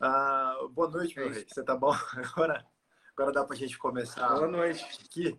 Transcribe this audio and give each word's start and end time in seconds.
Uh, 0.00 0.66
boa 0.70 0.88
noite, 0.88 1.14
meu 1.14 1.28
é 1.28 1.32
rei. 1.32 1.46
Você 1.46 1.62
tá 1.62 1.76
bom? 1.76 1.92
Agora, 2.16 2.66
agora 3.12 3.32
dá 3.32 3.44
para 3.44 3.54
a 3.54 3.58
gente 3.58 3.76
começar. 3.76 4.34
Boa 4.34 4.48
noite. 4.48 4.82
Aqui. 5.04 5.38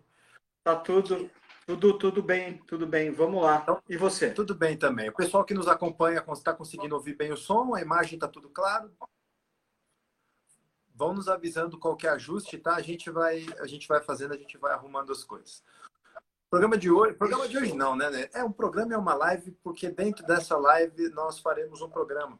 Tá 0.62 0.76
tudo, 0.76 1.28
tudo, 1.66 1.98
tudo 1.98 2.22
bem, 2.22 2.58
tudo 2.58 2.86
bem. 2.86 3.10
Vamos 3.10 3.42
lá. 3.42 3.58
Então, 3.60 3.82
e 3.88 3.96
você? 3.96 4.30
Tudo 4.30 4.54
bem 4.54 4.76
também. 4.76 5.08
O 5.08 5.14
pessoal 5.14 5.44
que 5.44 5.52
nos 5.52 5.66
acompanha 5.66 6.24
está 6.32 6.54
conseguindo 6.54 6.94
ouvir 6.94 7.16
bem 7.16 7.32
o 7.32 7.36
som, 7.36 7.74
a 7.74 7.80
imagem 7.80 8.14
está 8.14 8.28
tudo 8.28 8.48
claro. 8.50 8.92
Vão 10.94 11.12
nos 11.12 11.28
avisando 11.28 11.76
qualquer 11.76 12.10
ajuste, 12.10 12.56
tá? 12.56 12.76
A 12.76 12.82
gente 12.82 13.10
vai, 13.10 13.44
a 13.58 13.66
gente 13.66 13.88
vai 13.88 14.00
fazendo, 14.00 14.32
a 14.32 14.36
gente 14.36 14.56
vai 14.58 14.72
arrumando 14.72 15.10
as 15.10 15.24
coisas. 15.24 15.64
Programa 16.48 16.78
de 16.78 16.88
hoje, 16.88 17.14
programa 17.14 17.48
de 17.48 17.58
hoje 17.58 17.74
não, 17.74 17.96
né? 17.96 18.28
É 18.32 18.44
um 18.44 18.52
programa, 18.52 18.94
é 18.94 18.96
uma 18.98 19.14
live, 19.14 19.50
porque 19.64 19.90
dentro 19.90 20.24
dessa 20.24 20.56
live 20.56 21.08
nós 21.08 21.40
faremos 21.40 21.82
um 21.82 21.90
programa. 21.90 22.38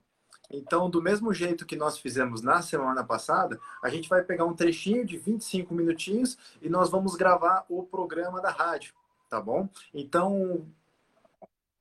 Então, 0.50 0.90
do 0.90 1.00
mesmo 1.00 1.32
jeito 1.32 1.64
que 1.64 1.77
nós 1.77 1.98
fizemos 1.98 2.42
na 2.42 2.61
semana 2.61 3.02
passada, 3.02 3.59
a 3.82 3.88
gente 3.88 4.09
vai 4.09 4.23
pegar 4.23 4.45
um 4.45 4.55
trechinho 4.55 5.05
de 5.05 5.16
25 5.16 5.74
minutinhos 5.74 6.37
e 6.60 6.69
nós 6.69 6.91
vamos 6.91 7.14
gravar 7.14 7.64
o 7.69 7.83
programa 7.83 8.41
da 8.41 8.50
rádio, 8.50 8.95
tá 9.30 9.41
bom? 9.41 9.69
Então, 9.95 10.66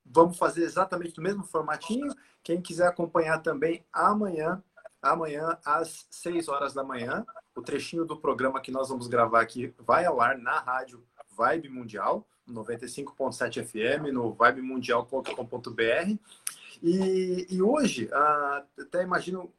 vamos 0.05 0.38
fazer 0.38 0.63
exatamente 0.63 1.13
do 1.16 1.21
mesmo 1.21 1.43
formatinho. 1.43 2.13
Quem 2.43 2.61
quiser 2.61 2.88
acompanhar 2.88 3.39
também 3.39 3.83
amanhã, 3.91 4.63
amanhã 5.02 5.57
às 5.66 6.07
6 6.09 6.47
horas 6.47 6.73
da 6.73 6.83
manhã, 6.83 7.25
o 7.55 7.61
trechinho 7.61 8.05
do 8.05 8.17
programa 8.17 8.61
que 8.61 8.71
nós 8.71 8.89
vamos 8.89 9.07
gravar 9.07 9.41
aqui 9.41 9.73
vai 9.80 10.05
ao 10.05 10.21
ar 10.21 10.38
na 10.38 10.59
rádio 10.59 11.03
Vibe 11.31 11.69
Mundial, 11.69 12.27
95.7 12.47 13.66
FM, 13.66 14.11
no 14.13 14.33
vibemundial.com.br. 14.33 16.17
E, 16.81 17.48
e 17.49 17.62
hoje, 17.62 18.09
até 18.77 19.03
imagino 19.03 19.53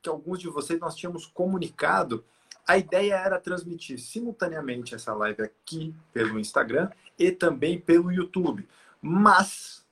que 0.00 0.08
alguns 0.08 0.38
de 0.38 0.48
vocês 0.48 0.78
nós 0.78 0.94
tínhamos 0.94 1.26
comunicado, 1.26 2.24
a 2.66 2.78
ideia 2.78 3.14
era 3.14 3.40
transmitir 3.40 3.98
simultaneamente 3.98 4.94
essa 4.94 5.12
live 5.14 5.42
aqui 5.42 5.94
pelo 6.12 6.38
Instagram 6.38 6.90
e 7.18 7.32
também 7.32 7.80
pelo 7.80 8.12
YouTube. 8.12 8.68
Mas 9.00 9.84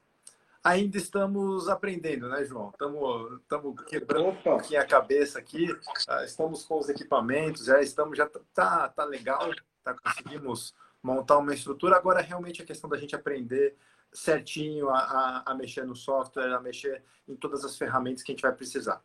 ainda 0.62 0.96
estamos 0.98 1.68
aprendendo, 1.68 2.28
né, 2.28 2.44
João? 2.44 2.70
Estamos 2.70 3.84
quebrando 3.86 4.28
Opa. 4.28 4.38
um 4.38 4.42
pouquinho 4.42 4.80
a 4.80 4.84
cabeça 4.84 5.38
aqui, 5.38 5.68
ah, 6.08 6.24
estamos 6.24 6.64
com 6.64 6.78
os 6.78 6.88
equipamentos, 6.88 7.64
já 7.64 7.80
estamos, 7.80 8.18
já 8.18 8.28
tá, 8.52 8.88
tá 8.88 9.04
legal, 9.04 9.50
tá, 9.82 9.94
conseguimos 9.94 10.74
montar 11.02 11.38
uma 11.38 11.54
estrutura. 11.54 11.96
Agora, 11.96 12.20
realmente, 12.20 12.60
a 12.60 12.66
questão 12.66 12.90
da 12.90 12.98
gente 12.98 13.14
aprender 13.14 13.76
certinho 14.12 14.88
a, 14.90 14.98
a, 14.98 15.52
a, 15.52 15.54
mexer 15.54 15.86
no 15.86 15.94
software, 15.94 16.54
a 16.54 16.60
mexer 16.60 17.02
em 17.28 17.36
todas 17.36 17.64
as 17.64 17.76
ferramentas 17.76 18.22
que 18.22 18.32
a 18.32 18.34
gente 18.34 18.42
vai 18.42 18.52
precisar. 18.52 19.02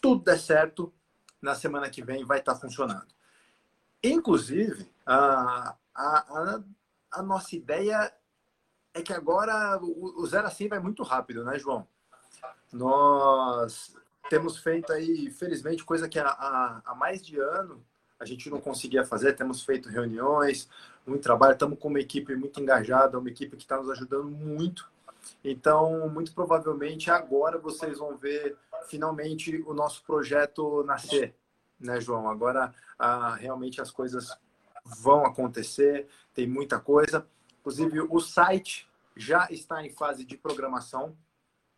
Tudo 0.00 0.24
der 0.24 0.38
certo, 0.38 0.92
na 1.40 1.54
semana 1.54 1.88
que 1.88 2.02
vem 2.02 2.24
vai 2.24 2.38
estar 2.38 2.56
funcionando. 2.56 3.06
Inclusive, 4.02 4.90
a, 5.06 5.76
a, 5.94 6.60
a, 7.12 7.22
nossa 7.22 7.54
ideia 7.54 8.12
é 8.94 9.02
que 9.02 9.12
agora 9.12 9.78
o, 9.82 10.20
o 10.20 10.26
zero 10.26 10.46
a 10.46 10.50
100 10.50 10.68
vai 10.68 10.78
muito 10.80 11.02
rápido, 11.02 11.44
né, 11.44 11.58
João? 11.58 11.86
Nós 12.72 13.94
temos 14.28 14.56
feito 14.58 14.92
aí, 14.92 15.30
felizmente, 15.30 15.84
coisa 15.84 16.08
que 16.08 16.18
há, 16.18 16.82
há 16.84 16.94
mais 16.94 17.24
de 17.24 17.38
ano 17.38 17.84
a 18.20 18.26
gente 18.26 18.50
não 18.50 18.60
conseguia 18.60 19.02
fazer, 19.02 19.32
temos 19.32 19.62
feito 19.64 19.88
reuniões, 19.88 20.68
muito 21.06 21.22
trabalho, 21.22 21.54
estamos 21.54 21.78
com 21.78 21.88
uma 21.88 21.98
equipe 21.98 22.36
muito 22.36 22.60
engajada, 22.60 23.18
uma 23.18 23.30
equipe 23.30 23.56
que 23.56 23.62
está 23.62 23.78
nos 23.78 23.88
ajudando 23.90 24.30
muito. 24.30 24.88
Então, 25.42 26.06
muito 26.10 26.34
provavelmente 26.34 27.10
agora 27.10 27.58
vocês 27.58 27.98
vão 27.98 28.16
ver 28.16 28.56
finalmente 28.86 29.62
o 29.66 29.72
nosso 29.72 30.04
projeto 30.04 30.82
nascer, 30.84 31.34
né, 31.78 31.98
João? 31.98 32.28
Agora 32.28 32.74
ah, 32.98 33.34
realmente 33.36 33.80
as 33.80 33.90
coisas 33.90 34.36
vão 34.84 35.24
acontecer, 35.24 36.06
tem 36.34 36.46
muita 36.46 36.78
coisa. 36.78 37.26
Inclusive, 37.60 38.00
o 38.02 38.20
site 38.20 38.86
já 39.16 39.48
está 39.50 39.84
em 39.84 39.90
fase 39.90 40.24
de 40.24 40.36
programação, 40.36 41.16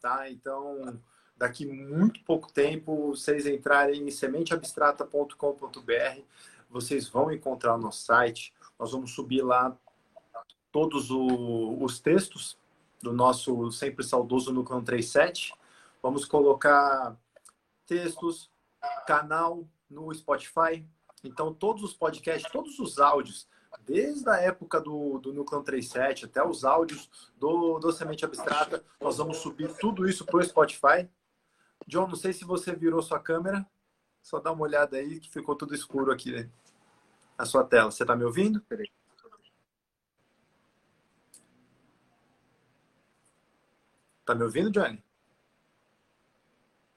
tá? 0.01 0.29
Então, 0.29 1.01
daqui 1.37 1.67
muito 1.67 2.23
pouco 2.25 2.53
tempo, 2.53 3.09
vocês 3.09 3.47
entrarem 3.47 4.07
em 4.07 4.11
sementeabstrata.com.br, 4.11 6.21
vocês 6.71 7.09
vão 7.09 7.33
encontrar 7.33 7.75
o 7.75 7.79
nosso 7.79 8.05
site, 8.05 8.53
nós 8.79 8.93
vamos 8.93 9.13
subir 9.13 9.43
lá 9.43 9.77
todos 10.73 11.11
o, 11.11 11.77
os 11.81 12.01
textos 12.01 12.57
do 13.03 13.13
nosso 13.13 13.71
sempre 13.71 14.05
saudoso 14.05 14.53
Núcleo 14.53 14.81
37. 14.81 15.53
Vamos 16.01 16.25
colocar 16.25 17.17
textos, 17.87 18.51
canal 19.07 19.65
no 19.91 20.13
Spotify. 20.15 20.85
Então, 21.23 21.53
todos 21.53 21.83
os 21.83 21.93
podcasts, 21.93 22.51
todos 22.51 22.79
os 22.79 22.99
áudios, 22.99 23.47
desde 23.87 24.29
a 24.29 24.37
época 24.37 24.81
do, 24.81 25.19
do 25.19 25.33
Núcleo 25.33 25.63
37 25.63 26.25
até 26.25 26.45
os 26.45 26.65
áudios 26.65 27.11
do, 27.37 27.79
do 27.79 27.93
Semente 27.93 28.25
Abstrata, 28.25 28.83
nós 29.01 29.19
vamos 29.19 29.39
subir 29.39 29.73
tudo 29.77 30.09
isso 30.09 30.25
para 30.25 30.39
o 30.39 30.43
Spotify. 30.43 31.09
John, 31.87 32.07
não 32.07 32.17
sei 32.17 32.33
se 32.33 32.45
você 32.45 32.75
virou 32.75 33.03
sua 33.03 33.19
câmera. 33.19 33.67
Só 34.23 34.39
dá 34.39 34.53
uma 34.53 34.63
olhada 34.63 34.97
aí 34.97 35.19
que 35.19 35.31
ficou 35.31 35.57
tudo 35.57 35.75
escuro 35.75 36.13
aqui. 36.13 36.31
Né? 36.33 36.51
a 37.43 37.47
sua 37.47 37.65
tela. 37.65 37.91
Você 37.91 38.05
está 38.05 38.15
me 38.15 38.25
ouvindo? 38.25 38.65
Está 44.21 44.35
me 44.35 44.45
ouvindo, 44.45 44.71
Johnny? 44.71 45.03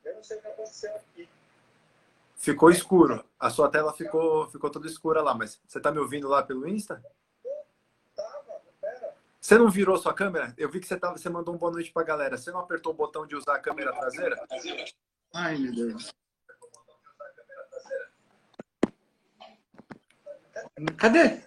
Eu 0.03 0.16
não 0.16 0.23
sei 0.23 0.38
o 0.38 0.41
que 0.41 0.47
aconteceu 0.47 0.96
aqui. 0.96 1.28
Ficou 2.35 2.69
escuro. 2.69 3.25
A 3.40 3.50
sua 3.50 3.69
tela 3.69 3.91
ficou, 3.91 4.47
ficou 4.50 4.69
toda 4.69 4.88
escura 4.88 5.22
lá, 5.22 5.34
mas 5.34 5.59
você 5.66 5.79
está 5.79 5.91
me 5.91 5.97
ouvindo 5.97 6.28
lá 6.28 6.44
pelo 6.44 6.67
Insta? 6.67 7.03
Você 9.45 9.59
não 9.59 9.69
virou 9.69 9.95
sua 9.95 10.11
câmera? 10.11 10.51
Eu 10.57 10.67
vi 10.67 10.79
que 10.79 10.88
você, 10.88 10.97
tava, 10.97 11.19
você 11.19 11.29
mandou 11.29 11.53
um 11.53 11.57
boa 11.59 11.72
noite 11.72 11.91
para 11.91 12.01
a 12.01 12.06
galera. 12.06 12.35
Você 12.35 12.50
não 12.50 12.61
apertou 12.61 12.91
o 12.91 12.95
botão 12.95 13.28
de 13.28 13.35
usar 13.35 13.57
a 13.57 13.59
câmera 13.59 13.94
traseira? 13.94 14.35
Ai, 15.35 15.56
meu 15.56 15.72
Deus. 15.72 16.11
Cadê? 20.97 21.44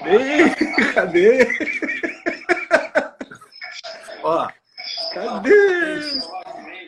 Cadê? 0.00 0.54
Cadê? 0.94 1.46
Ó, 4.22 4.48
cadê? 5.12 6.20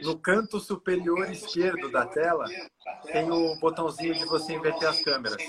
No 0.02 0.18
canto 0.18 0.58
superior 0.58 1.30
esquerdo 1.30 1.90
da 1.90 2.06
tela 2.06 2.46
tem 3.12 3.30
o 3.30 3.54
botãozinho 3.60 4.14
de 4.14 4.24
você 4.24 4.54
inverter 4.54 4.88
as 4.88 5.02
câmeras. 5.02 5.42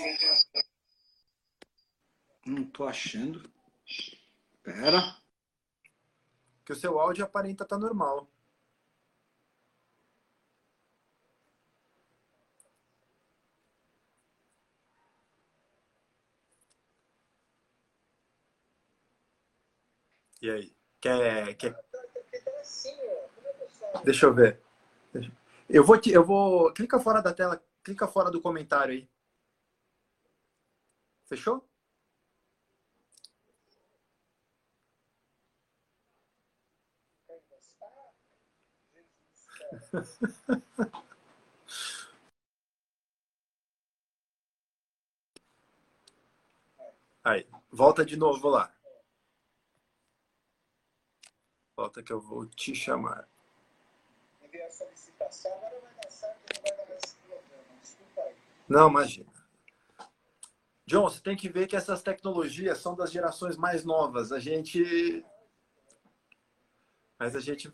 Achando. 2.90 3.48
Pera. 4.64 5.16
Que 6.64 6.72
o 6.72 6.76
seu 6.76 6.98
áudio 6.98 7.24
aparenta 7.24 7.62
estar 7.62 7.76
tá 7.76 7.80
normal. 7.80 8.28
E 20.42 20.50
aí? 20.50 20.76
Quer. 21.00 21.54
quer... 21.54 21.76
Deixa 24.04 24.26
eu 24.26 24.34
ver. 24.34 24.60
Eu 25.68 25.84
vou, 25.84 25.96
te, 25.96 26.10
eu 26.10 26.24
vou. 26.24 26.72
Clica 26.72 26.98
fora 26.98 27.22
da 27.22 27.32
tela, 27.32 27.62
clica 27.84 28.08
fora 28.08 28.32
do 28.32 28.40
comentário 28.40 28.94
aí. 28.94 29.08
Fechou? 31.28 31.69
Aí, 47.22 47.46
volta 47.70 48.04
de 48.04 48.16
novo 48.16 48.48
lá. 48.48 48.74
Volta 51.76 52.02
que 52.02 52.12
eu 52.12 52.20
vou 52.20 52.46
te 52.46 52.74
chamar. 52.74 53.28
Não, 58.68 58.88
imagina. 58.88 59.30
John, 60.86 61.02
você 61.02 61.20
tem 61.20 61.36
que 61.36 61.48
ver 61.48 61.66
que 61.68 61.76
essas 61.76 62.02
tecnologias 62.02 62.78
são 62.78 62.94
das 62.94 63.12
gerações 63.12 63.56
mais 63.56 63.84
novas. 63.84 64.32
A 64.32 64.40
gente. 64.40 65.24
Mas 67.18 67.36
a 67.36 67.40
gente. 67.40 67.72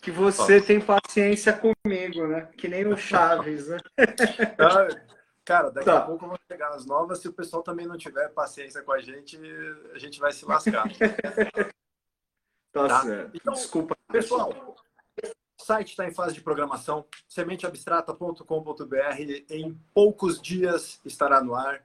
Que 0.00 0.10
você 0.10 0.60
tem 0.60 0.80
paciência 0.80 1.52
comigo, 1.52 2.26
né? 2.26 2.48
Que 2.56 2.68
nem 2.68 2.86
o 2.86 2.96
Chaves, 2.96 3.68
né? 3.68 3.78
Cara, 5.44 5.70
daqui 5.70 5.86
tá. 5.86 5.98
a 5.98 6.02
pouco 6.02 6.26
vão 6.26 6.36
chegar 6.50 6.70
as 6.70 6.84
novas. 6.84 7.20
Se 7.20 7.28
o 7.28 7.32
pessoal 7.32 7.62
também 7.62 7.86
não 7.86 7.96
tiver 7.96 8.28
paciência 8.30 8.82
com 8.82 8.92
a 8.92 9.00
gente, 9.00 9.38
a 9.94 9.98
gente 9.98 10.18
vai 10.18 10.32
se 10.32 10.44
lascar. 10.44 10.86
Tá, 12.72 12.88
tá? 12.88 13.02
certo. 13.04 13.30
Então, 13.34 13.54
Desculpa. 13.54 13.96
Pessoal, 14.12 14.76
site 15.58 15.90
está 15.90 16.06
em 16.06 16.12
fase 16.12 16.34
de 16.34 16.40
programação, 16.40 17.06
sementeabstrata.com.br. 17.26 18.44
Em 19.48 19.80
poucos 19.94 20.40
dias 20.40 21.00
estará 21.04 21.42
no 21.42 21.54
ar. 21.54 21.82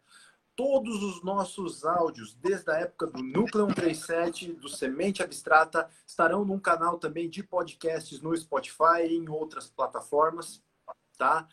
Todos 0.56 1.02
os 1.02 1.24
nossos 1.24 1.86
áudios, 1.86 2.34
desde 2.36 2.70
a 2.72 2.76
época 2.76 3.08
do 3.08 3.24
Núcleo 3.24 3.66
137, 3.68 4.54
do 4.54 4.68
Semente 4.68 5.24
Abstrata, 5.24 5.90
estarão 6.06 6.44
num 6.44 6.60
canal 6.60 7.00
também 7.00 7.30
de 7.30 7.42
podcasts 7.42 8.22
no 8.22 8.36
Spotify 8.36 9.08
e 9.08 9.16
em 9.16 9.30
outras 9.30 9.70
plataformas. 9.70 10.62
Tá? 11.18 11.48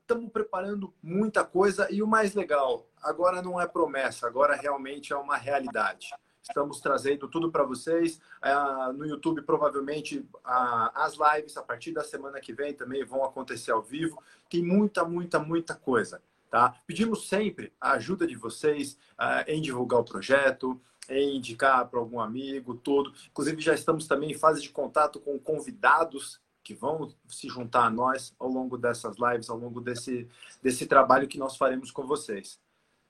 Estamos 0.00 0.26
uh, 0.26 0.30
preparando 0.30 0.94
muita 1.02 1.44
coisa 1.44 1.88
e 1.90 2.02
o 2.02 2.06
mais 2.06 2.34
legal, 2.34 2.86
agora 3.02 3.40
não 3.40 3.60
é 3.60 3.66
promessa, 3.66 4.26
agora 4.26 4.54
realmente 4.54 5.12
é 5.12 5.16
uma 5.16 5.36
realidade. 5.36 6.10
Estamos 6.48 6.80
trazendo 6.80 7.26
tudo 7.26 7.50
para 7.50 7.64
vocês. 7.64 8.20
Uh, 8.40 8.92
no 8.92 9.04
YouTube, 9.04 9.42
provavelmente, 9.42 10.18
uh, 10.18 10.90
as 10.94 11.14
lives 11.14 11.56
a 11.56 11.62
partir 11.62 11.92
da 11.92 12.04
semana 12.04 12.40
que 12.40 12.52
vem 12.52 12.72
também 12.72 13.04
vão 13.04 13.24
acontecer 13.24 13.72
ao 13.72 13.82
vivo. 13.82 14.22
Tem 14.48 14.62
muita, 14.62 15.04
muita, 15.04 15.40
muita 15.40 15.74
coisa. 15.74 16.22
Tá? 16.50 16.80
Pedimos 16.86 17.28
sempre 17.28 17.72
a 17.80 17.92
ajuda 17.92 18.26
de 18.26 18.36
vocês 18.36 18.98
uh, 19.18 19.48
em 19.48 19.60
divulgar 19.60 20.00
o 20.00 20.04
projeto, 20.04 20.80
em 21.08 21.36
indicar 21.36 21.88
para 21.88 21.98
algum 21.98 22.20
amigo, 22.20 22.74
todo. 22.74 23.12
Inclusive, 23.28 23.60
já 23.60 23.74
estamos 23.74 24.06
também 24.06 24.30
em 24.30 24.38
fase 24.38 24.62
de 24.62 24.70
contato 24.70 25.20
com 25.20 25.38
convidados 25.38 26.40
que 26.62 26.74
vão 26.74 27.14
se 27.28 27.48
juntar 27.48 27.84
a 27.84 27.90
nós 27.90 28.34
ao 28.38 28.48
longo 28.48 28.76
dessas 28.76 29.16
lives, 29.18 29.48
ao 29.48 29.56
longo 29.56 29.80
desse, 29.80 30.28
desse 30.60 30.86
trabalho 30.86 31.28
que 31.28 31.38
nós 31.38 31.56
faremos 31.56 31.90
com 31.92 32.06
vocês. 32.06 32.60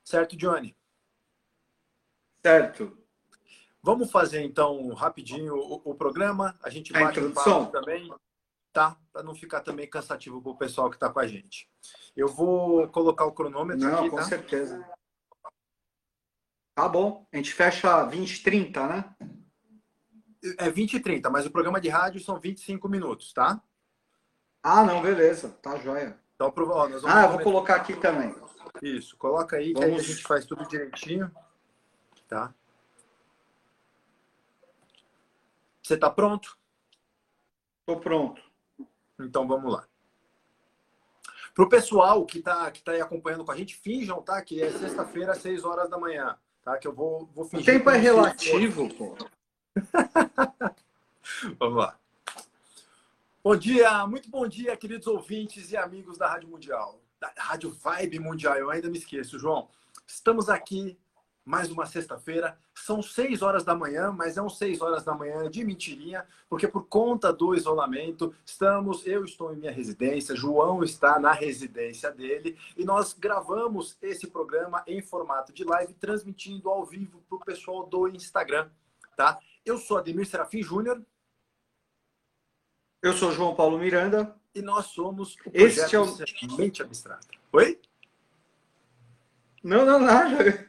Certo, 0.05 0.37
Johnny? 0.37 0.77
Certo. 2.45 2.97
Vamos 3.83 4.11
fazer 4.11 4.43
então 4.43 4.93
rapidinho 4.93 5.55
o, 5.55 5.81
o 5.91 5.95
programa. 5.95 6.59
A 6.63 6.69
gente 6.69 6.93
vai 6.93 7.05
introdução 7.05 7.67
também, 7.67 8.13
tá? 8.77 8.95
Para 9.11 9.23
não 9.23 9.35
ficar 9.35 9.63
também 9.63 9.89
cansativo 9.89 10.43
para 10.43 10.53
o 10.53 10.59
pessoal 10.59 10.91
que 10.91 10.97
está 10.97 11.09
com 11.09 11.19
a 11.19 11.27
gente. 11.27 11.67
Eu 12.15 12.29
vou 12.29 12.87
colocar 12.89 13.25
o 13.25 13.33
cronômetro 13.33 13.89
não, 13.89 14.01
aqui, 14.01 14.11
com 14.11 14.17
tá? 14.17 14.25
certeza. 14.25 14.87
Tá 16.75 16.87
bom. 16.87 17.27
A 17.33 17.39
gente 17.39 17.55
fecha 17.55 18.05
20 18.05 18.43
30, 18.43 18.87
né? 18.87 19.17
É 20.59 20.69
20 20.69 20.93
e 20.93 21.01
30, 21.01 21.31
mas 21.31 21.47
o 21.47 21.51
programa 21.51 21.81
de 21.81 21.89
rádio 21.89 22.21
são 22.21 22.39
25 22.39 22.87
minutos, 22.87 23.33
tá? 23.33 23.63
Ah, 24.63 24.85
não, 24.85 25.01
beleza. 25.01 25.49
Tá 25.63 25.79
joia. 25.79 26.21
Então, 26.35 26.53
ó, 26.55 26.87
nós 26.87 27.03
ah, 27.07 27.23
eu 27.23 27.31
vou 27.31 27.41
colocar 27.41 27.77
aqui 27.77 27.97
também. 27.97 28.35
Isso, 28.83 29.17
coloca 29.17 29.57
aí, 29.57 29.73
vamos... 29.73 29.89
que 29.89 29.95
aí 29.95 30.01
a 30.01 30.03
gente 30.03 30.23
faz 30.23 30.45
tudo 30.45 30.69
direitinho. 30.69 31.35
Tá? 32.29 32.55
Você 35.83 35.95
está 35.95 36.11
pronto? 36.11 36.59
Estou 37.81 38.01
pronto. 38.01 38.46
Então 39.19 39.47
vamos 39.47 39.73
lá. 39.73 39.87
Para 41.55 41.65
o 41.65 41.69
pessoal 41.69 42.27
que 42.27 42.39
está 42.39 42.71
que 42.71 42.83
tá 42.83 42.93
aí 42.93 43.01
acompanhando 43.01 43.45
com 43.45 43.51
a 43.51 43.57
gente, 43.57 43.75
finjam, 43.77 44.21
tá? 44.21 44.43
Que 44.43 44.63
é 44.63 44.71
sexta-feira, 44.71 45.33
às 45.33 45.39
6 45.39 45.65
horas 45.65 45.89
da 45.89 45.99
manhã. 45.99 46.37
Tá? 46.63 46.77
Que 46.77 46.87
eu 46.87 46.93
vou, 46.93 47.31
vou 47.35 47.45
fingir. 47.47 47.63
O 47.63 47.79
tempo 47.79 47.89
é 47.89 47.97
relativo, 47.97 48.93
pô. 48.95 49.17
vamos 51.59 51.79
lá. 51.79 51.99
Bom 53.43 53.57
dia, 53.57 54.07
muito 54.07 54.29
bom 54.29 54.47
dia, 54.47 54.77
queridos 54.77 55.07
ouvintes 55.07 55.71
e 55.71 55.77
amigos 55.77 56.19
da 56.19 56.29
Rádio 56.29 56.49
Mundial. 56.49 57.01
Da 57.21 57.33
Rádio 57.39 57.71
Vibe 57.71 58.19
Mundial, 58.19 58.57
eu 58.57 58.71
ainda 58.71 58.91
me 58.91 58.99
esqueço, 58.99 59.39
João. 59.39 59.69
Estamos 60.07 60.49
aqui 60.49 60.99
mais 61.47 61.71
uma 61.71 61.87
sexta-feira. 61.87 62.59
São 62.75 63.01
seis 63.01 63.41
horas 63.41 63.63
da 63.63 63.75
manhã, 63.75 64.11
mas 64.11 64.37
é 64.37 64.43
um 64.43 64.51
seis 64.51 64.81
horas 64.83 65.05
da 65.05 65.15
manhã 65.15 65.49
de 65.49 65.65
mentirinha, 65.65 66.27
porque 66.49 66.67
por 66.67 66.89
conta 66.89 67.33
do 67.33 67.55
isolamento, 67.55 68.35
estamos, 68.45 69.07
eu 69.07 69.25
estou 69.25 69.53
em 69.53 69.57
minha 69.57 69.71
residência, 69.71 70.35
João 70.35 70.83
está 70.83 71.21
na 71.21 71.33
residência 71.33 72.11
dele, 72.11 72.59
e 72.77 72.85
nós 72.85 73.13
gravamos 73.13 73.97
esse 74.03 74.27
programa 74.27 74.83
em 74.89 75.01
formato 75.01 75.53
de 75.53 75.63
live, 75.63 75.95
transmitindo 75.95 76.69
ao 76.69 76.85
vivo 76.85 77.23
para 77.29 77.37
o 77.37 77.45
pessoal 77.45 77.87
do 77.87 78.09
Instagram, 78.09 78.69
tá? 79.17 79.39
Eu 79.65 79.79
sou 79.79 79.99
Ademir 79.99 80.27
Serafim 80.27 80.63
Júnior. 80.63 81.01
Eu 83.03 83.13
sou 83.13 83.31
João 83.31 83.55
Paulo 83.55 83.79
Miranda. 83.79 84.35
E 84.55 84.63
nós 84.63 84.87
somos 84.87 85.35
o 85.45 85.51
projeto 85.51 85.67
este 85.67 85.97
é 85.97 86.01
o... 86.01 86.57
Mente 86.57 86.83
Abstrata. 86.83 87.29
Oi? 87.53 87.79
Não, 89.67 89.85
não, 89.85 89.99
nada. 89.99 90.65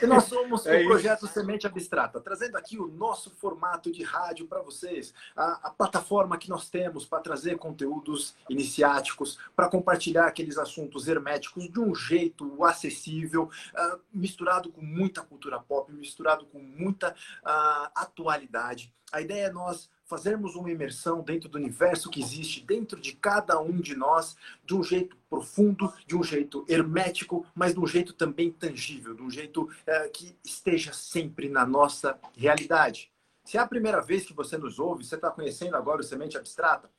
E 0.00 0.06
nós 0.06 0.24
somos 0.24 0.64
é 0.64 0.80
o 0.80 0.86
projeto 0.86 1.26
Semente 1.26 1.66
Abstrata, 1.66 2.18
trazendo 2.18 2.56
aqui 2.56 2.78
o 2.78 2.88
nosso 2.88 3.28
formato 3.28 3.92
de 3.92 4.02
rádio 4.02 4.46
para 4.46 4.62
vocês, 4.62 5.12
a, 5.36 5.68
a, 5.68 5.70
plataforma 5.70 6.38
que 6.38 6.48
nós 6.48 6.70
temos 6.70 7.04
para 7.04 7.20
trazer 7.20 7.58
conteúdos 7.58 8.34
iniciáticos, 8.48 9.38
para 9.54 9.68
compartilhar 9.68 10.26
aqueles 10.26 10.56
assuntos 10.56 11.06
herméticos 11.06 11.70
de 11.70 11.78
um 11.78 11.94
jeito 11.94 12.64
acessível, 12.64 13.50
uh, 13.74 14.00
misturado 14.10 14.72
com 14.72 14.80
muita 14.80 15.20
cultura 15.20 15.60
pop, 15.60 15.92
misturado 15.92 16.46
com 16.46 16.58
muita 16.58 17.10
uh, 17.10 17.90
atualidade. 17.94 18.90
A 19.12 19.20
ideia 19.20 19.46
é 19.46 19.52
nós 19.52 19.88
fazermos 20.04 20.54
uma 20.54 20.70
imersão 20.70 21.20
dentro 21.20 21.48
do 21.48 21.58
universo 21.58 22.10
que 22.10 22.20
existe 22.20 22.60
dentro 22.64 23.00
de 23.00 23.12
cada 23.12 23.60
um 23.60 23.80
de 23.80 23.94
nós, 23.94 24.36
de 24.64 24.74
um 24.74 24.82
jeito 24.82 25.16
profundo, 25.28 25.92
de 26.06 26.16
um 26.16 26.22
jeito 26.22 26.64
hermético, 26.68 27.44
mas 27.54 27.74
de 27.74 27.80
um 27.80 27.86
jeito 27.86 28.12
também 28.12 28.50
tangível, 28.50 29.14
de 29.14 29.22
um 29.22 29.30
jeito 29.30 29.68
é, 29.86 30.08
que 30.08 30.36
esteja 30.44 30.92
sempre 30.92 31.48
na 31.48 31.66
nossa 31.66 32.18
realidade. 32.36 33.10
Se 33.44 33.56
é 33.56 33.60
a 33.60 33.66
primeira 33.66 34.00
vez 34.00 34.24
que 34.24 34.32
você 34.32 34.56
nos 34.56 34.78
ouve, 34.78 35.04
você 35.04 35.16
está 35.16 35.30
conhecendo 35.30 35.76
agora 35.76 36.00
o 36.00 36.04
Semente 36.04 36.36
Abstrata, 36.36 36.90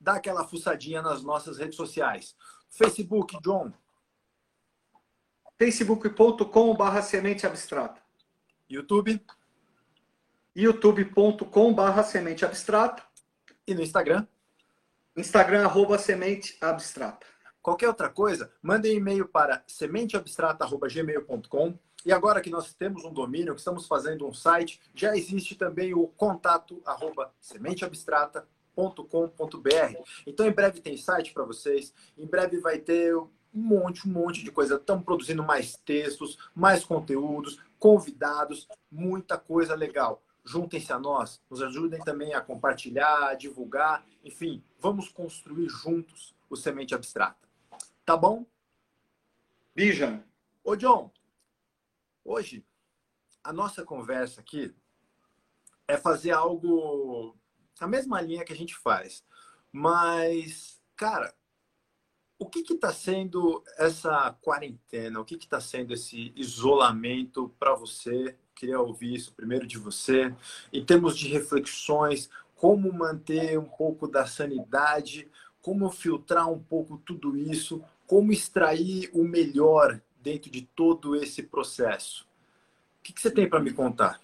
dá 0.00 0.14
aquela 0.14 0.44
fuçadinha 0.44 1.00
nas 1.00 1.22
nossas 1.22 1.58
redes 1.58 1.76
Facebook, 2.70 3.38
John. 3.42 3.72
facebook.com.br 5.58 7.02
semente 7.02 7.46
abstrata. 7.46 8.00
YouTube 8.68 9.24
youtube.com.br 10.54 12.02
semente 12.04 12.44
abstrata. 12.44 13.02
E 13.66 13.74
no 13.74 13.82
Instagram? 13.82 14.24
Instagram, 15.16 15.64
arroba 15.64 15.98
semente 15.98 16.56
abstrata. 16.60 17.26
Qualquer 17.62 17.88
outra 17.88 18.08
coisa, 18.08 18.52
mande 18.60 18.90
um 18.90 18.92
e-mail 18.92 19.28
para 19.28 19.62
sementeabstrata.gmail.com. 19.66 21.78
E 22.04 22.12
agora 22.12 22.40
que 22.40 22.50
nós 22.50 22.74
temos 22.74 23.04
um 23.04 23.12
domínio, 23.12 23.54
que 23.54 23.60
estamos 23.60 23.86
fazendo 23.86 24.26
um 24.26 24.34
site, 24.34 24.80
já 24.94 25.16
existe 25.16 25.54
também 25.54 25.94
o 25.94 26.08
contato 26.08 26.82
arroba 26.84 27.32
sementeabstrata.com.br. 27.40 29.96
Então, 30.26 30.44
em 30.46 30.52
breve 30.52 30.80
tem 30.80 30.96
site 30.96 31.32
para 31.32 31.44
vocês, 31.44 31.94
em 32.18 32.26
breve 32.26 32.58
vai 32.58 32.78
ter 32.78 33.16
um 33.16 33.28
monte, 33.54 34.08
um 34.08 34.12
monte 34.12 34.42
de 34.42 34.50
coisa. 34.50 34.74
Estamos 34.74 35.04
produzindo 35.04 35.44
mais 35.44 35.76
textos, 35.76 36.36
mais 36.54 36.84
conteúdos, 36.84 37.60
convidados, 37.78 38.66
muita 38.90 39.38
coisa 39.38 39.76
legal 39.76 40.20
juntem-se 40.44 40.92
a 40.92 40.98
nós, 40.98 41.40
nos 41.48 41.62
ajudem 41.62 42.00
também 42.00 42.34
a 42.34 42.40
compartilhar, 42.40 43.28
a 43.28 43.34
divulgar, 43.34 44.04
enfim, 44.24 44.64
vamos 44.78 45.08
construir 45.08 45.68
juntos 45.68 46.34
o 46.50 46.56
Semente 46.56 46.94
Abstrata. 46.94 47.48
Tá 48.04 48.16
bom? 48.16 48.44
Bijan. 49.74 50.24
Ô, 50.64 50.76
John, 50.76 51.10
hoje 52.24 52.64
a 53.42 53.52
nossa 53.52 53.84
conversa 53.84 54.40
aqui 54.40 54.74
é 55.88 55.96
fazer 55.96 56.30
algo 56.30 57.36
na 57.80 57.86
mesma 57.86 58.20
linha 58.20 58.44
que 58.44 58.52
a 58.52 58.56
gente 58.56 58.76
faz, 58.76 59.24
mas, 59.72 60.80
cara, 60.94 61.34
o 62.38 62.48
que 62.48 62.60
está 62.60 62.92
sendo 62.92 63.62
essa 63.78 64.36
quarentena? 64.42 65.20
O 65.20 65.24
que 65.24 65.36
está 65.36 65.60
sendo 65.60 65.94
esse 65.94 66.32
isolamento 66.36 67.48
para 67.58 67.74
você 67.74 68.36
queria 68.54 68.80
ouvir 68.80 69.14
isso 69.14 69.32
primeiro 69.34 69.66
de 69.66 69.78
você. 69.78 70.34
Em 70.72 70.84
termos 70.84 71.16
de 71.16 71.28
reflexões, 71.28 72.30
como 72.54 72.92
manter 72.92 73.58
um 73.58 73.64
pouco 73.64 74.06
da 74.06 74.26
sanidade, 74.26 75.28
como 75.60 75.90
filtrar 75.90 76.50
um 76.50 76.58
pouco 76.58 76.98
tudo 76.98 77.36
isso, 77.36 77.84
como 78.06 78.32
extrair 78.32 79.10
o 79.12 79.24
melhor 79.24 80.00
dentro 80.20 80.50
de 80.50 80.62
todo 80.62 81.16
esse 81.16 81.42
processo. 81.42 82.26
O 83.00 83.02
que, 83.02 83.12
que 83.12 83.20
você 83.20 83.30
tem 83.30 83.48
para 83.48 83.60
me 83.60 83.72
contar? 83.72 84.20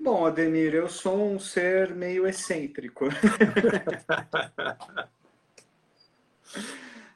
Bom, 0.00 0.26
Ademir, 0.26 0.74
eu 0.74 0.88
sou 0.88 1.32
um 1.32 1.38
ser 1.40 1.94
meio 1.94 2.26
excêntrico. 2.26 3.06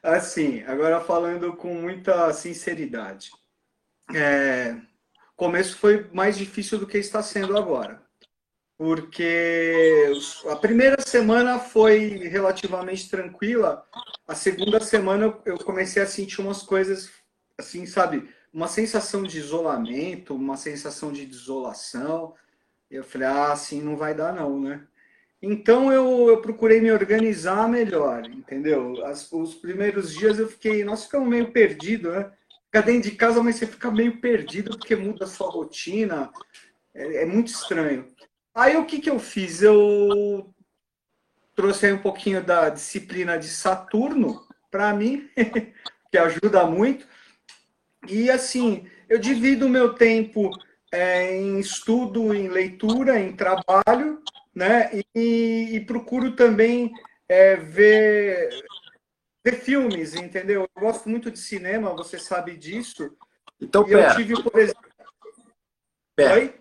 assim, 0.03 0.63
agora 0.63 1.01
falando 1.01 1.57
com 1.57 1.75
muita 1.75 2.33
sinceridade. 2.33 3.31
É, 4.13 4.77
começo 5.37 5.77
foi 5.77 6.09
mais 6.13 6.37
difícil 6.37 6.79
do 6.79 6.87
que 6.87 6.99
está 6.99 7.23
sendo 7.23 7.57
agora. 7.57 8.03
Porque 8.77 10.13
a 10.51 10.57
primeira 10.57 11.01
semana 11.01 11.59
foi 11.59 12.29
relativamente 12.29 13.09
tranquila, 13.09 13.87
a 14.27 14.35
segunda 14.35 14.81
semana 14.81 15.39
eu 15.45 15.59
comecei 15.59 16.03
a 16.03 16.07
sentir 16.07 16.41
umas 16.41 16.63
coisas, 16.63 17.11
assim, 17.57 17.87
sabe? 17.87 18.29
Uma 18.53 18.67
sensação 18.69 19.23
de 19.23 19.39
isolamento, 19.39 20.35
uma 20.35 20.57
sensação 20.57 21.13
de 21.13 21.27
desolação. 21.27 22.35
Eu 22.91 23.05
falei, 23.05 23.29
ah, 23.29 23.53
assim 23.53 23.81
não 23.81 23.97
vai 23.97 24.15
dar 24.15 24.35
não, 24.35 24.59
né? 24.61 24.87
Então 25.41 25.93
eu, 25.93 26.29
eu 26.29 26.41
procurei 26.41 26.81
me 26.81 26.93
organizar 26.93 27.69
melhor, 27.69 28.25
entendeu? 28.27 29.05
As, 29.05 29.31
os 29.33 29.55
primeiros 29.55 30.15
dias 30.15 30.39
eu 30.39 30.49
fiquei, 30.49 30.85
nós 30.85 31.05
ficamos 31.05 31.29
meio 31.29 31.51
perdido, 31.51 32.13
né? 32.13 32.31
Fica 32.73 32.87
dentro 32.87 33.11
de 33.11 33.17
casa, 33.17 33.43
mas 33.43 33.57
você 33.57 33.67
fica 33.67 33.91
meio 33.91 34.19
perdido 34.19 34.79
porque 34.79 34.97
muda 34.97 35.27
a 35.27 35.29
sua 35.29 35.51
rotina. 35.51 36.33
É, 36.95 37.25
é 37.25 37.27
muito 37.27 37.49
estranho. 37.49 38.09
Aí 38.55 38.79
o 38.79 38.87
que, 38.87 38.99
que 38.99 39.11
eu 39.11 39.19
fiz? 39.19 39.61
Eu 39.61 40.55
trouxe 41.55 41.85
aí 41.85 41.93
um 41.93 41.99
pouquinho 41.99 42.43
da 42.43 42.71
disciplina 42.71 43.39
de 43.39 43.49
Saturno 43.49 44.47
para 44.71 44.95
mim, 44.95 45.29
que 46.11 46.17
ajuda 46.17 46.65
muito. 46.65 47.07
E 48.09 48.31
assim, 48.31 48.89
eu 49.07 49.19
divido 49.19 49.67
o 49.67 49.71
meu 49.71 49.93
tempo 49.93 50.49
é, 50.91 51.37
em 51.37 51.61
estudo, 51.61 52.33
em 52.33 52.49
leitura, 52.49 53.21
em 53.21 53.37
trabalho, 53.37 54.23
né? 54.55 54.91
E, 55.15 55.69
e 55.73 55.81
procuro 55.81 56.35
também 56.35 56.91
é, 57.29 57.55
ver, 57.55 58.65
ver 59.45 59.61
filmes, 59.61 60.15
entendeu? 60.15 60.63
Eu 60.75 60.83
gosto 60.83 61.09
muito 61.09 61.31
de 61.31 61.39
cinema, 61.39 61.95
você 61.95 62.19
sabe 62.19 62.57
disso. 62.57 63.17
Então, 63.61 63.87
e 63.89 63.93
eu 63.93 64.17
tive, 64.17 64.43
por 64.43 64.59
exemplo. 64.59 64.83
Pera. 66.15 66.55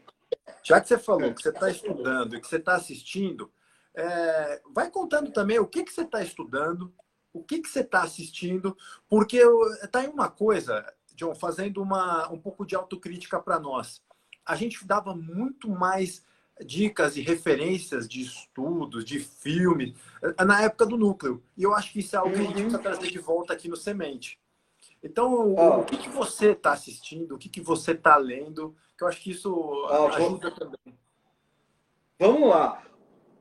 Já 0.63 0.79
que 0.79 0.88
você 0.88 0.97
falou 0.97 1.33
que 1.33 1.41
você 1.41 1.50
está 1.50 1.69
estudando 1.69 2.35
e 2.35 2.41
que 2.41 2.47
você 2.47 2.57
está 2.57 2.75
assistindo, 2.75 3.51
é, 3.95 4.61
vai 4.73 4.89
contando 4.89 5.31
também 5.31 5.59
o 5.59 5.67
que, 5.67 5.83
que 5.83 5.91
você 5.91 6.01
está 6.01 6.21
estudando, 6.21 6.93
o 7.33 7.43
que, 7.43 7.59
que 7.59 7.69
você 7.69 7.81
está 7.81 8.03
assistindo, 8.03 8.77
porque 9.09 9.41
está 9.83 10.00
aí 10.00 10.07
uma 10.07 10.29
coisa, 10.29 10.85
John, 11.15 11.33
fazendo 11.35 11.81
uma, 11.81 12.31
um 12.31 12.39
pouco 12.39 12.65
de 12.65 12.75
autocrítica 12.75 13.39
para 13.39 13.59
nós. 13.59 14.01
A 14.45 14.55
gente 14.55 14.85
dava 14.85 15.15
muito 15.15 15.69
mais 15.69 16.23
dicas 16.63 17.18
e 17.18 17.22
referências 17.22 18.08
de 18.08 18.22
estudos, 18.22 19.03
de 19.03 19.20
filmes, 19.20 19.94
eh, 20.22 20.44
na 20.44 20.62
época 20.62 20.86
do 20.86 20.98
núcleo. 20.98 21.44
E 21.58 21.63
eu 21.63 21.74
acho 21.74 21.91
que 21.91 22.00
isso 22.00 22.15
é 22.15 22.20
algo 22.20 22.34
que 22.34 22.39
a 22.39 22.44
gente 22.44 22.53
precisa 22.53 22.80
trazer 22.80 23.10
de 23.10 23.20
volta 23.20 23.53
aqui 23.53 23.68
no 23.68 23.75
Semente. 23.75 24.39
Então, 25.03 25.56
oh. 25.56 25.80
o 25.80 25.84
que, 25.84 25.98
que 25.98 26.10
você 26.10 26.51
está 26.51 26.74
assistindo, 26.74 27.36
o 27.36 27.38
que, 27.38 27.50
que 27.50 27.62
você 27.62 27.91
está 27.91 28.18
lendo, 28.18 28.75
que 28.98 29.03
eu 29.03 29.08
acho 29.08 29.22
que 29.22 29.32
isso 29.32 29.51
oh, 29.53 30.08
ajuda 30.08 30.50
vou... 30.50 30.51
também. 30.51 31.00
Vamos 32.20 32.50
lá. 32.50 32.84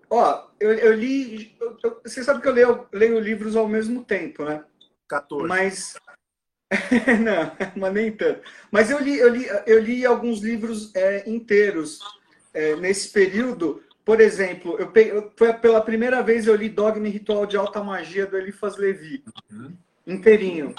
Ó, 0.09 0.49
eu, 0.59 0.73
eu 0.73 0.95
li. 0.95 1.55
Eu, 1.61 2.01
você 2.03 2.25
sabe 2.25 2.41
que 2.41 2.49
eu 2.49 2.53
leio, 2.53 2.87
leio 2.93 3.21
livros 3.21 3.55
ao 3.55 3.69
mesmo 3.69 4.03
tempo, 4.03 4.45
né? 4.45 4.65
14. 5.07 5.47
Mas. 5.47 5.95
não, 7.23 7.81
mas 7.81 7.93
nem 7.93 8.11
tanto. 8.13 8.43
Mas 8.71 8.91
eu 8.91 8.99
li, 8.99 9.19
eu 9.19 9.29
li, 9.29 9.47
eu 9.67 9.81
li 9.81 10.07
alguns 10.07 10.41
livros 10.41 10.95
é, 10.95 11.29
inteiros 11.29 12.01
é, 12.53 12.77
nesse 12.77 13.11
período. 13.11 13.83
Por 14.05 14.21
exemplo, 14.21 14.77
eu, 14.79 14.91
peguei, 14.91 15.31
foi 15.37 15.53
pela 15.55 15.81
primeira 15.81 16.23
vez 16.23 16.47
eu 16.47 16.55
li 16.55 16.69
Dogma 16.69 17.07
e 17.07 17.11
Ritual 17.11 17.47
de 17.47 17.57
Alta 17.57 17.83
Magia 17.83 18.27
do 18.27 18.37
Eliphas 18.37 18.77
Levi, 18.77 19.25
uhum. 19.53 19.77
inteirinho. 20.07 20.75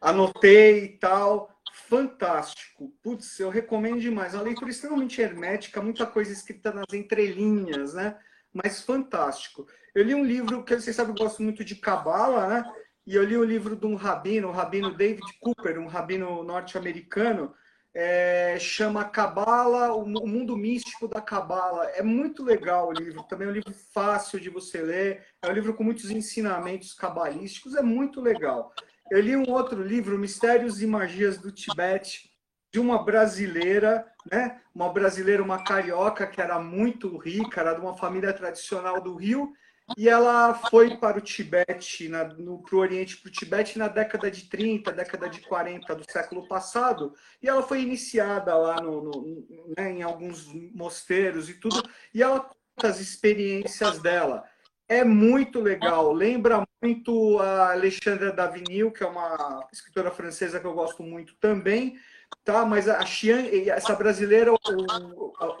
Anotei 0.00 0.84
e 0.84 0.88
tal. 0.88 1.50
Fantástico. 1.88 2.92
Putz, 3.02 3.38
eu 3.40 3.48
recomendo 3.48 4.00
demais. 4.00 4.34
Uma 4.34 4.42
leitura 4.42 4.70
extremamente 4.70 5.20
hermética, 5.20 5.80
muita 5.80 6.06
coisa 6.06 6.32
escrita 6.32 6.72
nas 6.72 6.92
entrelinhas, 6.92 7.94
né? 7.94 8.16
Mas 8.52 8.82
fantástico. 8.82 9.66
Eu 9.94 10.04
li 10.04 10.14
um 10.14 10.24
livro 10.24 10.62
que 10.62 10.78
vocês 10.78 10.94
sabem, 10.94 11.12
eu 11.12 11.24
gosto 11.24 11.42
muito 11.42 11.64
de 11.64 11.74
Cabala, 11.76 12.46
né? 12.46 12.64
E 13.06 13.14
eu 13.14 13.24
li 13.24 13.36
o 13.36 13.40
um 13.40 13.44
livro 13.44 13.74
de 13.74 13.86
um 13.86 13.94
rabino, 13.94 14.48
o 14.48 14.52
rabino 14.52 14.94
David 14.94 15.26
Cooper, 15.40 15.78
um 15.80 15.86
rabino 15.86 16.42
norte-americano, 16.42 17.54
é, 17.94 18.58
chama 18.60 19.04
Cabala, 19.04 19.92
o 19.94 20.06
mundo 20.06 20.56
místico 20.56 21.08
da 21.08 21.20
Cabala. 21.20 21.84
É 21.90 22.02
muito 22.02 22.44
legal 22.44 22.88
o 22.88 22.92
livro, 22.92 23.22
também 23.24 23.48
é 23.48 23.50
um 23.50 23.54
livro 23.54 23.74
fácil 23.92 24.38
de 24.38 24.50
você 24.50 24.82
ler, 24.82 25.26
é 25.42 25.48
um 25.48 25.52
livro 25.52 25.74
com 25.74 25.84
muitos 25.84 26.10
ensinamentos 26.10 26.94
cabalísticos, 26.94 27.74
é 27.74 27.82
muito 27.82 28.20
legal. 28.20 28.72
Eu 29.10 29.20
li 29.20 29.36
um 29.36 29.50
outro 29.50 29.82
livro, 29.82 30.18
Mistérios 30.18 30.82
e 30.82 30.86
Magias 30.86 31.38
do 31.38 31.50
Tibete, 31.50 32.30
de 32.70 32.78
uma 32.78 33.02
brasileira, 33.02 34.06
né? 34.30 34.60
Uma 34.74 34.92
brasileira, 34.92 35.42
uma 35.42 35.64
carioca 35.64 36.26
que 36.26 36.40
era 36.40 36.58
muito 36.58 37.16
rica, 37.16 37.60
era 37.60 37.72
de 37.72 37.80
uma 37.80 37.96
família 37.96 38.32
tradicional 38.32 39.00
do 39.00 39.14
Rio, 39.14 39.52
e 39.96 40.08
ela 40.08 40.54
foi 40.54 40.96
para 40.96 41.18
o 41.18 41.20
Tibete, 41.20 42.08
para 42.08 42.36
o 42.38 42.78
Oriente, 42.78 43.16
para 43.16 43.28
o 43.28 43.32
Tibete 43.32 43.78
na 43.78 43.88
década 43.88 44.30
de 44.30 44.48
30, 44.48 44.92
década 44.92 45.28
de 45.28 45.40
40 45.40 45.94
do 45.94 46.10
século 46.10 46.46
passado, 46.46 47.14
e 47.42 47.48
ela 47.48 47.62
foi 47.62 47.80
iniciada 47.82 48.54
lá 48.54 48.80
no, 48.80 49.02
no 49.02 49.74
né, 49.76 49.92
em 49.92 50.02
alguns 50.02 50.46
mosteiros 50.74 51.48
e 51.48 51.54
tudo, 51.54 51.82
e 52.12 52.22
ela 52.22 52.40
conta 52.40 52.88
as 52.88 53.00
experiências 53.00 53.98
dela. 54.00 54.44
É 54.88 55.04
muito 55.04 55.60
legal, 55.60 56.12
lembra 56.12 56.66
muito 56.82 57.38
a 57.40 57.72
Alexandra 57.72 58.32
Davinil, 58.32 58.90
que 58.90 59.02
é 59.02 59.06
uma 59.06 59.66
escritora 59.70 60.10
francesa 60.10 60.58
que 60.58 60.66
eu 60.66 60.72
gosto 60.72 61.02
muito 61.02 61.34
também, 61.36 61.98
tá? 62.42 62.64
Mas 62.64 62.88
a 62.88 63.04
Xiang, 63.04 63.68
essa 63.68 63.94
brasileira, 63.94 64.52
o, 64.52 64.58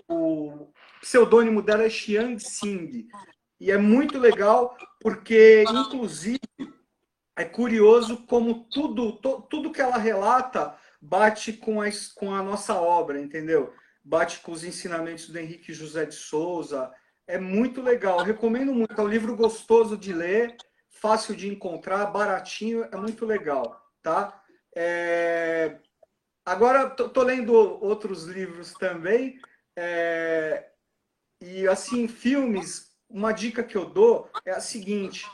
o 0.08 0.72
pseudônimo 1.02 1.60
dela 1.60 1.84
é 1.84 1.90
Xiang 1.90 2.38
Sing. 2.38 3.08
E 3.60 3.70
é 3.70 3.76
muito 3.76 4.18
legal 4.18 4.76
porque, 5.00 5.64
inclusive, 5.64 6.40
é 7.36 7.44
curioso 7.44 8.26
como 8.26 8.68
tudo, 8.68 9.12
to, 9.20 9.42
tudo 9.42 9.72
que 9.72 9.80
ela 9.80 9.96
relata 9.96 10.76
bate 11.00 11.52
com 11.52 11.80
a, 11.80 11.86
com 12.16 12.34
a 12.34 12.42
nossa 12.42 12.74
obra, 12.74 13.20
entendeu? 13.20 13.72
Bate 14.04 14.40
com 14.40 14.52
os 14.52 14.64
ensinamentos 14.64 15.28
do 15.28 15.38
Henrique 15.38 15.72
José 15.72 16.04
de 16.04 16.14
Souza. 16.14 16.92
É 17.26 17.38
muito 17.38 17.82
legal, 17.82 18.18
recomendo 18.22 18.74
muito. 18.74 18.98
É 18.98 19.04
um 19.04 19.08
livro 19.08 19.36
gostoso 19.36 19.96
de 19.96 20.12
ler, 20.12 20.56
fácil 20.90 21.36
de 21.36 21.48
encontrar, 21.48 22.06
baratinho, 22.06 22.84
é 22.90 22.96
muito 22.96 23.24
legal, 23.24 23.80
tá? 24.02 24.42
É... 24.74 25.78
Agora, 26.44 26.88
tô, 26.88 27.22
lendo 27.22 27.52
outros 27.52 28.24
livros 28.24 28.72
também, 28.74 29.38
é... 29.76 30.70
e 31.42 31.68
assim, 31.68 32.08
filmes, 32.08 32.87
uma 33.08 33.32
dica 33.32 33.62
que 33.62 33.76
eu 33.76 33.88
dou 33.88 34.30
é 34.44 34.52
a 34.52 34.60
seguinte: 34.60 35.26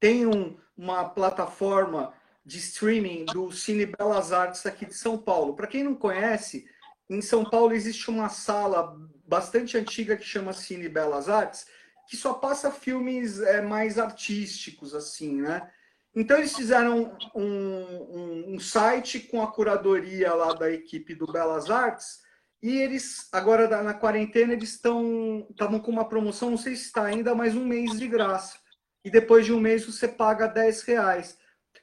tem 0.00 0.26
um, 0.26 0.56
uma 0.76 1.08
plataforma 1.08 2.14
de 2.44 2.58
streaming 2.58 3.26
do 3.26 3.52
Cine 3.52 3.86
Belas 3.86 4.32
Artes 4.32 4.64
aqui 4.64 4.86
de 4.86 4.94
São 4.94 5.18
Paulo. 5.18 5.54
Para 5.54 5.66
quem 5.66 5.82
não 5.82 5.94
conhece, 5.94 6.66
em 7.08 7.20
São 7.20 7.44
Paulo 7.44 7.74
existe 7.74 8.08
uma 8.08 8.28
sala 8.28 8.96
bastante 9.26 9.76
antiga 9.76 10.16
que 10.16 10.24
chama 10.24 10.52
Cine 10.52 10.88
Belas 10.88 11.28
Artes, 11.28 11.66
que 12.08 12.16
só 12.16 12.32
passa 12.34 12.70
filmes 12.70 13.40
é, 13.40 13.60
mais 13.60 13.98
artísticos, 13.98 14.94
assim, 14.94 15.42
né? 15.42 15.70
Então 16.14 16.38
eles 16.38 16.56
fizeram 16.56 17.16
um, 17.34 17.42
um, 17.42 18.54
um, 18.54 18.58
site 18.58 19.20
com 19.20 19.42
a 19.42 19.52
curadoria 19.52 20.32
lá 20.32 20.54
da 20.54 20.70
equipe 20.70 21.14
do 21.14 21.30
Belas 21.30 21.70
Artes 21.70 22.20
e 22.62 22.78
eles, 22.78 23.28
agora 23.32 23.82
na 23.82 23.94
quarentena, 23.94 24.52
eles 24.52 24.70
estão 24.70 25.46
estavam 25.50 25.78
com 25.78 25.90
uma 25.92 26.08
promoção, 26.08 26.50
não 26.50 26.56
sei 26.56 26.74
se 26.74 26.86
está 26.86 27.04
ainda, 27.04 27.34
mas 27.34 27.54
um 27.54 27.64
mês 27.64 27.98
de 27.98 28.08
graça. 28.08 28.58
E 29.04 29.10
depois 29.10 29.46
de 29.46 29.52
um 29.52 29.60
mês 29.60 29.86
você 29.86 30.08
paga 30.08 30.48
10 30.48 30.82
reais. 30.82 31.38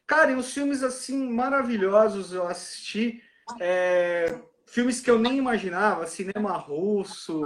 Cara, 0.05 0.31
e 0.31 0.35
uns 0.35 0.53
filmes 0.53 0.83
assim 0.83 1.29
maravilhosos 1.29 2.33
eu 2.33 2.47
assisti. 2.47 3.23
É, 3.59 4.37
filmes 4.67 4.99
que 4.99 5.09
eu 5.09 5.17
nem 5.17 5.37
imaginava, 5.37 6.05
cinema 6.07 6.57
russo, 6.57 7.45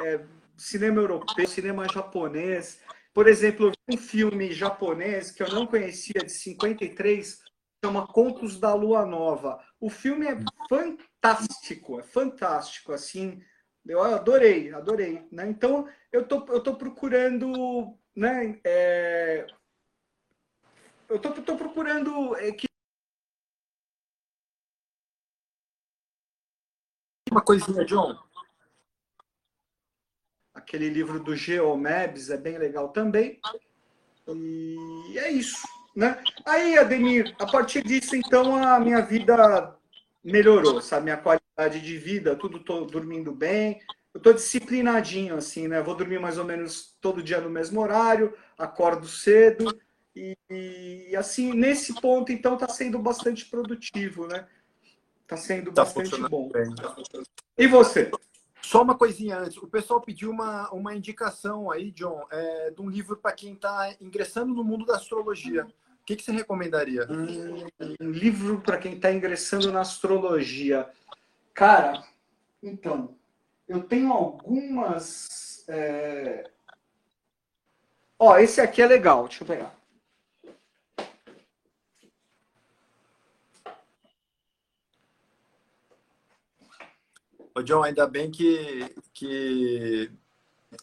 é, 0.00 0.20
cinema 0.56 1.00
europeu, 1.00 1.46
cinema 1.46 1.86
japonês. 1.92 2.80
Por 3.12 3.28
exemplo, 3.28 3.66
eu 3.66 3.70
vi 3.70 3.94
um 3.94 3.98
filme 3.98 4.52
japonês 4.52 5.30
que 5.30 5.42
eu 5.42 5.48
não 5.50 5.66
conhecia, 5.66 6.24
de 6.24 6.32
53, 6.32 7.42
chama 7.84 8.06
Contos 8.06 8.58
da 8.58 8.74
Lua 8.74 9.04
Nova. 9.04 9.60
O 9.78 9.90
filme 9.90 10.26
é 10.26 10.36
fantástico, 10.68 11.13
é 11.98 12.02
fantástico, 12.02 12.92
assim, 12.92 13.42
eu 13.86 14.02
adorei, 14.02 14.72
adorei, 14.72 15.26
né? 15.32 15.48
Então, 15.48 15.88
eu 16.12 16.26
tô, 16.26 16.44
eu 16.48 16.62
tô 16.62 16.76
procurando, 16.76 17.96
né, 18.14 18.60
é... 18.62 19.46
eu 21.08 21.18
tô, 21.18 21.30
tô 21.32 21.56
procurando 21.56 22.36
é, 22.36 22.52
que 22.52 22.66
uma 27.30 27.40
coisinha, 27.40 27.84
John. 27.84 28.16
Aquele 30.54 30.88
livro 30.88 31.18
do 31.18 31.34
Geomebs 31.34 32.30
é 32.30 32.36
bem 32.36 32.58
legal 32.58 32.90
também. 32.90 33.40
E 34.28 35.18
é 35.18 35.30
isso. 35.32 35.66
Né? 35.96 36.22
Aí, 36.46 36.78
Ademir, 36.78 37.34
a 37.40 37.46
partir 37.46 37.82
disso, 37.82 38.14
então, 38.14 38.56
a 38.56 38.78
minha 38.78 39.00
vida 39.00 39.76
melhorou, 40.24 40.80
sabe? 40.80 41.04
Minha 41.04 41.18
qualidade 41.18 41.80
de 41.80 41.98
vida, 41.98 42.34
tudo 42.34 42.58
tô 42.58 42.84
dormindo 42.84 43.32
bem. 43.32 43.80
Eu 44.12 44.20
tô 44.20 44.32
disciplinadinho, 44.32 45.36
assim, 45.36 45.68
né? 45.68 45.82
Vou 45.82 45.94
dormir 45.94 46.20
mais 46.20 46.38
ou 46.38 46.44
menos 46.44 46.96
todo 47.00 47.22
dia 47.22 47.40
no 47.40 47.50
mesmo 47.50 47.80
horário, 47.80 48.32
acordo 48.56 49.06
cedo. 49.06 49.76
E, 50.16 50.36
e 50.48 51.16
assim, 51.16 51.52
nesse 51.52 52.00
ponto, 52.00 52.30
então, 52.30 52.56
tá 52.56 52.68
sendo 52.68 52.98
bastante 52.98 53.44
produtivo, 53.46 54.28
né? 54.28 54.46
Tá 55.26 55.36
sendo 55.36 55.72
tá 55.72 55.82
bastante 55.82 56.20
bom. 56.28 56.48
Bem. 56.48 56.72
E 57.58 57.66
você? 57.66 58.10
Só 58.62 58.82
uma 58.82 58.96
coisinha 58.96 59.38
antes. 59.38 59.58
O 59.58 59.66
pessoal 59.66 60.00
pediu 60.00 60.30
uma, 60.30 60.70
uma 60.70 60.94
indicação 60.94 61.70
aí, 61.70 61.90
John, 61.90 62.24
é, 62.30 62.70
de 62.70 62.80
um 62.80 62.88
livro 62.88 63.16
para 63.16 63.32
quem 63.32 63.54
está 63.54 63.94
ingressando 64.00 64.54
no 64.54 64.64
mundo 64.64 64.86
da 64.86 64.96
astrologia. 64.96 65.66
O 66.04 66.06
que, 66.06 66.16
que 66.16 66.22
você 66.22 66.32
recomendaria? 66.32 67.06
Um 67.98 68.10
livro 68.10 68.60
para 68.60 68.76
quem 68.76 68.92
está 68.92 69.10
ingressando 69.10 69.72
na 69.72 69.80
astrologia. 69.80 70.86
Cara, 71.54 72.04
então, 72.62 73.16
eu 73.66 73.82
tenho 73.82 74.12
algumas. 74.12 75.64
É... 75.66 76.50
Ó, 78.18 78.36
esse 78.36 78.60
aqui 78.60 78.82
é 78.82 78.86
legal, 78.86 79.26
deixa 79.26 79.44
eu 79.44 79.48
pegar. 79.48 79.74
Ô, 87.54 87.62
John, 87.62 87.82
ainda 87.82 88.06
bem 88.06 88.30
que, 88.30 88.94
que 89.14 90.12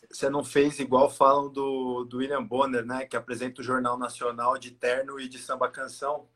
você 0.10 0.30
não 0.30 0.44
fez 0.44 0.80
igual 0.80 1.10
falam 1.10 1.50
do, 1.50 2.04
do 2.06 2.18
William 2.18 2.44
Bonner, 2.44 2.86
né? 2.86 3.06
Que 3.06 3.16
apresenta 3.18 3.62
o 3.62 3.64
Jornal 3.64 3.98
Nacional 3.98 4.58
de 4.58 4.72
terno 4.72 5.20
e 5.20 5.28
de 5.28 5.38
samba 5.38 5.70
canção. 5.70 6.28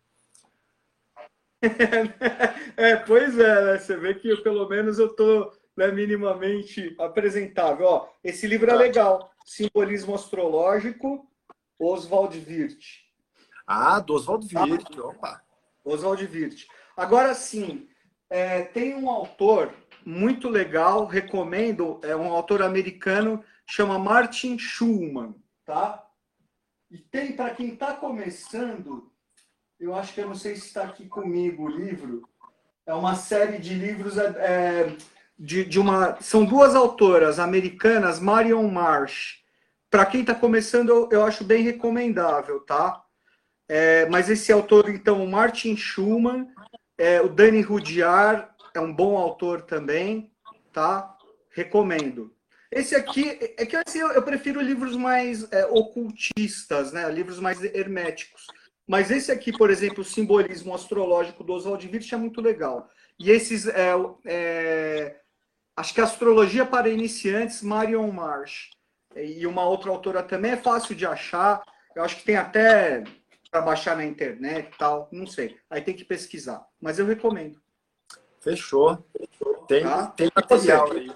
é, 2.77 2.95
pois 2.95 3.37
é, 3.39 3.65
né? 3.65 3.77
você 3.79 3.97
vê 3.97 4.13
que 4.13 4.35
pelo 4.37 4.67
menos 4.67 4.99
eu 4.99 5.09
tô 5.15 5.51
né, 5.75 5.91
minimamente 5.91 6.95
apresentável. 6.99 7.85
Ó, 7.85 8.09
esse 8.23 8.47
livro 8.47 8.69
é 8.69 8.73
tá. 8.73 8.79
legal. 8.79 9.31
Simbolismo 9.45 10.15
Astrológico, 10.15 11.29
Oswald 11.79 12.37
Wirth. 12.47 13.03
Ah, 13.67 13.99
do 13.99 14.15
Oswald 14.15 14.47
Wirth, 14.55 14.97
ah, 14.97 15.07
opa. 15.07 15.41
Oswald 15.83 16.23
Wirth. 16.25 16.65
Agora 16.95 17.33
sim, 17.33 17.87
é, 18.29 18.63
tem 18.63 18.95
um 18.95 19.09
autor 19.09 19.73
muito 20.05 20.47
legal, 20.47 21.05
recomendo, 21.05 21.99
é 22.03 22.15
um 22.15 22.31
autor 22.31 22.61
americano, 22.61 23.43
chama 23.65 23.97
Martin 23.97 24.57
Schulman, 24.59 25.35
tá? 25.65 26.05
E 26.91 26.99
tem, 26.99 27.33
para 27.33 27.49
quem 27.49 27.69
está 27.69 27.93
começando, 27.93 29.11
eu 29.79 29.95
acho 29.95 30.13
que 30.13 30.21
eu 30.21 30.27
não 30.27 30.35
sei 30.35 30.55
se 30.55 30.67
está 30.67 30.83
aqui 30.83 31.07
comigo 31.07 31.63
o 31.63 31.67
livro, 31.67 32.29
é 32.85 32.93
uma 32.93 33.15
série 33.15 33.57
de 33.57 33.73
livros 33.73 34.17
é, 34.17 34.27
é, 34.37 34.97
de, 35.37 35.65
de 35.65 35.79
uma. 35.79 36.21
São 36.21 36.45
duas 36.45 36.75
autoras 36.75 37.39
americanas, 37.39 38.19
Marion 38.19 38.67
Marsh. 38.67 39.43
Para 39.89 40.05
quem 40.05 40.21
está 40.21 40.35
começando, 40.35 40.89
eu, 40.89 41.09
eu, 41.11 41.25
acho 41.25 41.43
bem 41.43 41.63
recomendável, 41.63 42.59
tá? 42.59 43.03
É, 43.67 44.07
mas 44.07 44.29
esse 44.29 44.51
autor, 44.51 44.89
então, 44.89 45.25
Martin 45.25 45.75
Schumann, 45.75 46.47
é, 46.97 47.19
o 47.21 47.27
Dani 47.27 47.61
Rudyard, 47.61 48.47
é 48.77 48.81
um 48.81 48.93
bom 48.93 49.17
autor 49.17 49.61
também, 49.61 50.31
tá? 50.71 51.17
Recomendo. 51.49 52.33
Esse 52.71 52.95
aqui, 52.95 53.39
é 53.57 53.65
que 53.65 53.75
assim, 53.75 53.99
eu 53.99 54.21
prefiro 54.21 54.61
livros 54.61 54.95
mais 54.97 55.49
é, 55.51 55.65
ocultistas, 55.67 56.91
né? 56.91 57.09
Livros 57.09 57.39
mais 57.39 57.63
herméticos. 57.63 58.47
Mas 58.87 59.09
esse 59.09 59.31
aqui, 59.31 59.51
por 59.51 59.69
exemplo, 59.69 60.01
o 60.01 60.05
simbolismo 60.05 60.73
astrológico 60.73 61.43
do 61.43 61.53
Oswald 61.53 61.87
Wirth 61.87 62.13
é 62.13 62.17
muito 62.17 62.41
legal. 62.41 62.89
E 63.17 63.31
esses, 63.31 63.67
é, 63.67 63.93
é, 64.25 65.19
acho 65.75 65.93
que 65.93 66.01
Astrologia 66.01 66.65
para 66.65 66.89
Iniciantes, 66.89 67.61
Marion 67.61 68.11
Marsh. 68.11 68.71
E 69.15 69.47
uma 69.47 69.63
outra 69.65 69.89
autora 69.89 70.21
também 70.21 70.51
é 70.51 70.57
fácil 70.57 70.93
de 70.93 71.05
achar. 71.05 71.63
Eu 71.95 72.03
acho 72.03 72.17
que 72.17 72.25
tem 72.25 72.35
até 72.35 73.03
para 73.49 73.61
baixar 73.61 73.95
na 73.95 74.05
internet 74.05 74.67
e 74.73 74.77
tal, 74.77 75.07
não 75.11 75.25
sei. 75.25 75.57
Aí 75.69 75.81
tem 75.81 75.95
que 75.95 76.03
pesquisar. 76.03 76.61
Mas 76.81 76.99
eu 76.99 77.05
recomendo. 77.05 77.57
Fechou. 78.45 79.03
Tem, 79.67 79.81
tá? 79.81 80.05
tem 80.11 80.31
material 80.35 80.91
aí. 80.91 81.11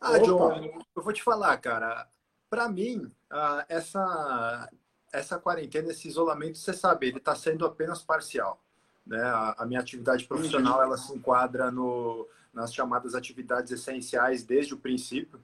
Ah, 0.00 0.18
John, 0.18 0.82
eu 0.96 1.02
vou 1.02 1.12
te 1.12 1.22
falar, 1.22 1.54
cara. 1.58 2.08
Para 2.48 2.66
mim, 2.66 3.12
ah, 3.28 3.66
essa, 3.68 4.70
essa 5.12 5.38
quarentena, 5.38 5.90
esse 5.90 6.08
isolamento, 6.08 6.56
você 6.56 6.72
sabe, 6.72 7.08
ele 7.08 7.18
está 7.18 7.34
sendo 7.34 7.66
apenas 7.66 8.02
parcial. 8.02 8.58
Né? 9.06 9.22
A, 9.22 9.66
minha 9.66 9.80
atividade 9.80 10.24
profissional, 10.24 10.82
ela 10.82 10.96
se 10.96 11.14
enquadra 11.14 11.70
no, 11.70 12.26
nas 12.54 12.72
chamadas 12.72 13.14
atividades 13.14 13.70
essenciais 13.70 14.42
desde 14.42 14.72
o 14.72 14.78
princípio. 14.78 15.38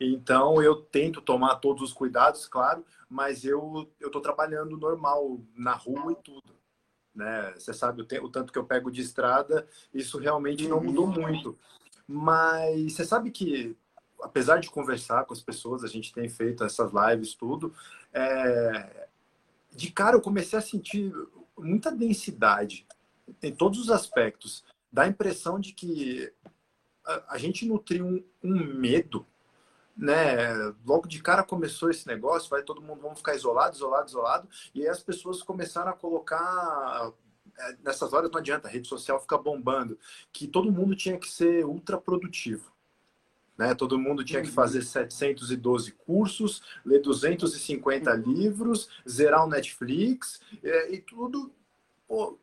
Então, 0.00 0.62
eu 0.62 0.76
tento 0.76 1.20
tomar 1.20 1.56
todos 1.56 1.82
os 1.82 1.92
cuidados, 1.92 2.48
claro, 2.48 2.82
mas 3.06 3.44
eu 3.44 3.86
estou 4.00 4.22
trabalhando 4.22 4.78
normal, 4.78 5.38
na 5.54 5.74
rua 5.74 6.12
e 6.12 6.16
tudo 6.16 6.54
né? 7.14 7.52
Você 7.56 7.72
sabe 7.72 8.02
o, 8.02 8.24
o, 8.24 8.28
tanto 8.28 8.52
que 8.52 8.58
eu 8.58 8.64
pego 8.64 8.90
de 8.90 9.00
estrada, 9.00 9.66
isso 9.92 10.18
realmente 10.18 10.66
não 10.66 10.82
mudou 10.82 11.06
uhum. 11.06 11.22
muito. 11.22 11.58
Mas 12.06 12.94
você 12.94 13.04
sabe 13.04 13.30
que, 13.30 13.76
apesar 14.22 14.58
de 14.58 14.70
conversar 14.70 15.24
com 15.24 15.32
as 15.32 15.40
pessoas, 15.40 15.84
a 15.84 15.88
gente 15.88 16.12
tem 16.12 16.28
feito 16.28 16.64
essas 16.64 16.90
lives, 16.92 17.34
tudo, 17.34 17.72
é... 18.12 19.08
de 19.70 19.90
cara 19.90 20.16
eu 20.16 20.20
comecei 20.20 20.58
a 20.58 20.62
sentir 20.62 21.12
muita 21.56 21.90
densidade 21.90 22.86
em 23.42 23.54
todos 23.54 23.78
os 23.78 23.90
aspectos. 23.90 24.64
Dá 24.92 25.02
a 25.02 25.08
impressão 25.08 25.58
de 25.58 25.72
que 25.72 26.32
a, 27.06 27.34
a 27.34 27.38
gente 27.38 27.66
nutriu 27.66 28.06
um, 28.06 28.24
um 28.42 28.74
medo 28.74 29.26
né? 29.96 30.74
Logo 30.84 31.06
de 31.06 31.22
cara 31.22 31.42
começou 31.42 31.90
esse 31.90 32.06
negócio, 32.06 32.50
vai 32.50 32.62
todo 32.62 32.82
mundo 32.82 33.02
vamos 33.02 33.18
ficar 33.18 33.34
isolado, 33.34 33.76
isolado, 33.76 34.08
isolado, 34.08 34.48
e 34.74 34.82
aí 34.82 34.88
as 34.88 35.02
pessoas 35.02 35.42
começaram 35.42 35.90
a 35.90 35.94
colocar 35.94 37.12
é, 37.58 37.76
nessas 37.84 38.12
horas 38.12 38.30
não 38.30 38.40
adianta, 38.40 38.68
a 38.68 38.70
rede 38.70 38.88
social 38.88 39.20
fica 39.20 39.38
bombando, 39.38 39.98
que 40.32 40.46
todo 40.46 40.72
mundo 40.72 40.96
tinha 40.96 41.18
que 41.18 41.28
ser 41.28 41.64
ultra 41.64 41.98
produtivo. 41.98 42.72
Né? 43.56 43.72
Todo 43.74 43.98
mundo 43.98 44.24
tinha 44.24 44.42
que 44.42 44.48
uhum. 44.48 44.54
fazer 44.54 44.82
712 44.82 45.92
cursos, 45.92 46.60
ler 46.84 47.00
250 47.00 48.10
uhum. 48.10 48.16
livros, 48.32 48.88
zerar 49.08 49.44
o 49.44 49.48
Netflix 49.48 50.40
é, 50.62 50.92
e 50.92 50.98
tudo. 51.00 51.52
Pô, 52.08 52.36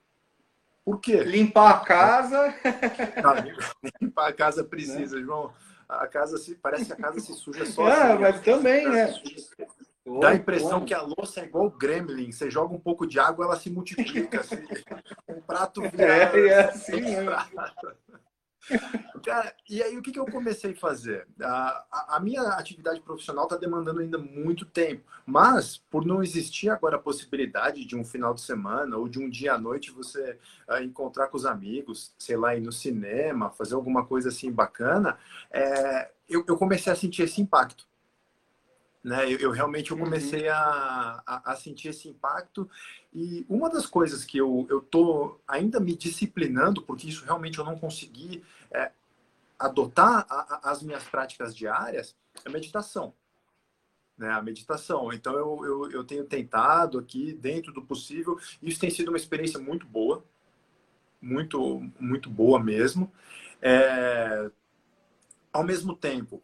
por 0.86 1.00
quê? 1.02 1.22
Limpar 1.24 1.72
a 1.72 1.80
casa. 1.80 2.56
Não, 3.22 3.92
limpar 4.02 4.30
a 4.30 4.34
casa 4.34 4.64
precisa, 4.64 5.18
né? 5.18 5.24
João 5.24 5.54
a 6.00 6.08
casa 6.08 6.38
se 6.38 6.56
parece 6.56 6.86
que 6.86 6.94
a 6.94 6.96
casa 6.96 7.20
se 7.20 7.34
suja 7.34 7.66
só. 7.66 7.86
Ah, 7.92 8.18
mas 8.20 8.40
também, 8.42 8.88
né? 8.88 9.14
Dá 10.20 10.30
a 10.30 10.36
impressão 10.36 10.84
que 10.84 10.94
a 10.94 11.02
louça 11.02 11.42
é 11.42 11.46
igual 11.46 11.66
o 11.66 11.72
gremlin. 11.72 12.32
Você 12.32 12.50
joga 12.50 12.74
um 12.74 12.80
pouco 12.80 13.06
de 13.06 13.20
água, 13.20 13.46
ela 13.46 13.56
se 13.56 13.70
multiplica. 13.70 14.40
Assim. 14.40 14.56
Um 15.28 15.42
prato 15.42 15.82
vira. 15.82 16.04
É, 16.04 16.48
é 16.48 16.64
assim, 16.66 17.00
né? 17.00 17.26
Cara, 19.24 19.54
e 19.70 19.82
aí 19.82 19.98
o 19.98 20.02
que, 20.02 20.12
que 20.12 20.20
eu 20.20 20.26
comecei 20.26 20.72
a 20.72 20.76
fazer? 20.76 21.28
A, 21.42 22.16
a, 22.16 22.20
minha 22.20 22.42
atividade 22.42 23.00
profissional 23.02 23.46
está 23.46 23.56
demandando 23.56 24.00
ainda 24.00 24.18
muito 24.18 24.66
tempo, 24.66 25.04
mas 25.26 25.78
por 25.90 26.06
não 26.06 26.24
existir 26.24 26.70
agora 26.70 26.96
a 26.96 27.00
possibilidade 27.00 27.86
de 27.86 27.96
um 27.96 28.04
final 28.04 28.34
de 28.34 28.42
semana 28.42 28.98
ou 28.98 29.08
de 29.08 29.20
um 29.20 29.30
dia 29.30 29.54
à 29.54 29.58
noite 29.58 29.92
você 29.92 30.38
uh, 30.70 30.82
encontrar 30.82 31.28
com 31.28 31.38
os 31.38 31.46
amigos, 31.46 32.14
sei 32.18 32.38
lá, 32.38 32.56
ir 32.56 32.62
no 32.62 32.72
cinema, 32.72 33.52
fazer 33.52 33.76
alguma 33.76 34.06
coisa 34.06 34.30
assim 34.30 34.52
bacana, 34.52 35.18
é, 35.52 36.12
eu, 36.28 36.44
eu 36.48 36.58
comecei 36.58 36.92
a 36.92 36.96
sentir 36.96 37.24
esse 37.24 37.42
impacto 37.42 37.91
né? 39.04 39.26
Eu, 39.32 39.40
eu 39.40 39.52
realmente 39.52 39.92
eu 39.92 39.98
comecei 39.98 40.48
uhum. 40.48 40.54
a, 40.56 41.24
a, 41.26 41.52
a, 41.52 41.56
sentir 41.56 41.90
esse 41.90 42.08
impacto 42.08 42.70
e 43.14 43.46
uma 43.50 43.70
das 43.70 43.86
coisas 43.86 44.24
que 44.24 44.38
eu 44.38 44.68
eu 44.70 44.82
tô 44.82 45.40
ainda 45.48 45.80
me 45.80 45.96
disciplinando 45.96 46.82
porque 46.84 47.10
isso 47.10 47.26
realmente 47.26 47.58
eu 47.58 47.66
não 47.66 47.78
consegui 47.78 48.44
é, 48.70 48.92
adotar 49.58 50.26
a, 50.30 50.72
as 50.72 50.84
minhas 50.84 51.04
práticas 51.04 51.56
diárias 51.56 52.16
é 52.46 52.50
meditação, 52.50 53.14
né? 54.18 54.30
A 54.32 54.42
meditação. 54.42 55.12
Então 55.12 55.34
eu, 55.34 55.66
eu, 55.66 55.92
eu 55.92 56.04
tenho 56.04 56.26
tentado 56.26 57.00
aqui 57.00 57.34
dentro 57.34 57.74
do 57.74 57.82
possível. 57.82 58.40
Isso 58.62 58.80
tem 58.80 58.90
sido 58.90 59.10
uma 59.10 59.18
experiência 59.18 59.60
muito 59.60 59.86
boa, 59.86 60.24
muito 61.20 61.82
muito 62.00 62.30
boa 62.30 62.60
mesmo. 62.64 63.12
É, 63.62 64.50
ao 65.52 65.64
mesmo 65.64 65.96
tempo 65.96 66.42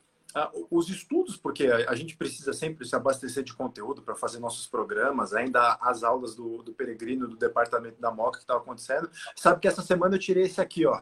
os 0.69 0.89
estudos, 0.89 1.37
porque 1.37 1.67
a 1.67 1.95
gente 1.95 2.15
precisa 2.15 2.53
sempre 2.53 2.85
se 2.85 2.95
abastecer 2.95 3.43
de 3.43 3.53
conteúdo 3.53 4.01
para 4.01 4.15
fazer 4.15 4.39
nossos 4.39 4.67
programas, 4.67 5.33
ainda 5.33 5.77
as 5.81 6.03
aulas 6.03 6.35
do, 6.35 6.63
do 6.63 6.73
Peregrino, 6.73 7.27
do 7.27 7.35
departamento 7.35 7.99
da 7.99 8.11
Moca 8.11 8.37
que 8.37 8.43
estava 8.43 8.59
acontecendo. 8.59 9.09
Sabe 9.35 9.59
que 9.59 9.67
essa 9.67 9.81
semana 9.81 10.15
eu 10.15 10.19
tirei 10.19 10.43
esse 10.43 10.61
aqui, 10.61 10.85
ó. 10.85 11.01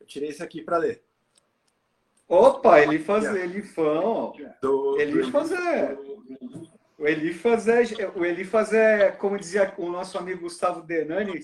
Eu 0.00 0.06
tirei 0.06 0.28
esse 0.28 0.42
aqui 0.42 0.62
para 0.62 0.78
ler. 0.78 1.02
Opa, 2.28 2.80
ele 2.80 2.98
fã, 3.62 4.32
do, 4.62 4.98
ele 4.98 5.30
fazer. 5.30 5.98
O 6.98 7.06
Elifaz 7.06 7.68
é, 7.68 8.08
o 8.14 8.24
Elifaz 8.24 8.72
é, 8.72 9.10
como 9.10 9.38
dizia 9.38 9.74
o 9.76 9.90
nosso 9.90 10.16
amigo 10.16 10.42
Gustavo 10.42 10.80
Denani, 10.80 11.40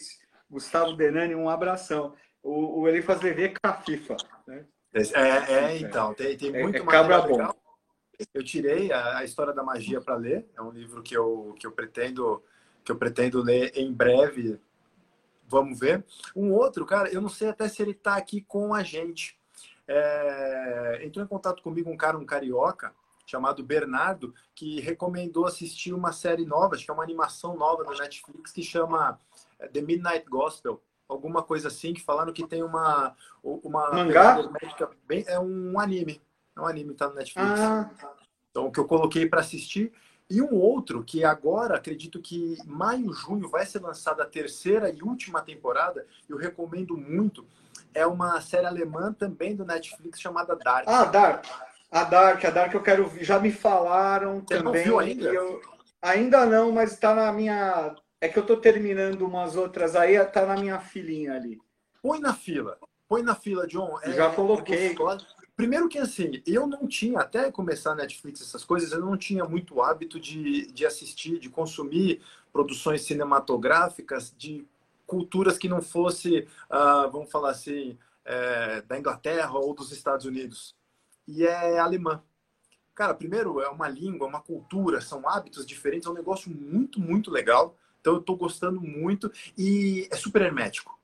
Gustavo 0.48 0.94
Denani, 0.94 1.34
um 1.34 1.48
abração. 1.48 2.14
O, 2.42 2.80
o 2.80 2.88
Elifaz 2.88 3.20
levê 3.20 3.52
a 3.62 3.74
FIFA, 3.74 4.16
né? 4.46 4.64
É, 4.92 5.02
é, 5.02 5.52
é, 5.52 5.78
então, 5.78 6.12
tem, 6.14 6.36
tem 6.36 6.54
é, 6.54 6.62
muito 6.62 6.78
é, 6.78 6.82
mais 6.82 7.26
legal. 7.26 7.56
Eu 8.34 8.44
tirei 8.44 8.92
a, 8.92 9.18
a 9.18 9.24
História 9.24 9.52
da 9.52 9.62
Magia 9.62 10.00
para 10.00 10.16
ler, 10.16 10.46
é 10.56 10.60
um 10.60 10.70
livro 10.70 11.02
que 11.02 11.16
eu, 11.16 11.54
que 11.58 11.66
eu 11.66 11.72
pretendo 11.72 12.42
que 12.84 12.90
eu 12.90 12.96
pretendo 12.96 13.42
ler 13.42 13.72
em 13.74 13.92
breve. 13.92 14.60
Vamos 15.46 15.78
ver. 15.78 16.04
Um 16.34 16.52
outro, 16.52 16.86
cara, 16.86 17.10
eu 17.10 17.20
não 17.20 17.28
sei 17.28 17.48
até 17.48 17.68
se 17.68 17.82
ele 17.82 17.90
está 17.90 18.16
aqui 18.16 18.40
com 18.40 18.72
a 18.72 18.82
gente. 18.82 19.38
é, 19.86 21.00
entrou 21.04 21.24
em 21.24 21.28
contato 21.28 21.62
comigo 21.62 21.90
um 21.90 21.96
cara, 21.96 22.16
um 22.16 22.24
carioca, 22.24 22.94
chamado 23.26 23.62
Bernardo, 23.62 24.34
que 24.54 24.80
recomendou 24.80 25.46
assistir 25.46 25.92
uma 25.92 26.12
série 26.12 26.44
nova, 26.44 26.74
acho 26.74 26.84
que 26.84 26.90
é 26.90 26.94
uma 26.94 27.02
animação 27.02 27.56
nova 27.56 27.84
da 27.84 27.92
Netflix, 27.92 28.50
que 28.50 28.62
chama 28.62 29.20
é, 29.58 29.68
The 29.68 29.80
Midnight 29.80 30.28
Gospel, 30.28 30.82
alguma 31.10 31.42
coisa 31.42 31.68
assim, 31.68 31.92
que 31.92 32.02
falaram 32.02 32.32
que 32.32 32.46
tem 32.46 32.62
uma... 32.62 33.14
uma 33.42 33.90
Mangá? 33.90 34.38
Bem, 35.06 35.24
é 35.26 35.38
um 35.38 35.78
anime, 35.78 36.20
é 36.56 36.60
um 36.60 36.66
anime, 36.66 36.94
tá 36.94 37.08
no 37.08 37.14
Netflix. 37.14 37.60
Ah. 37.60 37.90
Então, 38.50 38.66
o 38.66 38.72
que 38.72 38.80
eu 38.80 38.86
coloquei 38.86 39.26
para 39.26 39.40
assistir. 39.40 39.92
E 40.28 40.40
um 40.40 40.54
outro 40.54 41.02
que 41.02 41.24
agora, 41.24 41.76
acredito 41.76 42.20
que 42.20 42.56
maio, 42.64 43.12
junho, 43.12 43.48
vai 43.48 43.66
ser 43.66 43.80
lançada 43.80 44.22
a 44.22 44.26
terceira 44.26 44.88
e 44.88 45.02
última 45.02 45.42
temporada, 45.42 46.06
eu 46.28 46.36
recomendo 46.36 46.96
muito, 46.96 47.44
é 47.92 48.06
uma 48.06 48.40
série 48.40 48.66
alemã 48.66 49.12
também 49.12 49.56
do 49.56 49.64
Netflix 49.64 50.20
chamada 50.20 50.54
Dark. 50.54 50.84
Ah, 50.86 51.04
Dark. 51.04 51.44
A 51.90 52.04
Dark, 52.04 52.44
a 52.44 52.50
Dark 52.50 52.72
eu 52.72 52.82
quero 52.82 53.08
ver. 53.08 53.24
Já 53.24 53.40
me 53.40 53.50
falaram 53.50 54.40
Você 54.40 54.56
também. 54.58 54.64
Não 54.64 54.72
viu 54.72 54.98
ainda? 55.00 55.28
Eu... 55.28 55.60
Ainda 56.00 56.46
não, 56.46 56.70
mas 56.70 56.92
está 56.92 57.12
na 57.14 57.32
minha. 57.32 57.94
É 58.20 58.28
que 58.28 58.38
eu 58.38 58.42
estou 58.42 58.56
terminando 58.58 59.22
umas 59.22 59.56
outras 59.56 59.96
aí, 59.96 60.16
está 60.16 60.44
na 60.44 60.56
minha 60.56 60.78
filinha 60.78 61.34
ali. 61.34 61.58
Põe 62.02 62.20
na 62.20 62.34
fila. 62.34 62.78
Põe 63.08 63.22
na 63.22 63.34
fila, 63.34 63.66
John. 63.66 63.98
É, 64.02 64.12
Já 64.12 64.30
coloquei. 64.34 64.94
Primeiro 65.56 65.88
que 65.88 65.98
assim, 65.98 66.42
eu 66.46 66.66
não 66.66 66.86
tinha, 66.86 67.20
até 67.20 67.50
começar 67.50 67.92
a 67.92 67.94
Netflix, 67.94 68.40
essas 68.40 68.64
coisas, 68.64 68.92
eu 68.92 69.00
não 69.00 69.16
tinha 69.16 69.44
muito 69.44 69.82
hábito 69.82 70.18
de, 70.18 70.70
de 70.72 70.86
assistir, 70.86 71.38
de 71.38 71.50
consumir 71.50 72.22
produções 72.52 73.02
cinematográficas 73.02 74.34
de 74.36 74.66
culturas 75.06 75.58
que 75.58 75.68
não 75.68 75.82
fosse, 75.82 76.48
uh, 76.70 77.10
vamos 77.10 77.30
falar 77.30 77.50
assim, 77.50 77.98
é, 78.24 78.80
da 78.82 78.98
Inglaterra 78.98 79.52
ou 79.58 79.74
dos 79.74 79.92
Estados 79.92 80.24
Unidos. 80.24 80.76
E 81.26 81.44
é 81.44 81.78
alemã. 81.78 82.22
Cara, 82.94 83.14
primeiro, 83.14 83.60
é 83.60 83.68
uma 83.68 83.88
língua, 83.88 84.26
uma 84.26 84.40
cultura, 84.40 85.00
são 85.00 85.28
hábitos 85.28 85.66
diferentes, 85.66 86.06
é 86.06 86.10
um 86.10 86.14
negócio 86.14 86.50
muito, 86.50 87.00
muito 87.00 87.30
legal. 87.30 87.76
Então, 88.00 88.14
eu 88.14 88.20
estou 88.20 88.36
gostando 88.36 88.80
muito 88.80 89.30
e 89.56 90.08
é 90.10 90.16
super 90.16 90.42
hermético. 90.42 90.98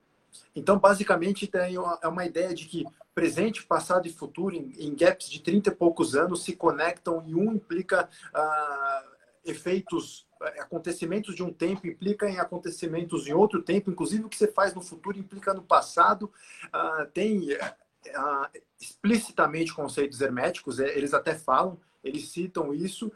Então, 0.55 0.79
basicamente, 0.79 1.47
tem 1.47 1.79
uma, 1.79 1.99
é 2.03 2.09
uma 2.09 2.25
ideia 2.25 2.55
de 2.55 2.67
que 2.67 2.85
presente, 3.15 3.65
passado 3.65 4.07
e 4.07 4.13
futuro, 4.13 4.55
em, 4.55 4.73
em, 4.79 4.95
gaps 4.95 5.31
de 5.31 5.41
30 5.41 5.71
e 5.71 5.75
poucos 5.75 6.15
anos, 6.15 6.45
se 6.45 6.55
conectam 6.55 7.23
e 7.27 7.35
um 7.35 7.53
implica 7.55 8.09
uh, 8.35 9.17
efeitos 9.45 10.27
é, 10.43 10.61
acontecimentos 10.61 11.35
de 11.35 11.43
um 11.43 11.51
tempo 11.53 11.87
implica 11.87 12.29
em 12.29 12.39
acontecimentos 12.39 13.27
em 13.27 13.33
outro 13.33 13.63
tempo, 13.63 13.91
inclusive 13.91 14.25
o 14.25 14.29
que 14.29 14.37
você 14.37 14.49
faz 14.49 14.75
no 14.75 14.83
futuro 14.83 15.19
implica 15.19 15.55
no 15.55 15.63
passado. 15.63 16.31
Uh, 16.67 17.07
tem 17.13 17.55
uh, 17.55 18.61
explicitamente 18.79 19.73
conceitos 19.75 20.21
herméticos, 20.21 20.79
é, 20.79 20.97
eles 20.97 21.15
até 21.15 21.35
falam, 21.35 21.79
eles 22.05 22.29
citam 22.29 22.75
isso. 22.75 23.11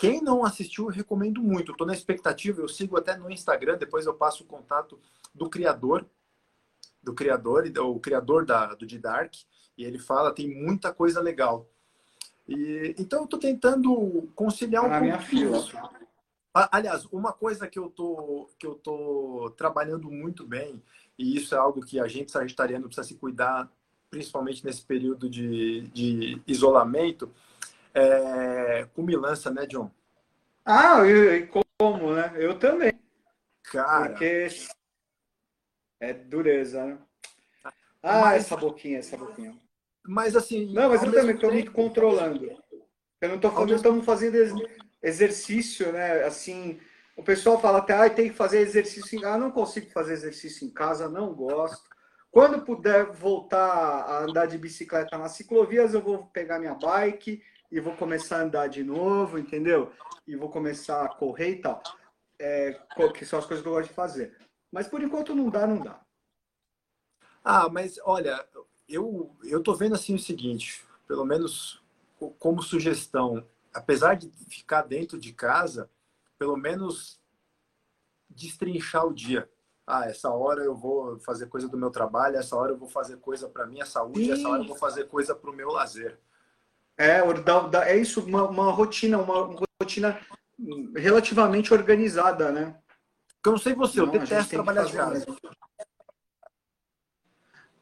Quem 0.00 0.22
não 0.22 0.42
assistiu, 0.42 0.86
eu 0.86 0.90
recomendo 0.90 1.42
muito. 1.42 1.72
Estou 1.72 1.86
na 1.86 1.92
expectativa, 1.92 2.62
eu 2.62 2.68
sigo 2.68 2.96
até 2.96 3.18
no 3.18 3.30
Instagram, 3.30 3.76
depois 3.76 4.06
eu 4.06 4.14
passo 4.14 4.44
o 4.44 4.46
contato 4.46 4.98
do 5.34 5.50
criador, 5.50 6.06
do 7.02 7.12
criador, 7.12 7.70
o 7.84 8.00
criador 8.00 8.46
da, 8.46 8.74
do 8.74 8.86
Didark, 8.86 9.44
e 9.76 9.84
ele 9.84 9.98
fala, 9.98 10.34
tem 10.34 10.48
muita 10.48 10.90
coisa 10.90 11.20
legal. 11.20 11.68
E, 12.48 12.94
então 12.98 13.18
eu 13.18 13.24
estou 13.26 13.38
tentando 13.38 14.26
conciliar 14.34 14.86
um 14.86 14.88
pouco 14.88 15.04
minha 15.04 15.58
isso. 15.58 15.76
Aliás, 16.54 17.04
uma 17.12 17.34
coisa 17.34 17.68
que 17.68 17.78
eu 17.78 17.90
tô 17.90 18.48
que 18.58 18.66
eu 18.66 18.76
tô 18.76 19.52
trabalhando 19.54 20.10
muito 20.10 20.46
bem 20.46 20.82
e 21.18 21.36
isso 21.36 21.54
é 21.54 21.58
algo 21.58 21.84
que 21.84 22.00
a 22.00 22.08
gente 22.08 22.32
sagitariano 22.32 22.86
precisa 22.86 23.06
se 23.06 23.14
cuidar, 23.14 23.70
principalmente 24.10 24.64
nesse 24.64 24.82
período 24.82 25.28
de, 25.28 25.82
de 25.88 26.42
isolamento, 26.46 27.30
é 27.94 28.86
cumilança, 28.94 29.50
né, 29.50 29.66
John? 29.66 29.90
Ah, 30.64 31.06
e 31.06 31.48
como, 31.78 32.14
né? 32.14 32.32
Eu 32.36 32.58
também. 32.58 32.92
Cara. 33.64 34.10
Porque 34.10 34.48
é 36.00 36.12
dureza, 36.12 36.84
né? 36.84 36.98
Ah, 38.02 38.20
mas, 38.22 38.44
essa 38.44 38.56
boquinha, 38.56 38.98
essa 38.98 39.16
boquinha. 39.16 39.54
Mas 40.06 40.34
assim. 40.34 40.72
Não, 40.72 40.88
mas 40.88 41.02
eu 41.02 41.12
também 41.12 41.34
estou 41.34 41.52
me 41.52 41.66
controlando. 41.68 42.50
Eu 43.20 43.28
não 43.28 43.36
estou 43.36 43.50
falando, 43.50 43.74
estamos 43.74 44.04
fazendo 44.04 44.36
exercício, 45.02 45.92
né? 45.92 46.24
Assim, 46.24 46.80
o 47.16 47.22
pessoal 47.22 47.60
fala 47.60 47.78
até, 47.78 47.92
ah, 47.92 48.08
tem 48.08 48.30
que 48.30 48.36
fazer 48.36 48.60
exercício 48.60 49.18
em 49.18 49.20
casa. 49.20 49.34
Ah, 49.34 49.38
não 49.38 49.50
consigo 49.50 49.90
fazer 49.90 50.14
exercício 50.14 50.66
em 50.66 50.70
casa, 50.70 51.08
não 51.08 51.34
gosto. 51.34 51.88
Quando 52.30 52.64
puder 52.64 53.06
voltar 53.06 53.60
a 53.60 54.22
andar 54.22 54.46
de 54.46 54.56
bicicleta 54.56 55.18
nas 55.18 55.32
ciclovias, 55.32 55.92
eu 55.92 56.00
vou 56.00 56.26
pegar 56.26 56.58
minha 56.58 56.74
bike 56.74 57.42
e 57.70 57.80
vou 57.80 57.96
começar 57.96 58.38
a 58.38 58.42
andar 58.42 58.68
de 58.68 58.82
novo, 58.82 59.38
entendeu? 59.38 59.92
E 60.26 60.36
vou 60.36 60.50
começar 60.50 61.04
a 61.04 61.08
correr 61.08 61.50
e 61.50 61.60
tal. 61.60 61.82
É, 62.38 62.72
que 63.14 63.24
são 63.24 63.38
as 63.38 63.46
coisas 63.46 63.62
que 63.62 63.68
eu 63.68 63.72
gosto 63.72 63.88
de 63.88 63.94
fazer. 63.94 64.36
Mas 64.72 64.88
por 64.88 65.02
enquanto 65.02 65.34
não 65.34 65.50
dá, 65.50 65.66
não 65.66 65.82
dá. 65.82 66.00
Ah, 67.44 67.68
mas 67.68 67.98
olha, 68.04 68.46
eu, 68.88 69.36
eu 69.44 69.62
tô 69.62 69.74
vendo 69.74 69.94
assim 69.94 70.14
o 70.14 70.18
seguinte, 70.18 70.84
pelo 71.06 71.24
menos 71.24 71.82
como 72.38 72.62
sugestão, 72.62 73.46
apesar 73.72 74.14
de 74.14 74.30
ficar 74.48 74.82
dentro 74.82 75.18
de 75.18 75.32
casa, 75.32 75.90
pelo 76.38 76.56
menos 76.56 77.20
destrinchar 78.28 79.06
o 79.06 79.14
dia. 79.14 79.50
Ah, 79.86 80.06
essa 80.06 80.30
hora 80.30 80.62
eu 80.62 80.76
vou 80.76 81.18
fazer 81.20 81.46
coisa 81.46 81.68
do 81.68 81.76
meu 81.76 81.90
trabalho, 81.90 82.36
essa 82.36 82.56
hora 82.56 82.72
eu 82.72 82.76
vou 82.76 82.88
fazer 82.88 83.16
coisa 83.18 83.48
para 83.48 83.66
minha 83.66 83.84
saúde, 83.84 84.30
essa 84.30 84.48
hora 84.48 84.62
eu 84.62 84.66
vou 84.66 84.76
fazer 84.76 85.08
coisa 85.08 85.34
para 85.34 85.50
o 85.50 85.54
meu 85.54 85.70
lazer. 85.70 86.18
É, 87.00 87.22
é 87.90 87.96
isso, 87.96 88.20
uma, 88.20 88.46
uma 88.46 88.70
rotina, 88.70 89.16
uma 89.16 89.56
rotina 89.80 90.20
relativamente 90.94 91.72
organizada, 91.72 92.52
né? 92.52 92.78
Eu 93.44 93.52
não 93.52 93.58
sei 93.58 93.72
você, 93.72 94.00
eu 94.00 94.04
não, 94.04 94.12
detesto 94.12 94.50
trabalhar 94.50 94.84
de 94.84 94.92
casa. 94.92 95.24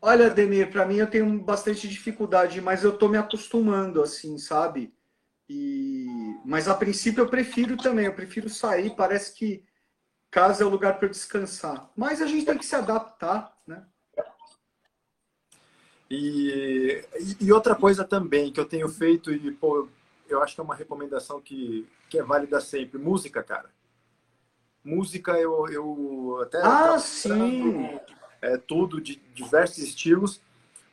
Olha, 0.01 0.31
Demir, 0.31 0.71
para 0.71 0.87
mim 0.87 0.99
eu 0.99 1.11
tenho 1.11 1.37
bastante 1.43 1.89
dificuldade, 1.89 2.61
mas 2.61 2.85
eu 2.85 2.91
estou 2.91 3.09
me 3.09 3.19
acostumando, 3.19 4.01
assim, 4.01 4.39
sabe? 4.39 4.95
E... 5.49 6.07
Mas 6.45 6.69
a 6.69 6.75
princípio 6.77 7.23
eu 7.23 7.29
prefiro 7.29 7.77
também, 7.77 8.07
eu 8.07 8.15
prefiro 8.15 8.49
sair, 8.49 8.95
parece 8.95 9.35
que 9.35 9.65
casa 10.31 10.63
é 10.63 10.67
o 10.67 10.71
lugar 10.71 10.97
para 10.97 11.09
descansar. 11.09 11.91
Mas 11.97 12.23
a 12.23 12.27
gente 12.27 12.47
tem 12.47 12.57
que 12.57 12.65
se 12.65 12.77
adaptar? 12.77 13.53
E, 16.11 17.05
e 17.41 17.53
outra 17.53 17.75
coisa 17.75 18.03
também 18.05 18.51
que 18.51 18.59
eu 18.59 18.65
tenho 18.65 18.89
feito, 18.89 19.31
e 19.33 19.51
pô, 19.53 19.89
eu 20.29 20.43
acho 20.43 20.55
que 20.55 20.61
é 20.61 20.65
uma 20.65 20.75
recomendação 20.75 21.41
que, 21.41 21.87
que 22.09 22.19
é 22.19 22.23
válida 22.23 22.61
sempre, 22.61 22.99
música, 22.99 23.43
cara. 23.43 23.71
Música 24.83 25.33
eu, 25.33 25.69
eu 25.69 26.39
até. 26.43 26.63
Ah, 26.63 26.99
sim! 26.99 27.99
É, 28.41 28.57
tudo 28.57 29.01
de 29.01 29.17
diversos 29.35 29.79
estilos, 29.79 30.41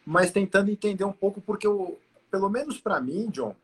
mas 0.06 0.32
tentando 0.32 0.72
entender 0.72 1.06
um 1.06 1.14
pouco, 1.14 1.40
porque 1.40 1.68
eu, 1.68 2.00
pelo 2.30 2.50
menos 2.50 2.80
para 2.80 3.00
mim, 3.00 3.30
John, 3.30 3.56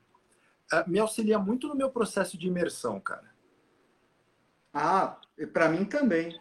é, 0.71 0.87
me 0.87 0.99
auxilia 0.99 1.37
muito 1.39 1.67
no 1.67 1.75
meu 1.75 1.89
processo 1.89 2.37
de 2.37 2.47
imersão, 2.47 2.99
cara. 2.99 3.29
Ah, 4.73 5.17
para 5.51 5.67
mim 5.67 5.83
também. 5.83 6.39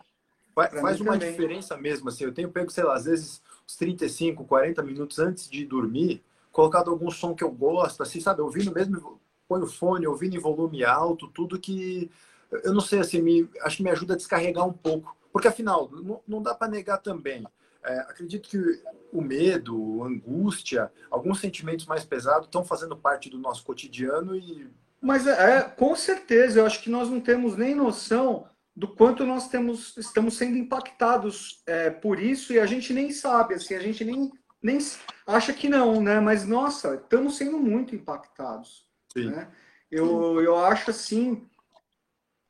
Faz, 0.54 0.80
faz 0.80 1.00
mim 1.00 1.06
uma 1.06 1.14
também. 1.14 1.30
diferença 1.30 1.76
mesmo, 1.76 2.08
assim. 2.10 2.24
Eu 2.24 2.34
tenho 2.34 2.50
pego, 2.50 2.70
sei 2.70 2.84
lá, 2.84 2.94
às 2.94 3.06
vezes 3.06 3.42
uns 3.70 3.76
35, 3.76 4.44
40 4.44 4.82
minutos 4.82 5.18
antes 5.18 5.48
de 5.48 5.64
dormir, 5.64 6.22
colocado 6.50 6.90
algum 6.90 7.10
som 7.10 7.34
que 7.34 7.44
eu 7.44 7.50
gosto, 7.50 8.02
assim, 8.02 8.20
sabe? 8.20 8.40
Ouvindo 8.40 8.72
mesmo, 8.72 9.20
põe 9.48 9.62
o 9.62 9.66
fone, 9.66 10.06
ouvindo 10.06 10.34
em 10.34 10.40
volume 10.40 10.84
alto, 10.84 11.28
tudo 11.28 11.58
que 11.58 12.10
eu 12.50 12.72
não 12.72 12.80
sei, 12.80 12.98
assim, 12.98 13.22
me, 13.22 13.48
acho 13.62 13.76
que 13.76 13.82
me 13.82 13.90
ajuda 13.90 14.14
a 14.14 14.16
descarregar 14.16 14.66
um 14.66 14.72
pouco. 14.72 15.16
Porque 15.32 15.46
afinal, 15.46 15.88
não, 15.92 16.20
não 16.26 16.42
dá 16.42 16.52
para 16.52 16.70
negar 16.70 16.98
também. 16.98 17.46
É, 17.84 18.00
acredito 18.00 18.48
que 18.48 18.82
o 19.12 19.22
medo, 19.22 20.02
a 20.02 20.08
angústia, 20.08 20.90
alguns 21.08 21.40
sentimentos 21.40 21.86
mais 21.86 22.04
pesados 22.04 22.46
estão 22.46 22.64
fazendo 22.64 22.96
parte 22.96 23.30
do 23.30 23.38
nosso 23.38 23.64
cotidiano 23.64 24.34
e. 24.34 24.68
Mas 25.00 25.26
é, 25.26 25.58
é, 25.58 25.62
com 25.62 25.94
certeza, 25.94 26.58
eu 26.58 26.66
acho 26.66 26.82
que 26.82 26.90
nós 26.90 27.08
não 27.08 27.20
temos 27.20 27.56
nem 27.56 27.74
noção 27.74 28.46
do 28.74 28.88
quanto 28.88 29.26
nós 29.26 29.48
temos, 29.48 29.96
estamos 29.96 30.36
sendo 30.36 30.56
impactados 30.56 31.62
é, 31.66 31.90
por 31.90 32.20
isso 32.20 32.52
e 32.52 32.60
a 32.60 32.66
gente 32.66 32.92
nem 32.92 33.12
sabe, 33.12 33.54
assim, 33.54 33.74
a 33.74 33.80
gente 33.80 34.04
nem, 34.04 34.30
nem 34.62 34.78
acha 35.26 35.52
que 35.52 35.68
não, 35.68 36.00
né? 36.00 36.20
Mas 36.20 36.46
nossa, 36.46 36.94
estamos 36.94 37.36
sendo 37.36 37.58
muito 37.58 37.94
impactados. 37.94 38.86
Sim. 39.12 39.30
Né? 39.30 39.50
Eu, 39.90 40.40
eu 40.40 40.56
acho 40.56 40.90
assim 40.90 41.46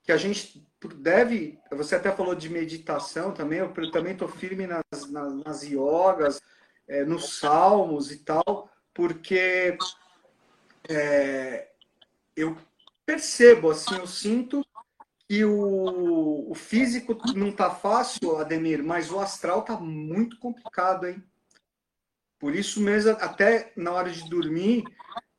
que 0.03 0.13
a 0.13 0.17
gente 0.17 0.67
deve, 0.97 1.59
você 1.71 1.97
até 1.97 2.11
falou 2.11 2.35
de 2.35 2.49
meditação 2.49 3.33
também, 3.33 3.59
eu 3.59 3.73
também 3.91 4.13
estou 4.13 4.29
firme 4.29 4.67
nas, 4.67 5.11
nas, 5.11 5.35
nas 5.45 5.63
yogas, 5.63 6.41
é, 6.89 7.05
nos 7.05 7.39
salmos 7.39 8.11
e 8.11 8.19
tal, 8.19 8.71
porque 8.95 9.77
é, 10.89 11.71
eu 12.35 12.57
percebo, 13.05 13.71
assim, 13.71 13.97
eu 13.97 14.07
sinto 14.07 14.65
que 15.31 15.45
o, 15.45 16.51
o 16.51 16.55
físico 16.57 17.17
não 17.37 17.51
está 17.51 17.71
fácil, 17.71 18.37
Ademir, 18.39 18.83
mas 18.83 19.13
o 19.13 19.21
astral 19.21 19.61
está 19.61 19.77
muito 19.77 20.37
complicado, 20.41 21.07
hein? 21.07 21.23
Por 22.37 22.53
isso 22.53 22.81
mesmo, 22.81 23.13
até 23.13 23.73
na 23.77 23.93
hora 23.93 24.11
de 24.11 24.29
dormir, 24.29 24.83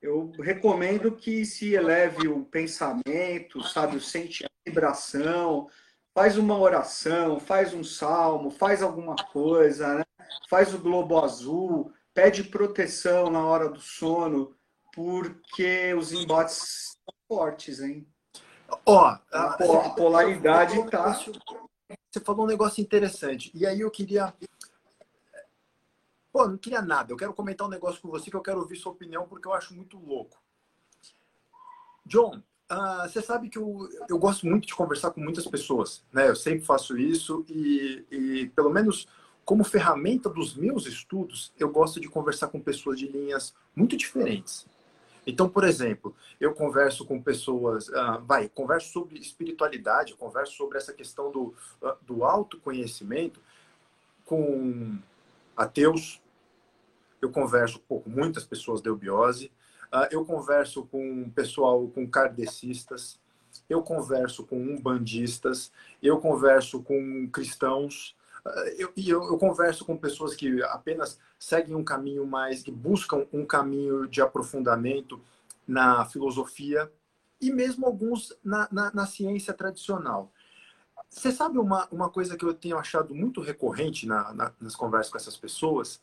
eu 0.01 0.31
recomendo 0.39 1.11
que 1.17 1.43
se 1.43 1.73
eleve 1.73 2.29
o 2.29 2.45
pensamento, 2.45 3.61
sabe, 3.67 3.99
sente 3.99 4.45
a 4.45 4.49
vibração, 4.65 5.67
faz 6.13 6.37
uma 6.37 6.57
oração, 6.57 7.37
faz 7.37 7.73
um 7.73 7.83
salmo, 7.83 8.49
faz 8.49 8.81
alguma 8.81 9.17
coisa, 9.17 9.95
né? 9.95 10.03
faz 10.47 10.73
o 10.73 10.79
globo 10.79 11.21
azul, 11.21 11.91
pede 12.13 12.45
proteção 12.45 13.29
na 13.29 13.45
hora 13.45 13.67
do 13.67 13.81
sono, 13.81 14.55
porque 14.93 15.93
os 15.95 16.13
embates 16.13 16.95
são 16.95 17.13
fortes, 17.27 17.81
hein? 17.81 18.07
Ó, 18.85 18.99
a, 19.05 19.19
a 19.31 19.89
polaridade 19.91 20.79
está. 20.79 21.13
Você 21.13 22.19
falou 22.23 22.45
um 22.45 22.49
negócio 22.49 22.81
interessante. 22.81 23.51
E 23.53 23.65
aí 23.65 23.81
eu 23.81 23.91
queria. 23.91 24.33
Pô, 26.31 26.47
não 26.47 26.57
queria 26.57 26.81
nada. 26.81 27.11
Eu 27.11 27.17
quero 27.17 27.33
comentar 27.33 27.67
um 27.67 27.69
negócio 27.69 28.01
com 28.01 28.09
você 28.09 28.29
que 28.29 28.35
eu 28.35 28.41
quero 28.41 28.59
ouvir 28.59 28.77
sua 28.77 28.91
opinião 28.91 29.27
porque 29.27 29.47
eu 29.47 29.53
acho 29.53 29.73
muito 29.73 29.97
louco. 29.97 30.41
John, 32.05 32.41
uh, 32.71 33.07
você 33.07 33.21
sabe 33.21 33.49
que 33.49 33.57
eu, 33.57 33.87
eu 34.09 34.17
gosto 34.17 34.45
muito 34.45 34.67
de 34.67 34.75
conversar 34.75 35.11
com 35.11 35.21
muitas 35.21 35.45
pessoas, 35.45 36.03
né? 36.11 36.29
Eu 36.29 36.35
sempre 36.35 36.65
faço 36.65 36.97
isso 36.97 37.45
e, 37.49 38.05
e 38.09 38.49
pelo 38.49 38.69
menos 38.69 39.07
como 39.43 39.63
ferramenta 39.63 40.29
dos 40.29 40.55
meus 40.55 40.85
estudos, 40.85 41.51
eu 41.59 41.69
gosto 41.69 41.99
de 41.99 42.07
conversar 42.07 42.47
com 42.47 42.59
pessoas 42.59 42.97
de 42.99 43.07
linhas 43.07 43.53
muito 43.75 43.97
diferentes. 43.97 44.65
Então, 45.25 45.47
por 45.47 45.63
exemplo, 45.63 46.15
eu 46.39 46.53
converso 46.53 47.05
com 47.05 47.21
pessoas, 47.21 47.89
uh, 47.89 48.21
vai, 48.25 48.49
converso 48.49 48.91
sobre 48.91 49.19
espiritualidade, 49.19 50.15
converso 50.15 50.53
sobre 50.53 50.77
essa 50.77 50.93
questão 50.93 51.31
do, 51.31 51.53
uh, 51.81 51.95
do 52.01 52.23
autoconhecimento 52.23 53.39
com 54.25 54.97
ateus, 55.55 56.21
eu 57.21 57.29
converso 57.29 57.79
com 57.87 58.01
muitas 58.05 58.43
pessoas 58.43 58.81
de 58.81 58.89
eubiose, 58.89 59.51
uh, 59.93 60.07
eu 60.09 60.25
converso 60.25 60.85
com 60.85 61.29
pessoal, 61.29 61.87
com 61.89 62.09
kardecistas, 62.09 63.19
eu 63.69 63.83
converso 63.83 64.43
com 64.43 64.57
umbandistas, 64.57 65.71
eu 66.01 66.19
converso 66.19 66.81
com 66.81 67.29
cristãos, 67.31 68.15
eu, 68.77 68.91
eu, 68.97 69.23
eu, 69.23 69.37
converso 69.37 69.85
com 69.85 69.95
pessoas 69.97 70.35
que 70.35 70.61
apenas 70.63 71.19
seguem 71.37 71.75
um 71.75 71.83
caminho 71.83 72.25
mais, 72.25 72.63
que 72.63 72.71
buscam 72.71 73.25
um 73.31 73.45
caminho 73.45 74.07
de 74.07 74.21
aprofundamento 74.21 75.21
na 75.67 76.05
filosofia 76.05 76.91
e 77.39 77.51
mesmo 77.51 77.85
alguns 77.85 78.35
na, 78.43 78.67
na, 78.71 78.91
na 78.93 79.05
ciência 79.05 79.53
tradicional. 79.53 80.31
Você 81.09 81.31
sabe 81.31 81.57
uma, 81.57 81.87
uma 81.91 82.09
coisa 82.09 82.37
que 82.37 82.45
eu 82.45 82.53
tenho 82.53 82.77
achado 82.77 83.13
muito 83.13 83.41
recorrente 83.41 84.07
na, 84.07 84.33
na, 84.33 84.53
nas 84.59 84.75
conversas 84.75 85.11
com 85.11 85.17
essas 85.17 85.37
pessoas? 85.37 86.01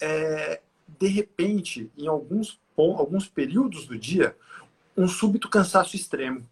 É, 0.00 0.60
de 0.86 1.08
repente, 1.08 1.90
em 1.96 2.06
alguns, 2.06 2.60
alguns 2.76 3.28
períodos 3.28 3.86
do 3.86 3.98
dia, 3.98 4.36
um 4.96 5.08
súbito 5.08 5.48
cansaço 5.48 5.96
extremo. 5.96 6.46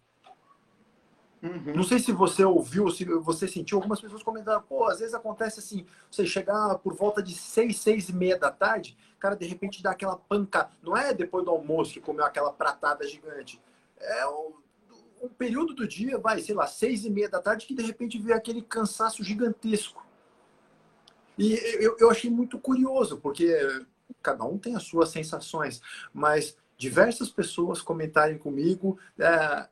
Uhum. 1.41 1.73
Não 1.73 1.83
sei 1.83 1.99
se 1.99 2.11
você 2.11 2.43
ouviu, 2.43 2.89
se 2.89 3.05
você 3.05 3.47
sentiu, 3.47 3.77
algumas 3.77 4.01
pessoas 4.01 4.21
comentaram, 4.21 4.61
pô, 4.61 4.85
às 4.85 4.99
vezes 4.99 5.13
acontece 5.13 5.59
assim, 5.59 5.85
você 6.11 6.25
chegar 6.25 6.77
por 6.79 6.93
volta 6.93 7.23
de 7.23 7.33
seis, 7.33 7.79
seis 7.79 8.09
e 8.09 8.13
meia 8.13 8.37
da 8.37 8.51
tarde, 8.51 8.97
cara, 9.17 9.35
de 9.35 9.45
repente 9.45 9.81
dá 9.81 9.91
aquela 9.91 10.17
panca. 10.17 10.69
Não 10.83 10.97
é 10.97 11.13
depois 11.13 11.45
do 11.45 11.51
almoço 11.51 11.93
que 11.93 12.01
comeu 12.01 12.25
aquela 12.25 12.51
pratada 12.51 13.07
gigante. 13.07 13.61
É 13.97 14.27
um, 14.27 14.53
um 15.21 15.29
período 15.29 15.73
do 15.73 15.87
dia, 15.87 16.17
vai, 16.17 16.41
sei 16.41 16.55
lá, 16.55 16.67
seis 16.67 17.05
e 17.05 17.09
meia 17.09 17.29
da 17.29 17.41
tarde, 17.41 17.65
que 17.65 17.75
de 17.75 17.83
repente 17.83 18.19
vê 18.19 18.33
aquele 18.33 18.61
cansaço 18.61 19.23
gigantesco. 19.23 20.05
E 21.37 21.53
eu, 21.81 21.95
eu 21.99 22.09
achei 22.09 22.29
muito 22.29 22.59
curioso, 22.59 23.17
porque 23.17 23.55
cada 24.21 24.43
um 24.43 24.57
tem 24.57 24.75
as 24.75 24.83
suas 24.83 25.09
sensações, 25.09 25.81
mas 26.13 26.57
diversas 26.77 27.29
pessoas 27.29 27.81
comentarem 27.81 28.37
comigo. 28.37 28.99
É, 29.17 29.69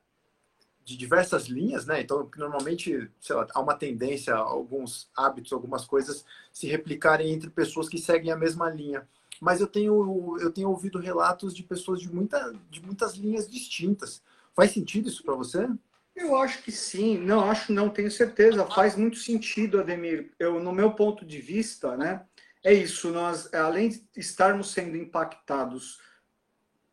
de 0.88 0.95
diversas 0.95 1.47
linhas, 1.47 1.86
né? 1.86 2.00
Então, 2.00 2.32
normalmente, 2.38 3.12
sei 3.19 3.36
lá, 3.36 3.45
há 3.54 3.60
uma 3.60 3.76
tendência, 3.76 4.34
alguns 4.34 5.10
hábitos, 5.13 5.52
algumas 5.52 5.84
coisas 5.84 6.23
se 6.50 6.65
replicarem 6.65 7.34
entre 7.34 7.50
pessoas 7.50 7.89
que 7.89 7.97
seguem 7.97 8.32
a 8.32 8.38
mesma 8.38 8.69
linha. 8.69 9.06
Mas 9.41 9.60
eu 9.60 9.67
tenho, 9.67 10.38
eu 10.39 10.50
tenho 10.50 10.69
ouvido 10.69 10.97
relatos 10.97 11.54
de 11.54 11.62
pessoas 11.62 12.00
de, 12.00 12.10
muita, 12.10 12.54
de 12.69 12.82
muitas 12.82 13.15
linhas 13.15 13.52
distintas. 13.52 14.23
Faz 14.56 14.71
sentido 14.71 15.10
isso 15.10 15.26
para 15.26 15.36
você? 15.36 15.67
Eu 16.15 16.38
acho 16.38 16.63
que 16.63 16.71
sim. 16.71 17.17
Não, 17.17 17.52
acho 17.52 17.73
não, 17.73 17.89
tenho 17.89 18.10
certeza. 18.10 18.65
Faz 18.67 18.95
muito 18.95 19.17
sentido, 19.17 19.82
Ademir. 19.82 20.32
Eu, 20.39 20.58
no 20.58 20.71
meu 20.71 20.91
ponto 20.91 21.26
de 21.26 21.41
vista, 21.41 21.97
né? 21.97 22.26
É 22.63 22.71
isso. 22.71 23.12
Nós, 23.12 23.54
além 23.54 23.89
de 23.89 24.02
estarmos 24.15 24.71
sendo 24.71 24.95
impactados 24.95 26.00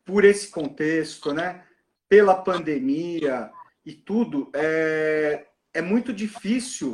por 0.03 0.25
esse 0.25 0.49
contexto, 0.49 1.33
né? 1.33 1.63
Pela 2.09 2.35
pandemia, 2.35 3.49
e 3.85 3.93
tudo, 3.93 4.49
é, 4.53 5.45
é 5.73 5.81
muito 5.81 6.11
difícil 6.11 6.91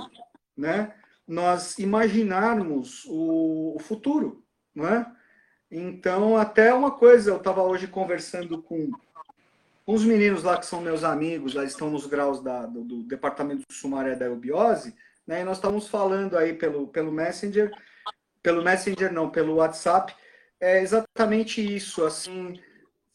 né, 0.58 0.93
nós 1.27 1.80
imaginarmos 1.80 3.06
o, 3.06 3.75
o 3.75 3.80
futuro. 3.80 4.43
Não 4.75 4.88
é? 4.88 5.12
Então, 5.69 6.36
até 6.38 6.73
uma 6.73 6.91
coisa, 6.91 7.32
eu 7.32 7.38
estava 7.38 7.63
hoje 7.63 7.88
conversando 7.88 8.62
com 8.62 8.91
uns 9.88 10.04
meninos 10.04 10.43
lá 10.43 10.58
que 10.58 10.65
são 10.65 10.82
meus 10.82 11.04
amigos, 11.04 11.54
lá 11.54 11.63
estão 11.63 11.89
nos 11.89 12.06
graus 12.06 12.41
da, 12.41 12.65
do, 12.65 12.84
do 12.84 13.04
departamento 13.04 13.63
de 13.67 13.75
Sumaré 13.75 14.15
da 14.15 14.25
Eubiose, 14.25 14.95
né, 15.25 15.41
e 15.41 15.43
nós 15.43 15.58
estávamos 15.58 15.88
falando 15.88 16.38
aí 16.38 16.54
pelo, 16.54 16.88
pelo 16.88 17.12
Messenger, 17.12 17.71
pelo 18.43 18.63
Messenger 18.63 19.12
não, 19.12 19.30
pelo 19.30 19.56
WhatsApp, 19.56 20.13
é 20.60 20.82
exatamente 20.82 21.62
isso, 21.62 22.06
assim, 22.06 22.60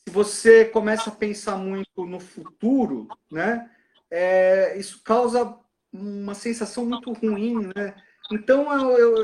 se 0.06 0.12
você 0.12 0.64
começa 0.64 1.10
a 1.10 1.14
pensar 1.14 1.56
muito 1.56 2.06
no 2.06 2.20
futuro, 2.20 3.08
né, 3.30 3.68
é, 4.10 4.78
isso 4.78 5.02
causa 5.02 5.58
uma 5.92 6.34
sensação 6.34 6.84
muito 6.84 7.12
ruim, 7.12 7.70
né? 7.74 7.94
Então 8.30 8.72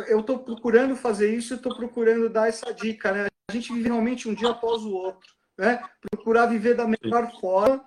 eu 0.05 0.21
estou 0.21 0.39
procurando 0.39 0.97
fazer 0.97 1.35
isso, 1.35 1.55
estou 1.55 1.75
procurando 1.77 2.29
dar 2.29 2.49
essa 2.49 2.73
dica, 2.73 3.13
né? 3.13 3.27
A 3.49 3.53
gente 3.53 3.73
vive 3.73 3.89
realmente 3.89 4.29
um 4.29 4.35
dia 4.35 4.51
após 4.51 4.83
o 4.83 4.93
outro, 4.93 5.33
né? 5.59 5.83
Procurar 6.11 6.47
viver 6.47 6.75
da 6.75 6.87
melhor 6.87 7.31
forma, 7.41 7.85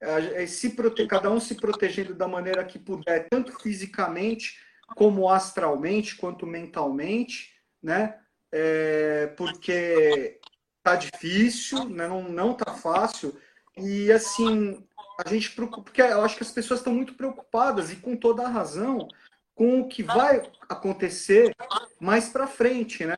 é, 0.00 0.46
se 0.46 0.74
cada 1.08 1.30
um 1.30 1.40
se 1.40 1.54
protegendo 1.54 2.14
da 2.14 2.26
maneira 2.26 2.64
que 2.64 2.78
puder, 2.78 3.28
tanto 3.30 3.52
fisicamente 3.60 4.58
como 4.94 5.28
astralmente, 5.28 6.16
quanto 6.16 6.46
mentalmente, 6.46 7.52
né? 7.82 8.18
É, 8.52 9.28
porque 9.36 10.38
tá 10.86 10.94
difícil, 10.94 11.88
né? 11.88 12.06
não, 12.06 12.22
não 12.22 12.54
tá 12.54 12.72
fácil. 12.72 13.36
E 13.76 14.12
assim, 14.12 14.86
a 15.18 15.28
gente 15.28 15.50
porque 15.50 16.00
eu 16.00 16.22
acho 16.22 16.36
que 16.36 16.44
as 16.44 16.52
pessoas 16.52 16.78
estão 16.78 16.94
muito 16.94 17.14
preocupadas 17.14 17.90
e 17.90 17.96
com 17.96 18.16
toda 18.16 18.44
a 18.44 18.48
razão 18.48 19.08
com 19.52 19.80
o 19.80 19.88
que 19.88 20.04
vai 20.04 20.48
acontecer 20.68 21.52
mais 21.98 22.28
para 22.28 22.46
frente, 22.46 23.04
né? 23.04 23.16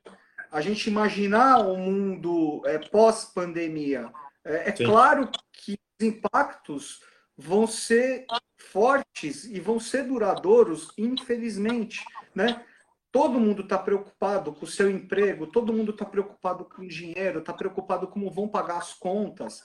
A 0.50 0.62
gente 0.62 0.88
imaginar 0.88 1.59
o 1.59 1.74
um 1.74 1.78
mundo 1.78 2.62
é, 2.64 2.78
pós-pandemia, 2.78 4.11
é, 4.42 4.70
é 4.70 4.72
claro 4.72 5.28
que 5.52 5.78
os 6.00 6.07
impactos 6.07 7.02
vão 7.37 7.66
ser 7.66 8.24
fortes 8.57 9.44
e 9.44 9.61
vão 9.61 9.78
ser 9.78 10.04
duradouros, 10.04 10.90
infelizmente, 10.96 12.02
né? 12.35 12.64
Todo 13.11 13.40
mundo 13.40 13.62
está 13.62 13.79
preocupado 13.79 14.53
com 14.53 14.64
o 14.64 14.68
seu 14.68 14.90
emprego, 14.90 15.47
todo 15.47 15.73
mundo 15.73 15.92
está 15.92 16.05
preocupado 16.05 16.64
com 16.64 16.83
o 16.83 16.88
dinheiro, 16.88 17.38
está 17.38 17.53
preocupado 17.53 18.07
como 18.07 18.31
vão 18.31 18.47
pagar 18.49 18.79
as 18.79 18.92
contas. 18.92 19.64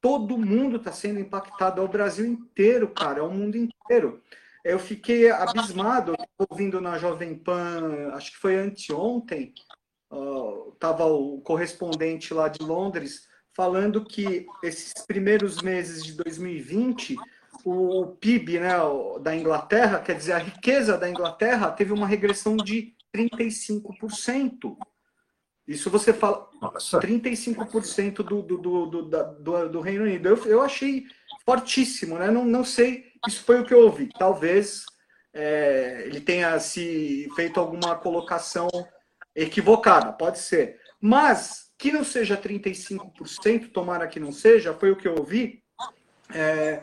Todo 0.00 0.38
mundo 0.38 0.76
está 0.76 0.92
sendo 0.92 1.20
impactado, 1.20 1.80
é 1.80 1.84
o 1.84 1.88
Brasil 1.88 2.24
inteiro, 2.24 2.88
cara, 2.88 3.18
é 3.18 3.22
o 3.22 3.30
mundo 3.30 3.56
inteiro. 3.56 4.22
Eu 4.64 4.78
fiquei 4.78 5.30
abismado, 5.30 6.14
ouvindo 6.38 6.80
na 6.80 6.98
Jovem 6.98 7.36
Pan, 7.36 8.10
acho 8.14 8.32
que 8.32 8.38
foi 8.38 8.56
anteontem, 8.56 9.52
estava 10.72 11.06
uh, 11.06 11.36
o 11.36 11.40
correspondente 11.42 12.32
lá 12.32 12.48
de 12.48 12.62
Londres 12.62 13.28
falando 13.54 14.04
que 14.04 14.46
esses 14.62 14.94
primeiros 15.04 15.60
meses 15.60 16.04
de 16.04 16.12
2020 16.12 17.16
o 17.64 18.06
PIB 18.20 18.60
né, 18.60 18.74
da 19.20 19.34
Inglaterra, 19.34 20.00
quer 20.00 20.14
dizer, 20.16 20.32
a 20.32 20.38
riqueza 20.38 20.96
da 20.96 21.08
Inglaterra 21.08 21.70
teve 21.70 21.92
uma 21.92 22.06
regressão 22.06 22.56
de 22.56 22.94
35%. 23.14 24.76
Isso 25.66 25.90
você 25.90 26.12
fala 26.12 26.48
Nossa. 26.60 26.98
35% 26.98 28.16
do, 28.16 28.42
do, 28.42 28.58
do, 28.58 28.86
do, 28.86 29.02
do, 29.02 29.68
do 29.68 29.80
Reino 29.80 30.04
Unido. 30.04 30.28
Eu, 30.28 30.44
eu 30.46 30.62
achei 30.62 31.04
fortíssimo, 31.44 32.18
né? 32.18 32.30
Não, 32.30 32.44
não 32.44 32.64
sei, 32.64 33.12
isso 33.26 33.42
foi 33.42 33.60
o 33.60 33.64
que 33.64 33.74
eu 33.74 33.80
ouvi. 33.80 34.08
Talvez 34.18 34.84
é, 35.32 36.04
ele 36.06 36.20
tenha 36.20 36.58
se 36.58 37.28
feito 37.36 37.60
alguma 37.60 37.96
colocação 37.96 38.68
equivocada, 39.34 40.12
pode 40.12 40.38
ser. 40.38 40.80
Mas 41.00 41.70
que 41.78 41.92
não 41.92 42.02
seja 42.02 42.36
35%, 42.36 43.70
tomara 43.70 44.08
que 44.08 44.18
não 44.18 44.32
seja, 44.32 44.74
foi 44.74 44.90
o 44.90 44.96
que 44.96 45.06
eu 45.06 45.16
ouvi. 45.16 45.62
É, 46.34 46.82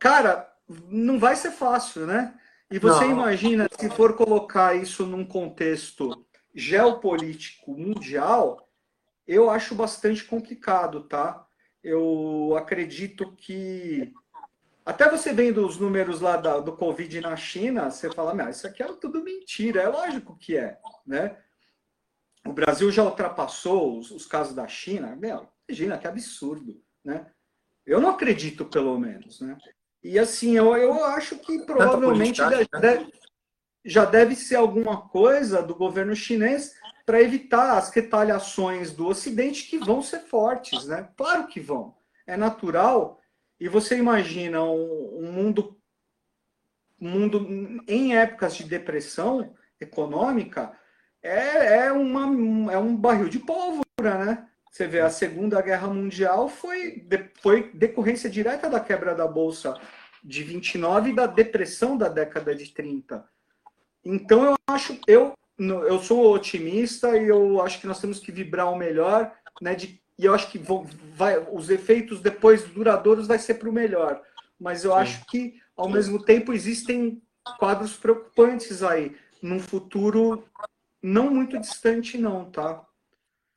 cara, 0.00 0.50
não 0.88 1.18
vai 1.18 1.36
ser 1.36 1.52
fácil, 1.52 2.06
né? 2.06 2.34
E 2.70 2.78
você 2.78 3.04
não. 3.04 3.12
imagina 3.12 3.68
se 3.70 3.90
for 3.90 4.16
colocar 4.16 4.74
isso 4.74 5.04
num 5.04 5.24
contexto 5.24 6.26
geopolítico 6.54 7.72
mundial, 7.76 8.68
eu 9.26 9.50
acho 9.50 9.74
bastante 9.74 10.24
complicado, 10.24 11.02
tá? 11.02 11.46
Eu 11.82 12.56
acredito 12.56 13.32
que 13.36 14.12
até 14.84 15.08
você 15.08 15.32
vendo 15.32 15.64
os 15.66 15.76
números 15.76 16.20
lá 16.20 16.36
da, 16.36 16.58
do 16.58 16.76
Covid 16.76 17.20
na 17.20 17.36
China, 17.36 17.90
você 17.90 18.10
fala, 18.10 18.34
mas 18.34 18.56
isso 18.56 18.66
aqui 18.66 18.82
é 18.82 18.86
tudo 18.94 19.22
mentira. 19.22 19.82
É 19.82 19.88
lógico 19.88 20.36
que 20.36 20.56
é, 20.56 20.78
né? 21.06 21.36
O 22.46 22.52
Brasil 22.52 22.90
já 22.90 23.04
ultrapassou 23.04 23.98
os, 23.98 24.10
os 24.10 24.26
casos 24.26 24.54
da 24.54 24.66
China. 24.66 25.14
Meu, 25.16 25.48
imagina 25.68 25.98
que 25.98 26.08
absurdo, 26.08 26.82
né? 27.04 27.30
Eu 27.84 28.00
não 28.00 28.10
acredito, 28.10 28.64
pelo 28.64 28.98
menos, 28.98 29.40
né? 29.40 29.56
E 30.02 30.18
assim, 30.18 30.56
eu, 30.56 30.74
eu 30.76 31.04
acho 31.04 31.38
que 31.38 31.60
provavelmente 31.60 32.42
deve, 32.42 32.68
né? 32.72 33.10
já 33.84 34.04
deve 34.04 34.34
ser 34.34 34.56
alguma 34.56 35.08
coisa 35.08 35.62
do 35.62 35.74
governo 35.74 36.14
chinês 36.14 36.74
para 37.04 37.20
evitar 37.20 37.76
as 37.76 37.90
retaliações 37.90 38.92
do 38.92 39.06
Ocidente 39.06 39.64
que 39.68 39.78
vão 39.78 40.02
ser 40.02 40.20
fortes, 40.20 40.86
né? 40.86 41.08
Claro 41.16 41.48
que 41.48 41.60
vão. 41.60 41.96
É 42.26 42.36
natural. 42.36 43.20
E 43.58 43.68
você 43.68 43.96
imagina 43.96 44.62
um, 44.62 45.18
um 45.18 45.32
mundo, 45.32 45.78
um 47.00 47.10
mundo 47.10 47.82
em 47.86 48.16
épocas 48.16 48.54
de 48.54 48.64
depressão 48.64 49.54
econômica 49.80 50.78
é, 51.22 51.76
é, 51.76 51.92
uma, 51.92 52.72
é 52.72 52.78
um 52.78 52.96
barril 52.96 53.28
de 53.28 53.38
pólvora, 53.38 54.24
né? 54.24 54.49
Você 54.70 54.86
vê, 54.86 55.00
a 55.00 55.10
Segunda 55.10 55.60
Guerra 55.60 55.88
Mundial 55.88 56.48
foi, 56.48 57.04
foi 57.42 57.72
decorrência 57.74 58.30
direta 58.30 58.70
da 58.70 58.78
quebra 58.78 59.14
da 59.14 59.26
Bolsa 59.26 59.74
de 60.22 60.44
29 60.44 61.10
e 61.10 61.14
da 61.14 61.26
depressão 61.26 61.96
da 61.96 62.08
década 62.08 62.54
de 62.54 62.72
30. 62.72 63.28
Então, 64.04 64.44
eu 64.44 64.56
acho, 64.68 64.96
eu, 65.08 65.34
eu 65.58 65.98
sou 65.98 66.32
otimista 66.32 67.16
e 67.16 67.26
eu 67.26 67.60
acho 67.60 67.80
que 67.80 67.86
nós 67.86 68.00
temos 68.00 68.20
que 68.20 68.30
vibrar 68.30 68.72
o 68.72 68.76
melhor, 68.76 69.34
né? 69.60 69.74
De, 69.74 70.00
e 70.16 70.24
eu 70.24 70.32
acho 70.32 70.48
que 70.50 70.58
vão, 70.58 70.86
vai, 71.14 71.36
os 71.52 71.68
efeitos 71.68 72.20
depois 72.20 72.62
duradouros 72.62 73.26
vai 73.26 73.38
ser 73.38 73.54
para 73.54 73.68
o 73.68 73.72
melhor. 73.72 74.22
Mas 74.58 74.84
eu 74.84 74.92
Sim. 74.92 74.98
acho 74.98 75.26
que, 75.26 75.60
ao 75.76 75.86
Sim. 75.86 75.92
mesmo 75.92 76.24
tempo, 76.24 76.52
existem 76.52 77.20
quadros 77.58 77.96
preocupantes 77.96 78.82
aí, 78.84 79.16
num 79.42 79.58
futuro 79.58 80.44
não 81.02 81.30
muito 81.30 81.58
distante, 81.58 82.16
não, 82.16 82.44
tá? 82.50 82.84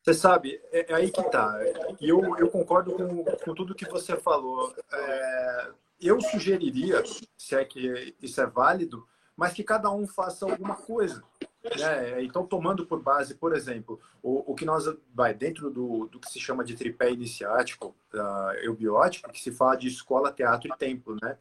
Você 0.03 0.13
sabe, 0.13 0.61
é, 0.71 0.91
é 0.91 0.95
aí 0.95 1.09
que 1.09 1.23
tá. 1.29 1.57
E 1.99 2.09
eu, 2.09 2.37
eu 2.37 2.49
concordo 2.49 2.91
com, 2.91 3.23
com 3.23 3.53
tudo 3.55 3.73
que 3.73 3.89
você 3.89 4.17
falou. 4.17 4.75
É, 4.91 5.71
eu 6.01 6.19
sugeriria, 6.19 7.01
se 7.37 7.55
é 7.55 7.63
que 7.63 8.13
isso 8.21 8.41
é 8.41 8.45
válido, 8.45 9.07
mas 9.35 9.53
que 9.53 9.63
cada 9.63 9.89
um 9.89 10.05
faça 10.05 10.45
alguma 10.45 10.75
coisa. 10.75 11.23
Né? 11.63 12.21
Então, 12.21 12.45
tomando 12.45 12.85
por 12.85 13.01
base, 13.01 13.35
por 13.35 13.55
exemplo, 13.55 13.97
o, 14.21 14.51
o 14.51 14.55
que 14.55 14.65
nós 14.65 14.83
vai 15.13 15.33
dentro 15.33 15.69
do, 15.69 16.07
do 16.07 16.19
que 16.19 16.29
se 16.29 16.39
chama 16.39 16.65
de 16.65 16.75
tripé 16.75 17.09
iniciático, 17.09 17.95
uh, 18.13 18.51
eubiótico, 18.61 19.31
que 19.31 19.41
se 19.41 19.53
fala 19.53 19.77
de 19.77 19.87
escola, 19.87 20.33
teatro 20.33 20.69
e 20.69 20.77
templo, 20.77 21.15
né? 21.21 21.37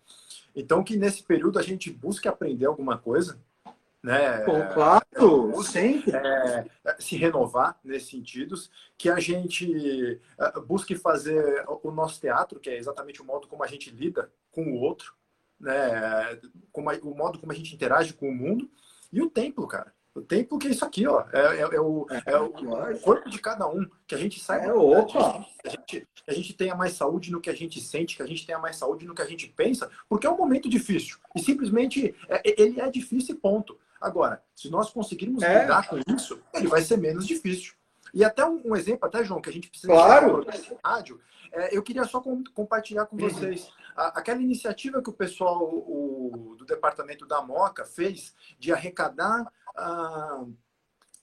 Então, 0.55 0.85
que 0.85 0.97
nesse 0.97 1.25
período 1.25 1.59
a 1.59 1.63
gente 1.63 1.91
busque 1.91 2.29
aprender 2.29 2.67
alguma 2.67 2.97
coisa, 2.97 3.41
né? 4.03 4.41
Pô, 4.41 4.53
claro, 4.75 5.05
é, 5.15 5.63
sempre. 5.63 6.11
É, 6.15 6.67
se 6.99 7.17
renovar 7.17 7.79
nesses 7.85 8.09
sentidos, 8.09 8.71
que 8.99 9.09
a 9.09 9.21
gente 9.21 10.21
é, 10.39 10.61
busque 10.61 10.97
fazer 10.97 11.65
o 11.83 11.91
nosso 11.91 12.21
teatro, 12.21 12.59
que 12.59 12.69
é 12.69 12.77
exatamente 12.77 13.23
o 13.23 13.25
modo 13.25 13.47
como 13.47 13.63
a 13.63 13.67
gente 13.67 13.91
lida 13.91 14.31
com 14.51 14.65
o 14.65 14.81
outro, 14.81 15.15
né? 15.61 16.41
Como 16.73 16.91
a, 16.91 16.95
o 16.95 17.15
modo 17.15 17.39
como 17.39 17.53
a 17.53 17.55
gente 17.55 17.75
interage 17.75 18.13
com 18.13 18.29
o 18.29 18.35
mundo, 18.35 18.69
e 19.13 19.23
o 19.23 19.31
templo, 19.31 19.67
cara. 19.69 19.93
O 20.15 20.21
templo 20.21 20.59
que 20.59 20.69
é 20.69 20.71
isso 20.71 20.85
aqui, 20.85 21.07
ó. 21.07 21.25
É, 21.33 21.57
é, 21.57 21.61
é 21.61 21.81
o, 21.81 22.07
é, 22.27 22.37
o, 22.37 22.47
o, 22.47 23.01
corpo 23.01 23.31
de 23.31 23.39
cada 23.39 23.67
um. 23.67 23.87
Que 24.07 24.15
a 24.15 24.19
gente 24.19 24.41
saiba. 24.41 24.67
É, 24.67 24.73
opa. 24.73 25.47
Que 25.63 25.69
a, 25.69 25.71
gente, 25.71 26.09
a 26.29 26.33
gente 26.35 26.53
tenha 26.55 26.75
mais 26.75 26.93
saúde 26.93 27.33
no 27.33 27.41
que 27.41 27.49
a 27.49 27.55
gente 27.55 27.81
sente, 27.81 28.17
que 28.17 28.23
a 28.23 28.27
gente 28.27 28.45
tenha 28.45 28.59
mais 28.59 28.77
saúde 28.77 29.07
no 29.07 29.15
que 29.15 29.23
a 29.23 29.27
gente 29.27 29.49
pensa, 29.49 29.91
porque 30.09 30.27
é 30.27 30.31
um 30.31 30.37
momento 30.37 30.69
difícil. 30.69 31.17
E 31.35 31.41
simplesmente 31.41 32.15
ele 32.45 32.79
é 32.81 32.91
difícil 32.91 33.35
e 33.35 33.39
ponto. 33.39 33.79
Agora, 34.03 34.43
se 34.55 34.69
nós 34.69 34.91
conseguirmos 34.91 35.43
é. 35.43 35.63
lidar 35.63 35.89
com 35.89 35.99
isso, 36.15 36.41
ele 36.53 36.67
vai 36.67 36.83
ser 36.83 36.97
menos 36.97 37.27
difícil. 37.27 37.75
E 38.13 38.25
até 38.25 38.45
um, 38.45 38.61
um 38.65 38.77
exemplo, 38.77 39.07
até, 39.07 39.25
João, 39.25 39.41
que 39.41 39.49
a 39.49 39.53
gente 39.53 39.71
precisa 39.71 39.93
claro. 39.93 40.45
rádio, 40.85 41.21
é, 41.53 41.77
eu 41.77 41.83
queria 41.83 42.05
só 42.05 42.21
com, 42.21 42.43
compartilhar 42.53 43.07
com 43.07 43.17
uhum. 43.17 43.29
vocês 43.29 43.71
a, 43.97 44.19
aquela 44.19 44.41
iniciativa 44.41 45.03
que 45.03 45.11
o 45.11 45.15
pessoal 45.15 45.63
o, 45.65 46.55
do 46.59 46.65
departamento 46.65 47.27
da 47.27 47.43
Moca 47.43 47.85
fez 47.85 48.35
de 48.59 48.73
arrecadar 48.73 49.51
ah, 49.77 50.45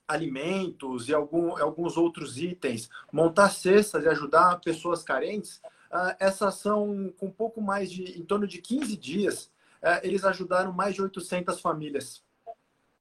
alimentos 0.08 1.10
e 1.10 1.14
algum, 1.14 1.62
alguns 1.62 1.98
outros 1.98 2.38
itens, 2.38 2.90
montar 3.12 3.50
cestas 3.50 4.04
e 4.04 4.08
ajudar 4.08 4.60
pessoas 4.62 5.04
carentes. 5.04 5.62
Ah, 5.92 6.16
essa 6.20 6.48
ação, 6.48 7.14
com 7.18 7.30
pouco 7.30 7.62
mais 7.62 7.92
de, 7.92 8.20
em 8.20 8.26
torno 8.26 8.48
de 8.48 8.60
15 8.60 8.98
dias, 8.98 9.52
ah, 9.82 10.00
eles 10.04 10.24
ajudaram 10.24 10.72
mais 10.72 10.96
de 10.96 11.02
800 11.02 11.60
famílias 11.60 12.24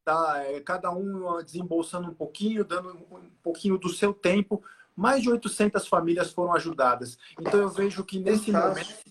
tá? 0.09 0.43
É, 0.43 0.59
cada 0.61 0.91
um 0.91 1.43
desembolsando 1.45 2.09
um 2.09 2.15
pouquinho, 2.15 2.65
dando 2.65 2.95
um 2.95 3.31
pouquinho 3.43 3.77
do 3.77 3.91
seu 3.91 4.15
tempo. 4.15 4.63
Mais 4.97 5.23
de 5.23 5.31
800 5.31 5.87
famílias 5.87 6.33
foram 6.33 6.55
ajudadas. 6.55 7.19
Então 7.39 7.61
eu 7.61 7.69
vejo 7.69 8.03
que 8.03 8.19
nesse 8.19 8.51
momento 8.51 9.05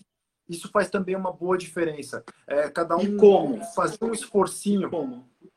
isso 0.48 0.68
faz 0.68 0.90
também 0.90 1.14
uma 1.14 1.32
boa 1.32 1.56
diferença. 1.56 2.24
É, 2.48 2.68
cada 2.68 2.96
um 2.96 3.16
como? 3.16 3.64
fazer 3.76 4.02
um 4.02 4.12
esforcinho 4.12 4.90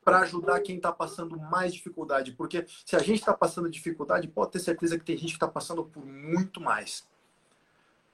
para 0.06 0.19
ajudar 0.19 0.60
quem 0.62 0.75
está 0.75 0.91
passando 0.91 1.36
mais 1.39 1.73
dificuldade. 1.73 2.34
Porque 2.34 2.63
se 2.86 2.95
a 2.95 2.99
gente 2.99 3.19
está 3.19 3.34
passando 3.34 3.67
dificuldade, 3.67 4.27
pode 4.27 4.51
ter 4.51 4.60
certeza 4.60 4.97
que 4.97 5.04
tem 5.04 5.17
gente 5.17 5.30
que 5.30 5.38
está 5.38 5.47
passando 5.47 5.84
por 5.84 6.06
muito 6.06 6.62
mais. 6.62 7.04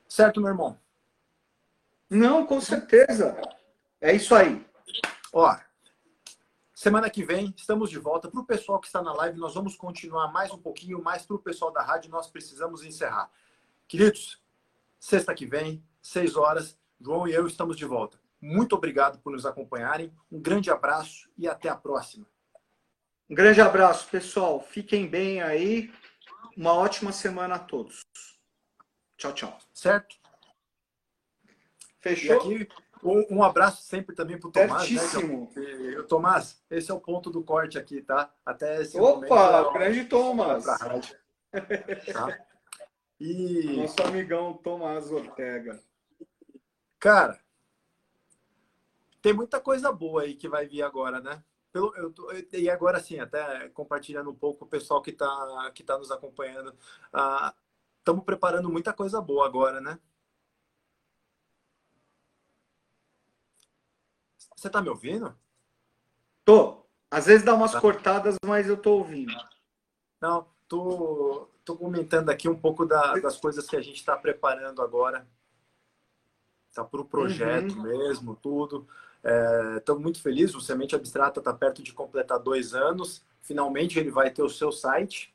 Certo, 0.07 0.39
meu 0.39 0.51
irmão? 0.51 0.77
Não, 2.09 2.45
com 2.45 2.61
certeza. 2.61 3.35
É 3.99 4.15
isso 4.15 4.33
aí. 4.33 4.65
Ó, 5.33 5.57
Semana 6.87 7.09
que 7.09 7.21
vem 7.21 7.53
estamos 7.57 7.89
de 7.89 7.99
volta. 7.99 8.31
Para 8.31 8.39
o 8.39 8.45
pessoal 8.45 8.79
que 8.79 8.87
está 8.87 9.01
na 9.01 9.11
live, 9.11 9.37
nós 9.37 9.53
vamos 9.53 9.75
continuar 9.75 10.31
mais 10.31 10.51
um 10.51 10.57
pouquinho, 10.57 11.03
mas 11.03 11.25
para 11.25 11.35
o 11.35 11.39
pessoal 11.39 11.69
da 11.69 11.81
rádio 11.81 12.09
nós 12.09 12.27
precisamos 12.27 12.81
encerrar. 12.81 13.29
Queridos, 13.89 14.41
sexta 14.97 15.35
que 15.35 15.45
vem, 15.45 15.83
seis 16.01 16.37
horas, 16.37 16.79
João 16.97 17.27
e 17.27 17.33
eu 17.33 17.45
estamos 17.45 17.75
de 17.75 17.83
volta. 17.83 18.17
Muito 18.39 18.73
obrigado 18.73 19.19
por 19.19 19.33
nos 19.33 19.45
acompanharem. 19.45 20.13
Um 20.31 20.39
grande 20.41 20.71
abraço 20.71 21.29
e 21.37 21.45
até 21.45 21.67
a 21.67 21.75
próxima. 21.75 22.25
Um 23.29 23.35
grande 23.35 23.59
abraço, 23.59 24.07
pessoal. 24.09 24.61
Fiquem 24.61 25.09
bem 25.09 25.41
aí. 25.41 25.93
Uma 26.55 26.71
ótima 26.71 27.11
semana 27.11 27.55
a 27.55 27.59
todos. 27.59 27.99
Tchau, 29.17 29.33
tchau. 29.33 29.59
Certo? 29.73 30.15
Fechou? 31.99 32.39
Um, 33.03 33.37
um 33.37 33.43
abraço 33.43 33.83
sempre 33.83 34.15
também 34.15 34.39
para 34.39 34.49
o 34.49 34.51
Tomás. 34.51 34.89
Né, 34.91 36.03
Tomás, 36.07 36.63
esse 36.69 36.91
é 36.91 36.93
o 36.93 36.99
ponto 36.99 37.29
do 37.29 37.43
corte 37.43 37.77
aqui, 37.77 38.01
tá? 38.01 38.33
Até 38.45 38.81
esse 38.81 38.99
Opa, 38.99 39.51
momento, 39.61 39.73
grande 39.73 40.05
Tomás. 40.05 40.65
Tá? 40.65 42.37
E... 43.19 43.77
Nosso 43.77 44.01
amigão 44.03 44.53
Tomás 44.53 45.11
Ortega. 45.11 45.81
Cara, 46.99 47.39
tem 49.21 49.33
muita 49.33 49.59
coisa 49.59 49.91
boa 49.91 50.23
aí 50.23 50.35
que 50.35 50.47
vai 50.47 50.67
vir 50.67 50.83
agora, 50.83 51.19
né? 51.19 51.43
Pelo, 51.71 51.93
eu 51.95 52.13
e 52.53 52.69
agora 52.69 52.99
sim, 52.99 53.19
até 53.19 53.69
compartilhando 53.69 54.29
um 54.29 54.35
pouco 54.35 54.65
o 54.65 54.67
pessoal 54.67 55.01
que 55.01 55.11
está 55.11 55.71
que 55.73 55.83
tá 55.83 55.97
nos 55.97 56.11
acompanhando. 56.11 56.73
Estamos 57.99 58.21
ah, 58.21 58.25
preparando 58.25 58.69
muita 58.69 58.93
coisa 58.93 59.21
boa 59.21 59.45
agora, 59.45 59.81
né? 59.81 59.99
Você 64.57 64.69
tá 64.71 64.81
me 64.81 64.89
ouvindo? 64.89 65.37
Tô. 66.43 66.83
Às 67.11 67.27
vezes 67.27 67.45
dá 67.45 67.53
umas 67.53 67.71
tá. 67.71 67.79
cortadas, 67.79 68.35
mas 68.43 68.67
eu 68.67 68.75
tô 68.75 68.97
ouvindo. 68.97 69.33
Não, 70.19 70.47
tô, 70.67 71.47
tô 71.63 71.77
comentando 71.77 72.29
aqui 72.29 72.49
um 72.49 72.59
pouco 72.59 72.85
da, 72.85 73.13
das 73.17 73.37
coisas 73.37 73.67
que 73.67 73.75
a 73.75 73.81
gente 73.81 73.97
está 73.97 74.17
preparando 74.17 74.81
agora. 74.81 75.27
Tá 76.73 76.83
para 76.83 76.99
o 76.99 77.05
projeto 77.05 77.75
uhum. 77.75 77.83
mesmo, 77.83 78.35
tudo. 78.35 78.87
Estamos 79.77 80.01
é, 80.01 80.03
muito 80.03 80.21
felizes. 80.21 80.55
O 80.55 80.61
Semente 80.61 80.95
Abstrata 80.95 81.39
está 81.39 81.53
perto 81.53 81.83
de 81.83 81.93
completar 81.93 82.39
dois 82.39 82.73
anos. 82.73 83.23
Finalmente 83.41 83.99
ele 83.99 84.09
vai 84.09 84.31
ter 84.31 84.41
o 84.41 84.49
seu 84.49 84.71
site, 84.71 85.33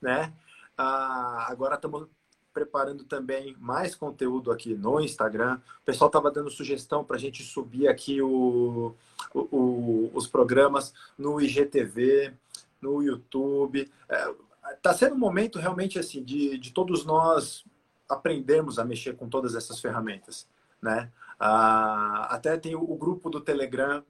né? 0.00 0.32
Ah, 0.76 1.46
agora 1.48 1.76
estamos 1.76 2.08
preparando 2.52 3.04
também 3.04 3.56
mais 3.58 3.94
conteúdo 3.94 4.50
aqui 4.50 4.74
no 4.74 5.00
Instagram. 5.00 5.60
O 5.82 5.84
pessoal 5.84 6.08
estava 6.08 6.30
dando 6.30 6.50
sugestão 6.50 7.04
para 7.04 7.16
a 7.16 7.18
gente 7.18 7.42
subir 7.42 7.88
aqui 7.88 8.20
o, 8.20 8.94
o, 9.32 9.40
o, 9.40 10.10
os 10.14 10.26
programas 10.26 10.92
no 11.16 11.40
IGTV, 11.40 12.34
no 12.80 13.02
YouTube. 13.02 13.90
Está 14.08 14.70
é, 14.70 14.74
tá 14.82 14.94
sendo 14.94 15.14
um 15.14 15.18
momento 15.18 15.58
realmente 15.58 15.98
assim 15.98 16.22
de, 16.22 16.58
de 16.58 16.72
todos 16.72 17.04
nós 17.04 17.64
aprendermos 18.08 18.78
a 18.78 18.84
mexer 18.84 19.16
com 19.16 19.28
todas 19.28 19.54
essas 19.54 19.80
ferramentas, 19.80 20.48
né? 20.82 21.10
Ah, 21.38 22.28
até 22.30 22.56
tem 22.58 22.74
o, 22.74 22.82
o 22.82 22.96
grupo 22.96 23.30
do 23.30 23.40
Telegram, 23.40 24.04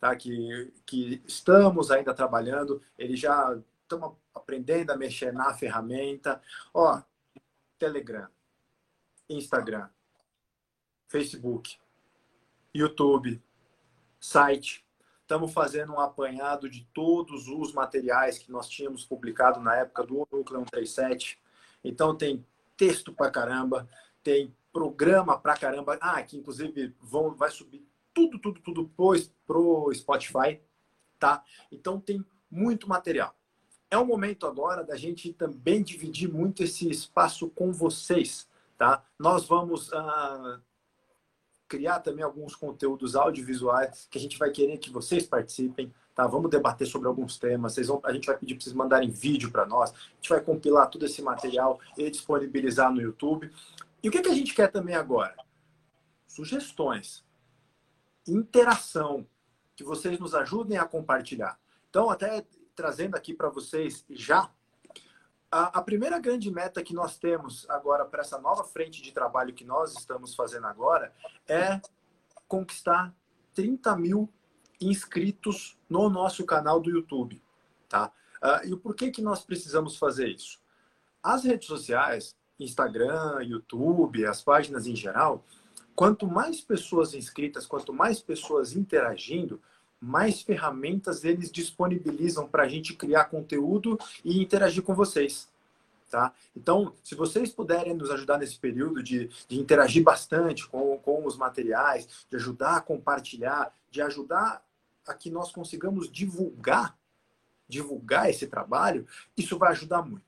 tá? 0.00 0.16
Que, 0.16 0.72
que 0.86 1.22
estamos 1.26 1.90
ainda 1.90 2.14
trabalhando. 2.14 2.80
Ele 2.98 3.14
já 3.14 3.56
estamos 3.82 4.12
aprendendo 4.34 4.90
a 4.90 4.96
mexer 4.96 5.32
na 5.32 5.52
ferramenta. 5.54 6.40
Ó, 6.72 7.00
Telegram, 7.82 8.28
Instagram, 9.28 9.88
Facebook, 11.08 11.80
YouTube, 12.72 13.42
site. 14.20 14.86
Estamos 15.20 15.52
fazendo 15.52 15.94
um 15.94 15.98
apanhado 15.98 16.70
de 16.70 16.84
todos 16.94 17.48
os 17.48 17.72
materiais 17.72 18.38
que 18.38 18.52
nós 18.52 18.68
tínhamos 18.68 19.04
publicado 19.04 19.58
na 19.58 19.74
época 19.74 20.06
do 20.06 20.14
Núcleo 20.14 20.60
137. 20.60 21.42
Então 21.82 22.16
tem 22.16 22.46
texto 22.76 23.12
pra 23.12 23.32
caramba, 23.32 23.88
tem 24.22 24.56
programa 24.72 25.36
pra 25.36 25.56
caramba. 25.56 25.98
Ah, 26.00 26.22
que 26.22 26.36
inclusive 26.36 26.94
vão, 27.00 27.34
vai 27.34 27.50
subir 27.50 27.84
tudo, 28.14 28.38
tudo, 28.38 28.60
tudo 28.60 28.88
pro, 28.90 29.12
pro 29.44 29.92
Spotify, 29.92 30.60
tá? 31.18 31.42
Então 31.72 31.98
tem 31.98 32.24
muito 32.48 32.88
material. 32.88 33.34
É 33.92 33.98
o 33.98 34.06
momento 34.06 34.46
agora 34.46 34.82
da 34.82 34.96
gente 34.96 35.34
também 35.34 35.82
dividir 35.82 36.26
muito 36.26 36.62
esse 36.62 36.88
espaço 36.88 37.50
com 37.50 37.70
vocês, 37.70 38.48
tá? 38.78 39.04
Nós 39.18 39.46
vamos 39.46 39.92
ah, 39.92 40.58
criar 41.68 42.00
também 42.00 42.24
alguns 42.24 42.56
conteúdos 42.56 43.14
audiovisuais 43.14 44.08
que 44.10 44.16
a 44.16 44.20
gente 44.22 44.38
vai 44.38 44.50
querer 44.50 44.78
que 44.78 44.88
vocês 44.88 45.26
participem, 45.26 45.92
tá? 46.14 46.26
Vamos 46.26 46.50
debater 46.50 46.86
sobre 46.86 47.06
alguns 47.06 47.36
temas. 47.36 47.74
Vocês 47.74 47.88
vão, 47.88 48.00
a 48.02 48.14
gente 48.14 48.24
vai 48.24 48.38
pedir 48.38 48.54
para 48.54 48.64
vocês 48.64 48.74
mandarem 48.74 49.10
vídeo 49.10 49.50
para 49.50 49.66
nós. 49.66 49.90
A 49.90 50.14
gente 50.14 50.30
vai 50.30 50.40
compilar 50.40 50.88
todo 50.88 51.04
esse 51.04 51.20
material 51.20 51.78
e 51.98 52.10
disponibilizar 52.10 52.90
no 52.90 53.02
YouTube. 53.02 53.52
E 54.02 54.08
o 54.08 54.10
que, 54.10 54.22
que 54.22 54.30
a 54.30 54.34
gente 54.34 54.54
quer 54.54 54.72
também 54.72 54.94
agora? 54.94 55.36
Sugestões, 56.26 57.22
interação, 58.26 59.26
que 59.76 59.84
vocês 59.84 60.18
nos 60.18 60.34
ajudem 60.34 60.78
a 60.78 60.86
compartilhar. 60.86 61.60
Então, 61.90 62.08
até 62.08 62.42
trazendo 62.82 63.14
aqui 63.14 63.32
para 63.32 63.48
vocês 63.48 64.04
já 64.10 64.50
a, 65.48 65.78
a, 65.78 65.82
primeira 65.82 66.18
grande 66.18 66.50
meta 66.50 66.82
que 66.82 66.92
nós 66.92 67.16
temos 67.16 67.64
agora 67.70 68.04
para 68.04 68.22
essa 68.22 68.40
nova 68.40 68.64
frente 68.64 69.00
de 69.00 69.12
trabalho 69.12 69.54
que 69.54 69.64
nós 69.64 69.96
estamos 69.96 70.34
fazendo 70.34 70.66
agora 70.66 71.14
é 71.46 71.80
conquistar 72.48 73.14
30 73.54 73.96
mil 73.96 74.28
inscritos 74.80 75.78
no 75.88 76.10
nosso 76.10 76.44
canal 76.44 76.80
do 76.80 76.90
YouTube, 76.90 77.40
tá? 77.88 78.12
Uh, 78.42 78.66
e 78.66 78.72
o 78.72 78.78
porquê 78.78 79.12
que 79.12 79.22
nós 79.22 79.44
precisamos 79.44 79.96
fazer 79.96 80.26
isso? 80.26 80.60
As 81.22 81.44
redes 81.44 81.68
sociais, 81.68 82.34
Instagram, 82.58 83.44
YouTube, 83.44 84.26
as 84.26 84.42
páginas 84.42 84.88
em 84.88 84.96
geral, 84.96 85.44
quanto 85.94 86.26
mais 86.26 86.60
pessoas 86.60 87.14
inscritas, 87.14 87.64
quanto 87.64 87.92
mais 87.92 88.20
pessoas 88.20 88.74
interagindo, 88.74 89.62
mais 90.02 90.42
ferramentas 90.42 91.24
eles 91.24 91.50
disponibilizam 91.50 92.48
para 92.48 92.64
a 92.64 92.68
gente 92.68 92.92
criar 92.92 93.26
conteúdo 93.26 93.96
e 94.24 94.42
interagir 94.42 94.82
com 94.82 94.94
vocês. 94.94 95.48
Tá? 96.10 96.34
Então, 96.54 96.92
se 97.04 97.14
vocês 97.14 97.52
puderem 97.52 97.94
nos 97.94 98.10
ajudar 98.10 98.36
nesse 98.36 98.58
período 98.58 99.02
de, 99.02 99.30
de 99.48 99.58
interagir 99.58 100.02
bastante 100.02 100.66
com, 100.68 100.98
com 100.98 101.24
os 101.24 101.36
materiais, 101.36 102.26
de 102.28 102.36
ajudar 102.36 102.76
a 102.76 102.80
compartilhar, 102.80 103.72
de 103.90 104.02
ajudar 104.02 104.62
a 105.06 105.14
que 105.14 105.30
nós 105.30 105.52
consigamos 105.52 106.10
divulgar, 106.10 106.98
divulgar 107.68 108.28
esse 108.28 108.46
trabalho, 108.46 109.06
isso 109.36 109.56
vai 109.56 109.70
ajudar 109.70 110.02
muito. 110.02 110.26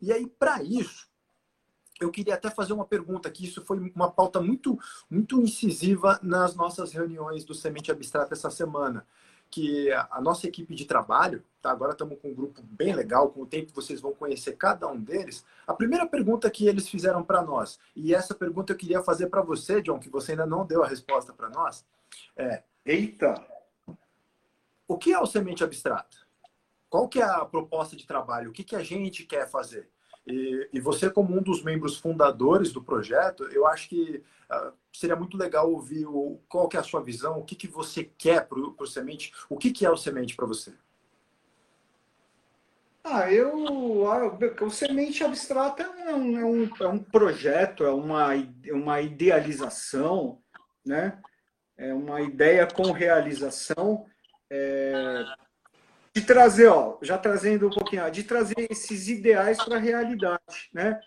E 0.00 0.12
aí, 0.12 0.26
para 0.26 0.62
isso, 0.62 1.09
eu 2.00 2.10
queria 2.10 2.34
até 2.34 2.50
fazer 2.50 2.72
uma 2.72 2.86
pergunta 2.86 3.28
aqui. 3.28 3.44
Isso 3.44 3.64
foi 3.64 3.78
uma 3.94 4.10
pauta 4.10 4.40
muito, 4.40 4.78
muito 5.08 5.40
incisiva 5.40 6.18
nas 6.22 6.54
nossas 6.56 6.92
reuniões 6.92 7.44
do 7.44 7.54
Semente 7.54 7.92
Abstrata 7.92 8.34
essa 8.34 8.50
semana. 8.50 9.06
Que 9.50 9.90
a 9.92 10.20
nossa 10.20 10.46
equipe 10.46 10.76
de 10.76 10.84
trabalho, 10.84 11.42
tá? 11.60 11.72
agora 11.72 11.90
estamos 11.90 12.16
com 12.20 12.28
um 12.28 12.34
grupo 12.34 12.62
bem 12.62 12.94
legal, 12.94 13.30
com 13.30 13.42
o 13.42 13.46
tempo 13.46 13.72
vocês 13.74 14.00
vão 14.00 14.14
conhecer 14.14 14.52
cada 14.52 14.86
um 14.86 14.98
deles. 15.00 15.44
A 15.66 15.74
primeira 15.74 16.06
pergunta 16.06 16.48
que 16.48 16.68
eles 16.68 16.88
fizeram 16.88 17.24
para 17.24 17.42
nós, 17.42 17.78
e 17.96 18.14
essa 18.14 18.32
pergunta 18.32 18.72
eu 18.72 18.76
queria 18.76 19.02
fazer 19.02 19.26
para 19.26 19.42
você, 19.42 19.82
John, 19.82 19.98
que 19.98 20.08
você 20.08 20.32
ainda 20.32 20.46
não 20.46 20.64
deu 20.64 20.84
a 20.84 20.86
resposta 20.86 21.32
para 21.32 21.50
nós, 21.50 21.84
é: 22.36 22.62
Eita! 22.86 23.34
O 24.86 24.96
que 24.96 25.12
é 25.12 25.18
o 25.18 25.26
Semente 25.26 25.64
Abstrata? 25.64 26.16
Qual 26.88 27.08
que 27.08 27.20
é 27.20 27.24
a 27.24 27.44
proposta 27.44 27.96
de 27.96 28.06
trabalho? 28.06 28.50
O 28.50 28.52
que, 28.52 28.62
que 28.62 28.76
a 28.76 28.84
gente 28.84 29.24
quer 29.24 29.50
fazer? 29.50 29.90
E, 30.30 30.68
e, 30.72 30.80
você, 30.80 31.10
como 31.10 31.36
um 31.36 31.42
dos 31.42 31.62
membros 31.62 31.98
fundadores 31.98 32.72
do 32.72 32.82
projeto, 32.82 33.44
eu 33.52 33.66
acho 33.66 33.88
que 33.88 34.22
uh, 34.50 34.72
seria 34.92 35.16
muito 35.16 35.36
legal 35.36 35.70
ouvir 35.70 36.06
o, 36.06 36.40
qual 36.48 36.68
que 36.68 36.76
é 36.76 36.80
a 36.80 36.84
sua 36.84 37.02
visão, 37.02 37.38
o 37.38 37.44
que, 37.44 37.54
que 37.54 37.68
você 37.68 38.04
quer 38.04 38.46
para 38.46 38.58
o 38.58 38.86
Semente, 38.86 39.32
o 39.48 39.56
que, 39.56 39.70
que 39.70 39.84
é 39.84 39.90
o 39.90 39.96
Semente 39.96 40.36
para 40.36 40.46
você? 40.46 40.72
Ah, 43.02 43.32
eu. 43.32 43.50
O 44.60 44.70
Semente 44.70 45.24
Abstrata 45.24 45.82
é 45.82 46.14
um, 46.14 46.38
é 46.38 46.44
um, 46.44 46.70
é 46.80 46.88
um 46.88 46.98
projeto, 46.98 47.82
é 47.82 47.90
uma, 47.90 48.28
uma 48.72 49.00
idealização, 49.00 50.38
né? 50.84 51.18
é 51.80 51.94
uma 51.94 52.20
ideia 52.20 52.66
com 52.66 52.92
realização. 52.92 54.04
É, 54.50 55.24
de 56.14 56.22
trazer, 56.22 56.68
ó, 56.68 56.98
já 57.02 57.16
trazendo 57.16 57.68
um 57.68 57.70
pouquinho, 57.70 58.10
de 58.10 58.24
trazer 58.24 58.66
esses 58.70 59.08
ideais 59.08 59.62
para 59.62 59.76
a 59.76 59.80
realidade, 59.80 60.68
né? 60.72 61.00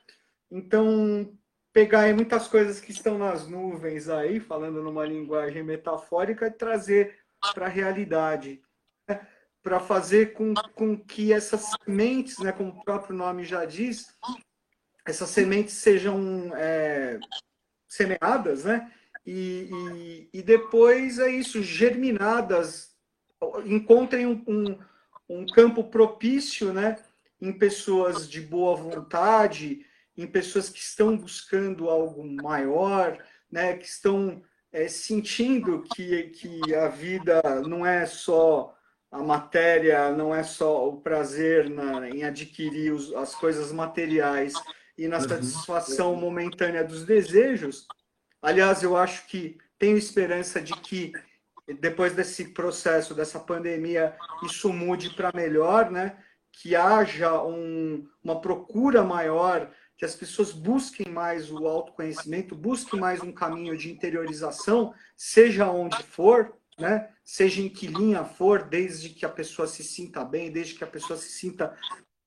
Então, 0.50 1.38
pegar 1.74 2.02
aí 2.02 2.14
muitas 2.14 2.48
coisas 2.48 2.80
que 2.80 2.92
estão 2.92 3.18
nas 3.18 3.48
nuvens 3.48 4.08
aí, 4.08 4.40
falando 4.40 4.82
numa 4.82 5.06
linguagem 5.06 5.64
metafórica, 5.64 6.48
e 6.48 6.52
trazer 6.52 7.18
para 7.54 7.66
a 7.66 7.70
realidade, 7.70 8.62
né? 9.10 9.28
para 9.62 9.80
fazer 9.80 10.34
com, 10.34 10.54
com 10.76 10.98
que 10.98 11.34
essas 11.34 11.72
sementes, 11.84 12.38
né, 12.40 12.52
como 12.52 12.70
o 12.70 12.84
próprio 12.84 13.16
nome 13.16 13.46
já 13.46 13.66
diz, 13.66 14.14
essas 15.06 15.30
sementes 15.30 15.76
sejam 15.76 16.52
é, 16.56 17.18
semeadas, 17.88 18.66
né? 18.66 18.92
E, 19.26 19.70
e, 19.72 20.40
e, 20.40 20.42
depois 20.42 21.18
é 21.18 21.30
isso, 21.30 21.64
germinadas, 21.64 22.94
encontrem 23.66 24.28
um, 24.28 24.44
um 24.46 24.78
um 25.38 25.46
campo 25.46 25.84
propício, 25.84 26.74
né, 26.74 26.98
em 27.42 27.52
pessoas 27.52 28.30
de 28.30 28.42
boa 28.42 28.76
vontade, 28.76 29.86
em 30.18 30.28
pessoas 30.28 30.70
que 30.70 30.80
estão 30.80 31.18
buscando 31.18 31.90
algo 31.90 32.24
maior, 32.24 33.18
né, 33.52 33.76
que 33.76 33.86
estão 33.86 34.42
é, 34.72 34.88
sentindo 34.88 35.84
que, 35.94 36.24
que 36.30 36.76
a 36.76 36.88
vida 36.88 37.42
não 37.68 37.86
é 37.86 38.06
só 38.06 38.76
a 39.12 39.22
matéria, 39.22 40.12
não 40.12 40.34
é 40.34 40.42
só 40.42 40.90
o 40.90 41.00
prazer 41.02 41.70
na, 41.70 42.10
em 42.10 42.24
adquirir 42.24 42.92
os, 42.92 43.14
as 43.14 43.36
coisas 43.36 43.72
materiais 43.72 44.54
e 44.98 45.08
na 45.08 45.18
uhum. 45.18 45.28
satisfação 45.28 46.16
momentânea 46.16 46.84
dos 46.84 47.06
desejos. 47.06 47.88
Aliás, 48.42 48.82
eu 48.82 48.98
acho 48.98 49.28
que 49.28 49.58
tenho 49.78 49.98
esperança 49.98 50.60
de 50.60 50.74
que 50.74 51.14
depois 51.68 52.14
desse 52.14 52.50
processo, 52.50 53.14
dessa 53.14 53.40
pandemia, 53.40 54.16
isso 54.44 54.72
mude 54.72 55.12
para 55.12 55.32
melhor, 55.34 55.90
né? 55.90 56.18
que 56.52 56.76
haja 56.76 57.42
um, 57.44 58.08
uma 58.24 58.40
procura 58.40 59.04
maior, 59.04 59.72
que 59.98 60.06
as 60.06 60.16
pessoas 60.16 60.52
busquem 60.52 61.12
mais 61.12 61.52
o 61.52 61.66
autoconhecimento, 61.68 62.56
busquem 62.56 63.00
mais 63.00 63.22
um 63.22 63.32
caminho 63.32 63.76
de 63.76 63.92
interiorização, 63.92 64.94
seja 65.16 65.70
onde 65.70 66.04
for, 66.04 66.54
né? 66.78 67.10
seja 67.24 67.62
em 67.62 67.70
que 67.70 67.88
linha 67.88 68.24
for, 68.24 68.64
desde 68.64 69.10
que 69.10 69.26
a 69.26 69.30
pessoa 69.30 69.68
se 69.68 69.84
sinta 69.84 70.24
bem, 70.24 70.52
desde 70.52 70.76
que 70.76 70.84
a 70.84 70.88
pessoa 70.88 71.18
se 71.18 71.30
sinta 71.30 71.76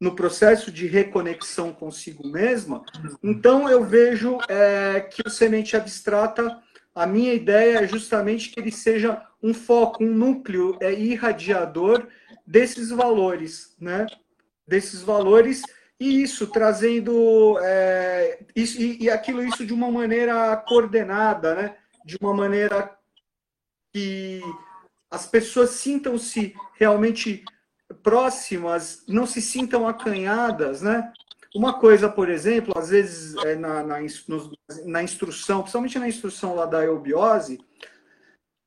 no 0.01 0.15
processo 0.15 0.71
de 0.71 0.87
reconexão 0.87 1.73
consigo 1.73 2.27
mesma. 2.27 2.85
Então, 3.23 3.69
eu 3.69 3.85
vejo 3.85 4.39
é, 4.49 5.01
que 5.01 5.23
o 5.27 5.31
semente 5.31 5.77
abstrata 5.77 6.63
a 6.97 7.07
minha 7.07 7.35
ideia 7.35 7.81
é 7.81 7.87
justamente 7.87 8.49
que 8.49 8.59
ele 8.59 8.73
seja 8.73 9.23
um 9.43 9.53
foco, 9.53 10.03
um 10.03 10.15
núcleo 10.15 10.79
é, 10.81 10.95
irradiador 10.95 12.09
desses 12.47 12.89
valores, 12.89 13.77
né? 13.79 14.07
Desses 14.67 15.03
valores 15.03 15.63
e 16.01 16.23
isso 16.23 16.47
trazendo 16.47 17.59
é, 17.61 18.43
isso, 18.57 18.81
e, 18.81 19.05
e, 19.05 19.11
aquilo 19.11 19.43
isso 19.43 19.65
de 19.67 19.75
uma 19.75 19.91
maneira 19.91 20.57
coordenada, 20.57 21.55
né? 21.55 21.77
De 22.03 22.17
uma 22.19 22.33
maneira 22.33 22.97
que 23.93 24.41
as 25.11 25.27
pessoas 25.27 25.71
sintam-se 25.71 26.55
realmente 26.79 27.45
próximas, 28.03 29.05
não 29.07 29.27
se 29.27 29.43
sintam 29.43 29.87
acanhadas, 29.87 30.81
né? 30.81 31.13
Uma 31.57 31.79
coisa, 31.79 32.07
por 32.07 32.29
exemplo, 32.29 32.75
às 32.77 32.91
vezes 32.91 33.35
é 33.45 33.55
na, 33.55 33.83
na, 33.83 33.97
na 34.85 35.03
instrução, 35.03 35.63
principalmente 35.63 35.99
na 35.99 36.07
instrução 36.07 36.55
lá 36.55 36.67
da 36.67 36.85
eubiose, 36.85 37.59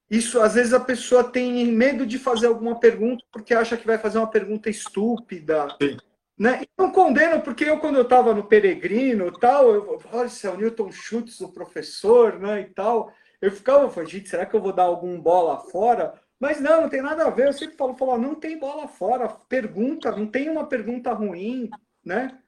isso 0.09 0.41
às 0.41 0.55
vezes 0.55 0.73
a 0.73 0.79
pessoa 0.79 1.23
tem 1.23 1.67
medo 1.67 2.03
de 2.03 2.17
fazer 2.17 2.47
alguma 2.47 2.79
pergunta 2.79 3.23
porque 3.31 3.53
acha 3.53 3.77
que 3.77 3.85
vai 3.85 3.99
fazer 3.99 4.17
uma 4.17 4.31
pergunta 4.31 4.71
estúpida. 4.71 5.67
Sim. 5.79 5.97
Né? 6.35 6.61
E 6.63 6.69
não 6.75 6.91
condeno, 6.91 7.41
porque 7.41 7.65
eu, 7.65 7.79
quando 7.79 7.97
eu 7.97 8.03
estava 8.03 8.33
no 8.33 8.45
Peregrino 8.45 9.31
tal, 9.37 9.71
eu 9.71 10.01
olha, 10.11 10.29
é 10.43 10.49
o 10.49 10.57
Newton 10.57 10.91
Schultz, 10.91 11.39
o 11.41 11.53
professor, 11.53 12.39
né? 12.39 12.61
E 12.61 12.65
tal, 12.73 13.13
eu 13.39 13.51
ficava, 13.51 13.89
falei, 13.89 14.09
gente, 14.09 14.29
será 14.29 14.45
que 14.45 14.55
eu 14.55 14.61
vou 14.61 14.73
dar 14.73 14.83
algum 14.83 15.19
bola 15.21 15.59
fora? 15.59 16.13
Mas 16.39 16.59
não, 16.59 16.83
não 16.83 16.89
tem 16.89 17.01
nada 17.01 17.25
a 17.25 17.29
ver. 17.29 17.47
Eu 17.47 17.53
sempre 17.53 17.75
falo, 17.75 17.95
falo 17.95 18.17
não 18.17 18.33
tem 18.33 18.57
bola 18.57 18.87
fora. 18.87 19.27
Pergunta, 19.27 20.11
não 20.11 20.25
tem 20.25 20.49
uma 20.49 20.65
pergunta 20.65 21.13
ruim, 21.13 21.69
né? 22.03 22.39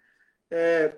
É, 0.51 0.93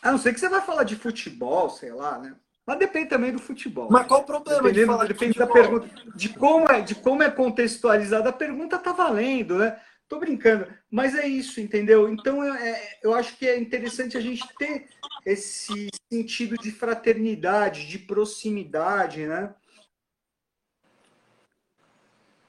a 0.00 0.12
não 0.12 0.18
ser 0.18 0.32
que 0.32 0.40
você 0.40 0.48
vai 0.48 0.60
falar 0.60 0.84
de 0.84 0.96
futebol, 0.96 1.68
sei 1.68 1.92
lá, 1.92 2.18
né? 2.18 2.36
Mas 2.66 2.78
depende 2.78 3.10
também 3.10 3.32
do 3.32 3.38
futebol. 3.38 3.88
Mas 3.90 4.06
qual 4.06 4.20
o 4.20 4.24
problema 4.24 4.62
Dependendo, 4.62 4.80
de 4.80 4.86
falar 4.86 5.06
depende 5.06 5.32
de 5.32 5.38
da 5.38 5.46
pergunta, 5.46 5.88
de 6.14 6.28
como 6.30 6.70
é, 6.70 6.80
de 6.80 6.94
como 6.94 7.22
é 7.22 7.30
contextualizada 7.30 8.30
a 8.30 8.32
pergunta, 8.32 8.78
tá 8.78 8.92
valendo, 8.92 9.58
né? 9.58 9.78
Tô 10.08 10.18
brincando, 10.18 10.66
mas 10.90 11.14
é 11.14 11.26
isso, 11.26 11.60
entendeu? 11.60 12.08
Então 12.08 12.42
é, 12.44 12.98
eu 13.02 13.14
acho 13.14 13.36
que 13.36 13.46
é 13.48 13.58
interessante 13.58 14.16
a 14.16 14.20
gente 14.20 14.46
ter 14.58 14.88
esse 15.24 15.88
sentido 16.12 16.56
de 16.56 16.70
fraternidade, 16.70 17.86
de 17.86 17.98
proximidade, 17.98 19.26
né? 19.26 19.54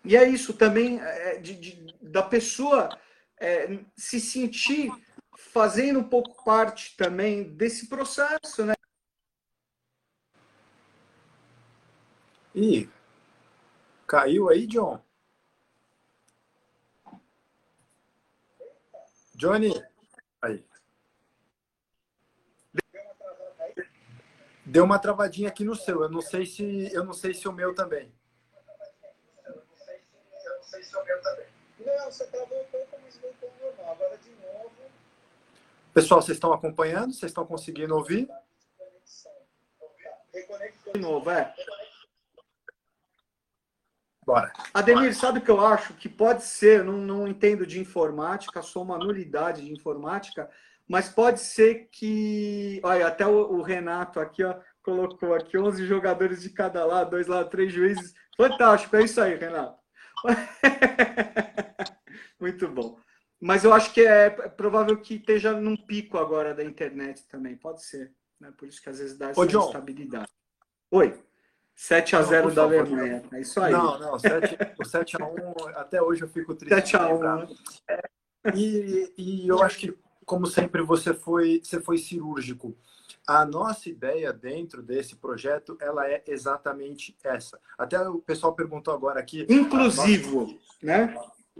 E 0.03 0.15
é 0.15 0.27
isso 0.27 0.53
também 0.53 0.99
é, 1.01 1.37
de, 1.37 1.55
de, 1.55 1.95
da 2.01 2.21
pessoa 2.21 2.89
é, 3.39 3.79
se 3.97 4.19
sentir 4.19 4.91
fazendo 5.37 5.99
um 5.99 6.03
pouco 6.03 6.43
parte 6.43 6.95
também 6.95 7.43
desse 7.55 7.87
processo, 7.87 8.65
né? 8.65 8.73
Ih, 12.53 12.89
caiu 14.07 14.49
aí, 14.49 14.65
John? 14.65 15.03
Johnny, 19.35 19.73
aí. 20.41 20.65
Deu 24.65 24.83
uma 24.83 24.97
travadinha 24.97 25.49
aqui 25.49 25.63
no 25.63 25.75
seu. 25.75 26.01
Eu 26.01 26.09
não 26.09 26.21
sei 26.21 26.45
se 26.45 26.91
eu 26.93 27.03
não 27.03 27.13
sei 27.13 27.33
se 27.33 27.47
o 27.47 27.51
meu 27.51 27.75
também. 27.75 28.11
Eu 29.45 29.55
não 30.55 30.63
sei 30.63 30.81
se 30.81 30.95
o 30.95 31.03
meu 31.03 31.21
também. 31.21 31.45
Não, 31.79 32.05
você 32.05 32.25
travou 32.27 32.61
um 32.61 32.65
pouco, 32.65 32.97
mas 33.03 33.17
voltou 33.17 33.53
normal. 33.61 33.91
Agora 33.91 34.17
de 34.17 34.31
novo. 34.31 34.71
Pessoal, 35.95 36.21
vocês 36.21 36.35
estão 36.35 36.51
acompanhando? 36.51 37.13
Vocês 37.13 37.31
estão 37.31 37.45
conseguindo 37.45 37.95
ouvir? 37.95 38.27
De 40.93 40.99
novo, 40.99 41.31
é. 41.31 41.55
Bora. 44.25 44.51
Ademir, 44.73 45.15
sabe 45.15 45.39
o 45.39 45.41
que 45.41 45.49
eu 45.49 45.65
acho? 45.65 45.93
Que 45.93 46.09
pode 46.09 46.43
ser, 46.43 46.83
não, 46.83 46.97
não 46.97 47.25
entendo 47.25 47.65
de 47.65 47.79
informática, 47.79 48.61
sou 48.61 48.83
uma 48.83 48.97
nulidade 48.97 49.63
de 49.63 49.71
informática, 49.71 50.51
mas 50.85 51.07
pode 51.07 51.39
ser 51.39 51.87
que. 51.89 52.81
Olha, 52.83 53.07
até 53.07 53.25
o, 53.25 53.53
o 53.53 53.61
Renato 53.61 54.19
aqui, 54.19 54.43
ó, 54.43 54.59
colocou 54.83 55.33
aqui 55.33 55.57
11 55.57 55.85
jogadores 55.85 56.41
de 56.41 56.49
cada 56.49 56.83
lado, 56.83 57.11
dois 57.11 57.27
lados, 57.27 57.49
três 57.49 57.71
juízes. 57.71 58.13
Fantástico, 58.35 58.97
é 58.97 59.03
isso 59.05 59.21
aí, 59.21 59.35
Renato. 59.35 59.79
Muito 62.37 62.67
bom. 62.67 62.99
Mas 63.45 63.63
eu 63.63 63.71
acho 63.71 63.93
que 63.93 64.01
é 64.01 64.27
provável 64.31 64.97
que 64.97 65.17
esteja 65.17 65.53
num 65.53 65.77
pico 65.77 66.17
agora 66.17 66.51
da 66.51 66.63
internet 66.63 67.27
também, 67.27 67.55
pode 67.55 67.83
ser. 67.85 68.11
Né? 68.39 68.51
Por 68.57 68.67
isso 68.67 68.81
que 68.81 68.89
às 68.89 68.97
vezes 68.97 69.15
dá 69.15 69.29
essa 69.29 69.39
Ô, 69.39 69.45
instabilidade. 69.45 70.31
Oi. 70.89 71.23
7 71.75 72.15
a 72.15 72.23
0 72.23 72.51
da 72.55 72.63
Alemanha. 72.63 73.21
É 73.31 73.41
isso 73.41 73.61
aí. 73.61 73.71
Não, 73.71 73.99
não, 73.99 74.17
7, 74.17 74.57
o 74.79 74.83
7 74.83 75.21
a 75.21 75.27
1 75.27 75.35
até 75.75 76.01
hoje 76.01 76.23
eu 76.23 76.27
fico 76.27 76.55
triste. 76.55 76.73
7 76.73 76.97
a 76.97 77.07
1 77.07 77.19
né? 77.19 77.47
é, 77.87 78.09
e, 78.55 79.13
e 79.15 79.47
eu 79.47 79.61
acho 79.61 79.77
que, 79.77 79.95
como 80.25 80.47
sempre, 80.47 80.81
você 80.81 81.13
foi, 81.13 81.61
você 81.63 81.79
foi 81.79 81.99
cirúrgico. 81.99 82.75
A 83.27 83.45
nossa 83.45 83.87
ideia 83.89 84.33
dentro 84.33 84.81
desse 84.81 85.15
projeto, 85.15 85.77
ela 85.79 86.09
é 86.09 86.23
exatamente 86.25 87.15
essa. 87.23 87.59
Até 87.77 87.99
o 88.09 88.17
pessoal 88.17 88.55
perguntou 88.55 88.91
agora 88.91 89.19
aqui. 89.19 89.45
Inclusivo, 89.47 90.47
nossa... 90.47 90.55
né? 90.81 91.15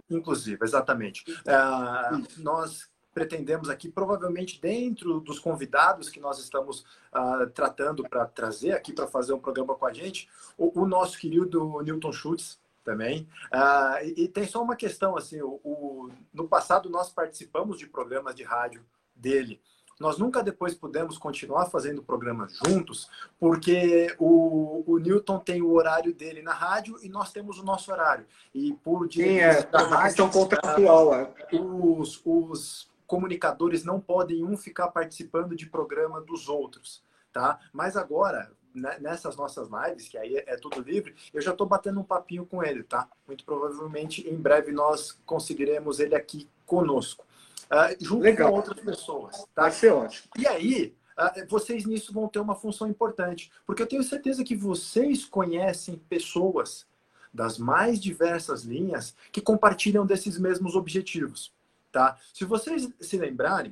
Inclusive, 0.10 0.64
exatamente. 0.64 1.24
Uh, 1.42 2.42
nós 2.42 2.90
pretendemos 3.14 3.70
aqui, 3.70 3.90
provavelmente 3.90 4.60
dentro 4.60 5.22
dos 5.22 5.40
convidados 5.40 6.10
que 6.10 6.20
nós 6.20 6.38
estamos 6.38 6.82
uh, 7.14 7.50
tratando 7.54 8.04
para 8.04 8.26
trazer 8.26 8.74
aqui 8.74 8.92
para 8.92 9.08
fazer 9.08 9.34
um 9.34 9.40
programa 9.40 9.74
com 9.74 9.86
a 9.86 9.94
gente, 9.94 10.28
o, 10.58 10.82
o 10.82 10.86
nosso 10.86 11.18
querido 11.18 11.82
Newton 11.82 12.12
Schultz 12.12 12.60
também. 12.84 13.28
Uh, 13.54 14.06
e, 14.06 14.24
e, 14.24 14.28
tem 14.28 14.46
só 14.46 14.62
uma 14.62 14.76
questão, 14.76 15.18
assim, 15.18 15.42
o, 15.42 15.60
o, 15.64 16.12
no 16.34 16.48
passado 16.48 16.90
nós 16.90 17.10
participamos 17.10 17.80
de 17.80 17.88
programas 17.88 18.36
de 18.36 18.44
rádio 18.44 18.86
dele. 19.16 19.62
Nós 20.00 20.18
nunca 20.18 20.44
depois 20.44 20.74
pudemos 20.74 21.18
continuar 21.18 21.68
fazendo 21.68 22.04
programas 22.04 22.58
juntos, 22.66 23.10
porque 23.40 24.14
o, 24.20 24.84
o 24.86 24.98
Newton 24.98 25.40
tem 25.40 25.62
o 25.62 25.72
horário 25.72 26.14
dele 26.14 26.42
na 26.42 26.54
rádio 26.54 26.98
e 27.02 27.08
nós 27.08 27.32
temos 27.32 27.60
o 27.60 27.64
nosso 27.64 27.92
horário. 27.92 28.26
E 28.54 28.74
por 28.74 29.12
Sim, 29.12 29.40
é, 29.40 29.64
da 29.64 29.80
rádio, 29.80 30.04
questão 30.04 30.30
contratual. 30.30 31.14
É. 31.14 31.34
Os, 31.54 32.22
os 32.26 32.90
comunicadores 33.08 33.84
não 33.84 34.00
podem 34.00 34.44
um 34.44 34.58
ficar 34.58 34.90
participando 34.90 35.56
de 35.56 35.66
programa 35.66 36.20
dos 36.20 36.50
outros, 36.50 37.02
tá? 37.32 37.60
Mas 37.72 37.96
agora, 37.96 38.52
né, 38.74 38.98
nessas 39.00 39.36
nossas 39.36 39.70
lives, 39.70 40.10
que 40.10 40.18
aí 40.18 40.36
é 40.36 40.58
tudo 40.58 40.82
livre, 40.82 41.16
eu 41.34 41.42
já 41.42 41.52
estou 41.52 41.66
batendo 41.66 42.00
um 42.00 42.04
papinho 42.04 42.46
com 42.46 42.64
ele, 42.64 42.84
tá? 42.84 43.08
Muito 43.26 43.46
provavelmente 43.46 44.28
em 44.28 44.36
breve 44.36 44.72
nós 44.72 45.18
conseguiremos 45.26 46.00
ele 46.00 46.16
aqui 46.16 46.50
conosco, 46.66 47.25
uh, 47.72 48.04
junto 48.04 48.24
Legal. 48.24 48.50
com 48.50 48.58
outras 48.58 48.80
pessoas. 48.80 49.46
Tá? 49.54 49.64
Vai 49.64 49.72
ser 49.72 49.92
ótimo. 49.92 50.28
E 50.38 50.48
aí, 50.48 50.96
uh, 51.18 51.48
vocês 51.48 51.86
nisso 51.86 52.14
vão 52.14 52.28
ter 52.28 52.40
uma 52.40 52.56
função 52.56 52.88
importante, 52.88 53.52
porque 53.66 53.82
eu 53.82 53.88
tenho 53.88 54.04
certeza 54.04 54.44
que 54.44 54.56
vocês 54.56 55.26
conhecem 55.26 55.98
pessoas 56.10 56.86
das 57.34 57.58
mais 57.58 58.00
diversas 58.00 58.64
linhas 58.64 59.16
que 59.32 59.42
compartilham 59.42 60.06
desses 60.06 60.40
mesmos 60.40 60.76
objetivos. 60.76 61.54
Tá? 61.92 62.18
Se 62.34 62.46
vocês 62.46 62.90
se 63.00 63.18
lembrarem, 63.18 63.72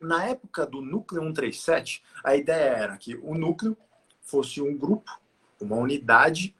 na 0.00 0.24
época 0.24 0.66
do 0.66 0.82
núcleo 0.82 1.22
137, 1.22 2.02
a 2.24 2.34
ideia 2.34 2.70
era 2.70 2.96
que 2.96 3.14
o 3.16 3.34
núcleo 3.34 3.76
fosse 4.20 4.60
um 4.60 4.76
grupo, 4.76 5.10
uma 5.60 5.76
unidade, 5.76 6.54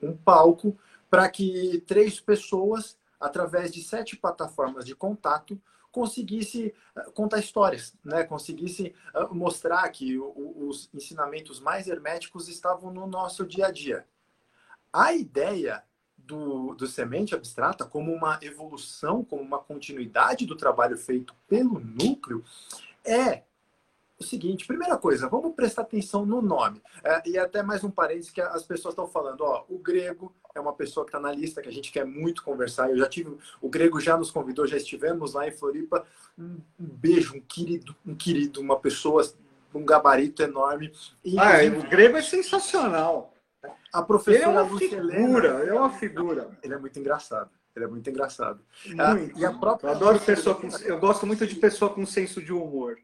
um 0.00 0.16
palco, 0.16 0.78
para 1.10 1.28
que 1.28 1.82
três 1.86 2.20
pessoas, 2.20 2.96
através 3.20 3.72
de 3.72 3.82
sete 3.82 4.16
plataformas 4.16 4.84
de 4.84 4.94
contato, 4.94 5.60
conseguisse 5.94 6.74
eh, 6.96 7.10
contar 7.14 7.38
histórias, 7.38 7.94
né? 8.04 8.24
conseguisse 8.24 8.92
eh, 9.14 9.28
mostrar 9.30 9.88
que 9.90 10.18
os 10.18 10.90
ensinamentos 10.92 11.60
mais 11.60 11.86
herméticos 11.86 12.48
estavam 12.48 12.92
no 12.92 13.06
nosso 13.06 13.46
dia 13.46 13.68
a 13.68 13.70
dia. 13.70 14.04
A 14.92 15.14
ideia 15.14 15.84
do, 16.18 16.74
do 16.74 16.88
semente 16.88 17.32
abstrata 17.32 17.84
como 17.84 18.12
uma 18.12 18.40
evolução, 18.42 19.24
como 19.24 19.42
uma 19.42 19.60
continuidade 19.60 20.44
do 20.44 20.56
trabalho 20.56 20.98
feito 20.98 21.32
pelo 21.46 21.78
núcleo, 21.78 22.44
é 23.04 23.44
o 24.24 24.28
seguinte: 24.28 24.66
primeira 24.66 24.96
coisa, 24.96 25.28
vamos 25.28 25.54
prestar 25.54 25.82
atenção 25.82 26.24
no 26.24 26.40
nome. 26.42 26.82
É, 27.04 27.22
e 27.28 27.38
até 27.38 27.62
mais 27.62 27.84
um 27.84 27.90
parênteses 27.90 28.30
que 28.30 28.40
as 28.40 28.64
pessoas 28.64 28.92
estão 28.92 29.06
falando: 29.06 29.42
ó, 29.42 29.64
o 29.68 29.78
grego 29.78 30.34
é 30.54 30.60
uma 30.60 30.72
pessoa 30.72 31.04
que 31.04 31.10
está 31.10 31.20
na 31.20 31.32
lista 31.32 31.60
que 31.62 31.68
a 31.68 31.72
gente 31.72 31.92
quer 31.92 32.04
muito 32.04 32.42
conversar. 32.42 32.90
Eu 32.90 32.98
já 32.98 33.08
tive, 33.08 33.36
o 33.60 33.68
grego 33.68 34.00
já 34.00 34.16
nos 34.16 34.30
convidou, 34.30 34.66
já 34.66 34.76
estivemos 34.76 35.34
lá 35.34 35.46
em 35.46 35.52
Floripa. 35.52 36.04
Um, 36.38 36.58
um 36.80 36.86
beijo, 36.86 37.36
um 37.36 37.40
querido, 37.40 37.94
um 38.06 38.14
querido, 38.14 38.60
uma 38.60 38.78
pessoa, 38.78 39.22
um 39.74 39.84
gabarito 39.84 40.42
enorme. 40.42 40.92
E, 41.24 41.38
ah, 41.38 41.58
o 41.78 41.88
grego 41.88 42.16
é 42.16 42.22
sensacional. 42.22 43.32
A 43.92 44.02
professora 44.02 44.50
ele 44.50 44.58
é 44.58 44.62
uma 44.62 44.78
figura, 44.78 45.48
é 45.48 45.72
uma 45.72 45.90
figura. 45.90 46.58
Ele 46.62 46.74
é 46.74 46.78
muito 46.78 46.98
engraçado. 46.98 47.50
Ele 47.74 47.84
é 47.84 47.88
muito 47.88 48.08
engraçado. 48.08 48.60
Muito. 48.86 49.02
Ah, 49.02 49.16
e 49.36 49.44
a 49.44 49.52
própria 49.52 49.88
eu 49.88 49.92
adoro 49.94 50.20
pessoa 50.20 50.54
com, 50.54 50.68
eu 50.84 50.98
gosto 50.98 51.26
muito 51.26 51.46
de 51.46 51.56
pessoa 51.56 51.92
com 51.92 52.06
senso 52.06 52.40
de 52.40 52.52
humor. 52.52 52.96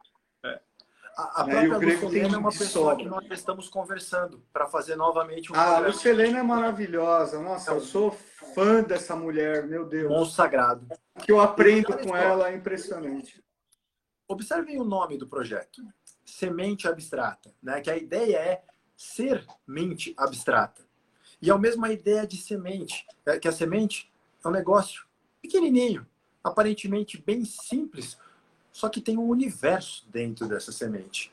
É. 1.20 1.40
A, 1.40 1.42
a 1.42 1.46
né? 1.46 1.68
própria 1.68 1.94
Lucelena 1.94 2.34
é 2.34 2.38
uma 2.38 2.50
pessoa 2.50 2.96
que 2.96 3.04
nós 3.04 3.24
estamos 3.30 3.68
conversando 3.68 4.42
para 4.52 4.66
fazer 4.66 4.96
novamente 4.96 5.52
um 5.52 5.56
Ah, 5.56 5.76
a 5.76 5.78
Lucelena 5.80 6.38
é 6.38 6.42
maravilhosa. 6.42 7.40
Nossa, 7.40 7.72
é 7.72 7.74
eu 7.74 7.80
sou 7.80 8.10
fã 8.54 8.82
dessa 8.82 9.14
mulher, 9.14 9.66
meu 9.66 9.86
Deus. 9.86 10.12
Um 10.12 10.24
sagrado. 10.24 10.86
O 11.14 11.20
que 11.22 11.32
eu 11.32 11.40
aprendo 11.40 11.96
com 11.98 12.16
ela 12.16 12.50
é 12.50 12.56
impressionante. 12.56 13.42
Observem 14.26 14.80
o 14.80 14.84
nome 14.84 15.18
do 15.18 15.26
projeto. 15.26 15.82
Semente 16.24 16.86
Abstrata, 16.86 17.52
né? 17.62 17.80
Que 17.80 17.90
a 17.90 17.96
ideia 17.96 18.36
é 18.36 18.62
ser 18.96 19.44
mente 19.66 20.14
abstrata. 20.16 20.82
E 21.40 21.48
é 21.48 21.52
a 21.54 21.58
mesma 21.58 21.90
ideia 21.90 22.26
de 22.26 22.36
semente, 22.36 23.06
é 23.24 23.38
que 23.38 23.48
a 23.48 23.52
semente 23.52 24.12
é 24.44 24.48
um 24.48 24.50
negócio 24.50 25.06
pequenininho, 25.40 26.06
aparentemente 26.44 27.20
bem 27.20 27.42
simples, 27.46 28.18
só 28.80 28.88
que 28.88 29.00
tem 29.00 29.18
um 29.18 29.28
universo 29.28 30.08
dentro 30.08 30.48
dessa 30.48 30.72
semente. 30.72 31.30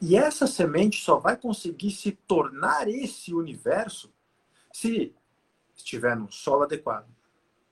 E 0.00 0.16
essa 0.16 0.46
semente 0.46 1.00
só 1.00 1.18
vai 1.18 1.36
conseguir 1.36 1.92
se 1.92 2.12
tornar 2.26 2.88
esse 2.88 3.32
universo 3.32 4.12
se 4.72 5.14
estiver 5.76 6.16
no 6.16 6.30
solo 6.32 6.64
adequado, 6.64 7.08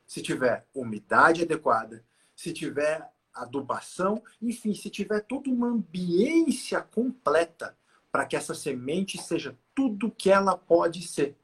se 0.06 0.22
tiver 0.22 0.64
umidade 0.72 1.42
adequada, 1.42 2.04
se 2.36 2.52
tiver 2.52 3.10
adubação, 3.34 4.22
enfim, 4.40 4.72
se 4.72 4.88
tiver 4.88 5.20
toda 5.22 5.50
uma 5.50 5.66
ambiência 5.66 6.80
completa 6.80 7.76
para 8.12 8.24
que 8.24 8.36
essa 8.36 8.54
semente 8.54 9.20
seja 9.20 9.58
tudo 9.74 10.10
que 10.10 10.30
ela 10.30 10.56
pode 10.56 11.02
ser. 11.02 11.36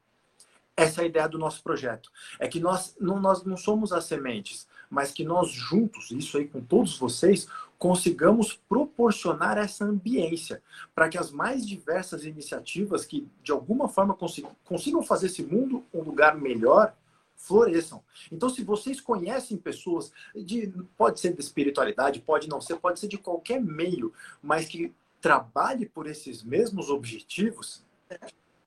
Essa 0.77 1.01
é 1.01 1.03
a 1.03 1.07
ideia 1.07 1.27
do 1.27 1.37
nosso 1.37 1.61
projeto. 1.61 2.09
É 2.39 2.47
que 2.47 2.59
nós 2.59 2.95
não, 2.99 3.19
nós 3.19 3.43
não 3.43 3.55
somos 3.55 3.93
as 3.93 4.05
sementes, 4.05 4.67
mas 4.89 5.11
que 5.11 5.23
nós 5.23 5.49
juntos, 5.49 6.11
isso 6.11 6.37
aí 6.37 6.47
com 6.47 6.61
todos 6.61 6.97
vocês, 6.97 7.47
consigamos 7.77 8.53
proporcionar 8.67 9.57
essa 9.57 9.85
ambiência 9.85 10.61
para 10.93 11.09
que 11.09 11.17
as 11.17 11.31
mais 11.31 11.67
diversas 11.67 12.23
iniciativas 12.23 13.05
que 13.05 13.27
de 13.43 13.51
alguma 13.51 13.87
forma 13.87 14.17
consigam 14.63 15.03
fazer 15.03 15.27
esse 15.27 15.43
mundo 15.43 15.83
um 15.93 16.01
lugar 16.01 16.35
melhor 16.37 16.95
floresçam. 17.35 18.03
Então, 18.31 18.49
se 18.49 18.63
vocês 18.63 18.99
conhecem 18.99 19.57
pessoas 19.57 20.11
de 20.35 20.73
pode 20.97 21.19
ser 21.19 21.33
de 21.33 21.41
espiritualidade, 21.41 22.21
pode 22.21 22.47
não 22.47 22.61
ser, 22.61 22.77
pode 22.77 22.99
ser 22.99 23.07
de 23.07 23.17
qualquer 23.17 23.61
meio, 23.61 24.13
mas 24.41 24.65
que 24.65 24.93
trabalhe 25.21 25.85
por 25.85 26.07
esses 26.07 26.43
mesmos 26.43 26.89
objetivos, 26.89 27.83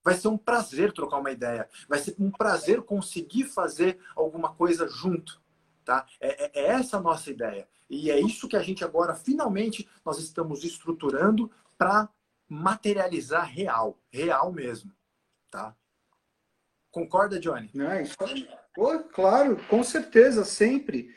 vai 0.05 0.15
ser 0.15 0.29
um 0.29 0.39
prazer 0.39 0.93
trocar 0.93 1.19
uma 1.19 1.31
ideia, 1.31 1.69
vai 1.89 1.99
ser 1.99 2.15
um 2.19 2.31
prazer 2.31 2.83
conseguir 2.83 3.45
fazer 3.45 3.99
alguma 4.15 4.53
coisa 4.53 4.87
junto. 4.89 5.41
Tá? 5.89 6.05
É, 6.21 6.45
é, 6.45 6.51
é 6.53 6.67
essa 6.67 6.99
a 6.99 7.01
nossa 7.01 7.31
ideia. 7.31 7.67
E 7.89 8.11
é 8.11 8.21
isso 8.21 8.47
que 8.47 8.59
a 8.59 8.63
gente 8.63 8.85
agora, 8.85 9.15
finalmente, 9.15 9.89
nós 10.05 10.19
estamos 10.19 10.63
estruturando 10.63 11.51
para 11.79 12.11
materializar 12.47 13.51
real, 13.51 13.99
real 14.13 14.53
mesmo. 14.53 14.93
Tá? 15.51 15.75
Concorda, 16.91 17.41
Johnny? 17.41 17.71
Não, 17.73 17.99
isso, 18.03 18.15
oh, 18.77 18.99
claro, 18.99 19.57
com 19.71 19.83
certeza, 19.83 20.45
sempre. 20.45 21.09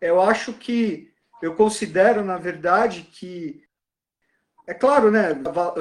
Eu 0.00 0.20
acho 0.20 0.52
que, 0.52 1.12
eu 1.42 1.56
considero, 1.56 2.24
na 2.24 2.38
verdade, 2.38 3.02
que 3.02 3.64
é 4.64 4.74
claro, 4.74 5.10
né? 5.10 5.30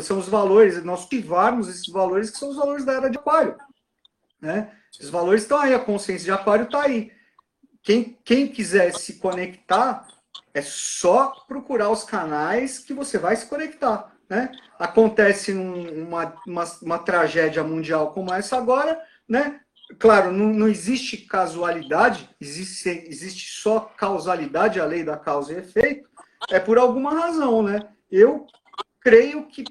São 0.02 0.18
os 0.18 0.28
valores, 0.28 0.84
nós 0.84 1.06
ativarmos 1.06 1.70
esses 1.70 1.88
valores 1.88 2.32
que 2.32 2.39
são 2.39 2.50
os 2.50 2.58
valores 2.58 2.84
da 2.84 2.93
era 2.93 3.12
de 3.12 3.18
aquário. 3.20 3.56
Né? 4.41 4.76
Esses 4.91 5.12
valores 5.12 5.43
estão 5.43 5.60
aí, 5.60 5.72
a 5.72 5.80
consciência 5.80 6.26
de 6.26 6.32
aquário 6.32 6.66
está 6.66 6.82
aí. 6.82 7.18
Quem, 7.90 8.16
quem 8.24 8.48
quiser 8.48 8.94
se 8.94 9.14
conectar, 9.16 10.08
é 10.54 10.62
só 10.62 11.44
procurar 11.48 11.90
os 11.90 12.04
canais 12.04 12.78
que 12.78 12.94
você 12.94 13.18
vai 13.18 13.36
se 13.36 13.48
conectar. 13.48 14.16
Né? 14.30 14.52
Acontece 14.78 15.52
um, 15.56 16.04
uma, 16.04 16.36
uma, 16.46 16.64
uma, 16.84 17.00
tragédia 17.00 17.64
mundial 17.64 18.14
como 18.14 18.32
essa 18.32 18.58
agora, 18.58 19.02
né? 19.28 19.62
Claro, 19.98 20.32
não, 20.32 20.54
não 20.54 20.68
existe 20.68 21.18
casualidade, 21.18 22.30
existe, 22.40 22.90
existe 23.08 23.60
só 23.60 23.80
causalidade, 23.80 24.80
a 24.80 24.86
lei 24.86 25.04
da 25.04 25.18
causa 25.18 25.54
e 25.54 25.58
efeito, 25.58 26.08
é 26.52 26.60
por 26.60 26.78
alguma 26.78 27.20
razão, 27.20 27.64
né? 27.64 27.90
Eu 28.12 28.46
creio 29.02 29.48
que 29.48 29.64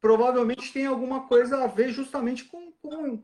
provavelmente 0.00 0.72
tem 0.72 0.86
alguma 0.86 1.28
coisa 1.28 1.62
a 1.62 1.66
ver 1.66 1.90
justamente 1.90 2.44
com, 2.44 2.72
com 2.80 3.22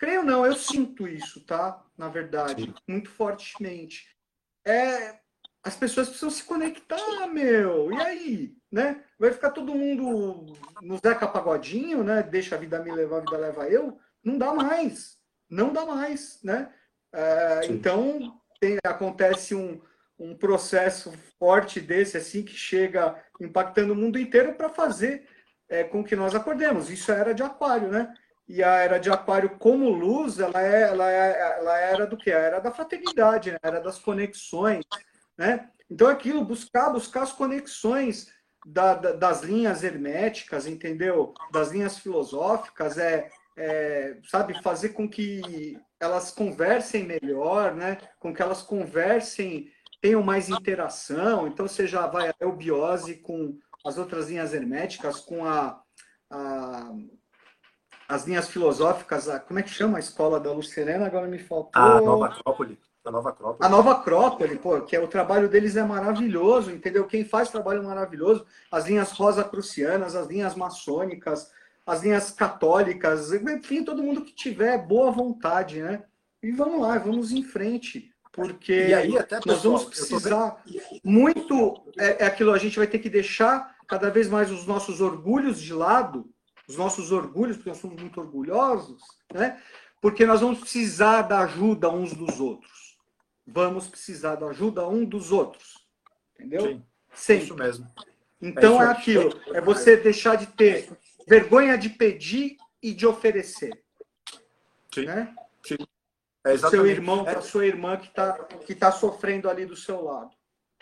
creio 0.00 0.24
não, 0.24 0.46
eu 0.46 0.54
sinto 0.54 1.06
isso, 1.06 1.44
tá? 1.44 1.84
Na 1.96 2.08
verdade, 2.08 2.64
Sim. 2.64 2.74
muito 2.88 3.10
fortemente. 3.10 4.08
É, 4.66 5.18
as 5.62 5.76
pessoas 5.76 6.08
precisam 6.08 6.30
se 6.30 6.42
conectar, 6.42 7.26
meu. 7.26 7.92
E 7.92 8.00
aí, 8.00 8.56
né? 8.72 9.04
Vai 9.18 9.30
ficar 9.30 9.50
todo 9.50 9.74
mundo 9.74 10.56
no 10.80 10.96
Zeca 10.96 11.28
Pagodinho, 11.28 12.02
né? 12.02 12.22
Deixa 12.22 12.54
a 12.56 12.58
vida 12.58 12.82
me 12.82 12.90
levar, 12.90 13.18
a 13.18 13.20
vida 13.20 13.36
leva 13.36 13.68
eu. 13.68 13.98
Não 14.24 14.38
dá 14.38 14.54
mais. 14.54 15.18
Não 15.50 15.70
dá 15.70 15.84
mais, 15.84 16.42
né? 16.42 16.72
É, 17.12 17.66
então, 17.68 18.40
tem, 18.58 18.78
acontece 18.82 19.54
um, 19.54 19.82
um 20.18 20.34
processo 20.34 21.12
forte 21.38 21.78
desse, 21.78 22.16
assim, 22.16 22.42
que 22.42 22.54
chega 22.54 23.22
impactando 23.38 23.92
o 23.92 23.96
mundo 23.96 24.18
inteiro 24.18 24.54
para 24.54 24.70
fazer 24.70 25.28
é, 25.68 25.84
com 25.84 26.02
que 26.02 26.16
nós 26.16 26.34
acordemos. 26.34 26.88
Isso 26.88 27.12
é 27.12 27.20
era 27.20 27.34
de 27.34 27.42
aquário, 27.42 27.88
né? 27.88 28.14
E 28.52 28.64
a 28.64 28.78
era 28.78 28.98
de 28.98 29.08
aquário 29.08 29.50
como 29.60 29.88
luz, 29.90 30.40
ela, 30.40 30.60
é, 30.60 30.82
ela, 30.82 31.08
é, 31.08 31.58
ela 31.58 31.78
era 31.78 32.04
do 32.04 32.16
que? 32.16 32.32
Era 32.32 32.58
da 32.58 32.72
fraternidade, 32.72 33.52
né? 33.52 33.58
era 33.62 33.78
das 33.78 33.96
conexões, 33.96 34.84
né? 35.38 35.70
Então 35.88 36.08
aquilo, 36.08 36.44
buscar, 36.44 36.90
buscar 36.90 37.22
as 37.22 37.32
conexões 37.32 38.26
da, 38.66 38.94
da, 38.94 39.12
das 39.12 39.42
linhas 39.42 39.84
herméticas, 39.84 40.66
entendeu? 40.66 41.32
Das 41.52 41.70
linhas 41.70 41.98
filosóficas, 41.98 42.98
é, 42.98 43.30
é, 43.56 44.18
sabe, 44.28 44.60
fazer 44.64 44.88
com 44.90 45.08
que 45.08 45.78
elas 46.00 46.32
conversem 46.32 47.04
melhor, 47.04 47.72
né? 47.72 47.98
Com 48.18 48.34
que 48.34 48.42
elas 48.42 48.62
conversem 48.62 49.70
tenham 50.00 50.24
mais 50.24 50.48
interação, 50.48 51.46
então 51.46 51.68
você 51.68 51.86
já 51.86 52.08
vai 52.08 52.30
a 52.30 52.34
eubiose 52.40 53.14
com 53.18 53.56
as 53.86 53.96
outras 53.96 54.28
linhas 54.28 54.52
herméticas, 54.52 55.20
com 55.20 55.44
a, 55.44 55.80
a 56.28 56.92
as 58.10 58.26
linhas 58.26 58.48
filosóficas, 58.48 59.28
a, 59.28 59.38
como 59.38 59.60
é 59.60 59.62
que 59.62 59.70
chama 59.70 59.96
a 59.96 60.00
escola 60.00 60.40
da 60.40 60.52
Lucerena? 60.52 61.06
Agora 61.06 61.28
me 61.28 61.38
faltou. 61.38 61.70
A 61.80 62.00
Nova 62.00 62.26
Acrópole. 62.26 62.78
A 63.04 63.10
Nova 63.10 63.30
Acrópole. 63.30 63.66
A 63.66 63.68
Nova 63.68 63.92
Acrópole, 63.92 64.56
pô, 64.58 64.80
que 64.80 64.96
é, 64.96 65.00
o 65.00 65.08
trabalho 65.08 65.48
deles 65.48 65.76
é 65.76 65.82
maravilhoso, 65.82 66.70
entendeu? 66.70 67.06
Quem 67.06 67.24
faz 67.24 67.48
trabalho 67.50 67.84
maravilhoso, 67.84 68.44
as 68.70 68.86
linhas 68.86 69.12
rosa-prucianas, 69.12 70.16
as 70.16 70.26
linhas 70.26 70.56
maçônicas, 70.56 71.52
as 71.86 72.02
linhas 72.02 72.32
católicas, 72.32 73.32
enfim, 73.32 73.84
todo 73.84 74.02
mundo 74.02 74.24
que 74.24 74.34
tiver 74.34 74.76
boa 74.78 75.10
vontade, 75.12 75.80
né? 75.80 76.02
E 76.42 76.50
vamos 76.50 76.80
lá, 76.80 76.98
vamos 76.98 77.30
em 77.30 77.42
frente 77.42 78.10
porque 78.32 78.72
aí, 78.72 79.18
até, 79.18 79.40
pessoal, 79.40 79.54
nós 79.54 79.62
vamos 79.62 79.84
precisar 79.84 80.62
muito. 81.02 81.82
É, 81.98 82.24
é 82.24 82.26
aquilo, 82.26 82.52
a 82.52 82.58
gente 82.58 82.78
vai 82.78 82.86
ter 82.86 83.00
que 83.00 83.10
deixar 83.10 83.76
cada 83.88 84.08
vez 84.08 84.28
mais 84.28 84.50
os 84.50 84.66
nossos 84.66 85.00
orgulhos 85.00 85.60
de 85.60 85.72
lado, 85.72 86.30
os 86.70 86.76
nossos 86.76 87.10
orgulhos, 87.10 87.56
porque 87.56 87.70
nós 87.70 87.78
somos 87.78 88.00
muito 88.00 88.20
orgulhosos, 88.20 89.02
né? 89.32 89.60
Porque 90.00 90.24
nós 90.24 90.40
vamos 90.40 90.60
precisar 90.60 91.22
da 91.22 91.40
ajuda 91.40 91.90
uns 91.90 92.14
dos 92.14 92.40
outros. 92.40 92.96
Vamos 93.44 93.88
precisar 93.88 94.36
da 94.36 94.46
ajuda 94.46 94.86
um 94.86 95.04
dos 95.04 95.32
outros. 95.32 95.84
Entendeu? 96.34 96.62
Sim, 96.62 96.84
Sempre. 97.12 97.44
Isso 97.44 97.54
mesmo. 97.56 97.86
Então 98.40 98.80
é, 98.80 98.86
é 98.86 98.88
aquilo, 98.88 99.38
é 99.52 99.60
você 99.60 99.96
deixar 99.96 100.36
de 100.36 100.46
ter 100.46 100.96
vergonha 101.26 101.76
de 101.76 101.90
pedir 101.90 102.56
e 102.80 102.94
de 102.94 103.06
oferecer. 103.06 103.72
Sim. 104.94 105.06
Né? 105.06 105.34
Sim. 105.66 105.76
É 106.44 106.56
seu 106.56 106.86
irmão, 106.86 107.28
é... 107.28 107.34
a 107.34 107.40
sua 107.42 107.66
irmã 107.66 107.96
que 107.96 108.06
está 108.06 108.32
que 108.64 108.74
tá 108.74 108.92
sofrendo 108.92 109.50
ali 109.50 109.66
do 109.66 109.76
seu 109.76 110.02
lado. 110.02 110.30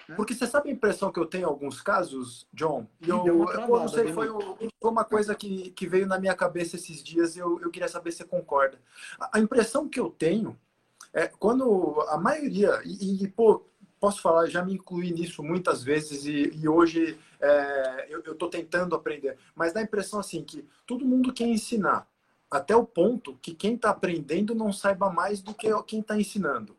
Né? 0.08 0.16
Porque 0.16 0.34
você 0.34 0.46
sabe 0.46 0.70
a 0.70 0.72
impressão 0.72 1.12
que 1.12 1.20
eu 1.20 1.26
tenho 1.26 1.42
em 1.42 1.46
alguns 1.46 1.82
casos, 1.82 2.48
John? 2.52 2.86
Eu, 3.00 3.26
eu, 3.26 3.44
eu 3.44 3.68
não 3.68 3.88
sei, 3.88 4.12
foi, 4.12 4.28
foi, 4.28 4.90
uma 4.90 5.04
coisa 5.04 5.34
que, 5.34 5.70
que 5.72 5.86
veio 5.86 6.06
na 6.06 6.18
minha 6.18 6.34
cabeça 6.34 6.76
esses 6.76 7.02
dias 7.02 7.36
e 7.36 7.40
eu, 7.40 7.60
eu 7.60 7.70
queria 7.70 7.88
saber 7.88 8.10
se 8.10 8.18
você 8.18 8.24
concorda. 8.24 8.80
A, 9.20 9.36
a 9.36 9.40
impressão 9.40 9.88
que 9.88 10.00
eu 10.00 10.08
tenho 10.08 10.58
é 11.12 11.26
quando 11.26 12.00
a 12.08 12.16
maioria, 12.16 12.80
e, 12.84 13.22
e 13.22 13.28
pô, 13.28 13.66
posso 14.00 14.22
falar, 14.22 14.46
já 14.46 14.64
me 14.64 14.74
incluí 14.74 15.12
nisso 15.12 15.42
muitas 15.42 15.82
vezes 15.82 16.24
e, 16.24 16.52
e 16.56 16.68
hoje 16.68 17.18
é, 17.40 18.06
eu 18.08 18.20
estou 18.20 18.48
tentando 18.48 18.94
aprender, 18.94 19.36
mas 19.54 19.72
dá 19.72 19.80
a 19.80 19.82
impressão 19.82 20.20
assim 20.20 20.42
que 20.42 20.66
todo 20.86 21.04
mundo 21.04 21.32
quer 21.32 21.46
ensinar 21.46 22.08
até 22.50 22.74
o 22.74 22.84
ponto 22.84 23.38
que 23.42 23.54
quem 23.54 23.74
está 23.74 23.90
aprendendo 23.90 24.54
não 24.54 24.72
saiba 24.72 25.10
mais 25.10 25.42
do 25.42 25.52
que 25.52 25.68
quem 25.82 26.00
está 26.00 26.18
ensinando. 26.18 26.77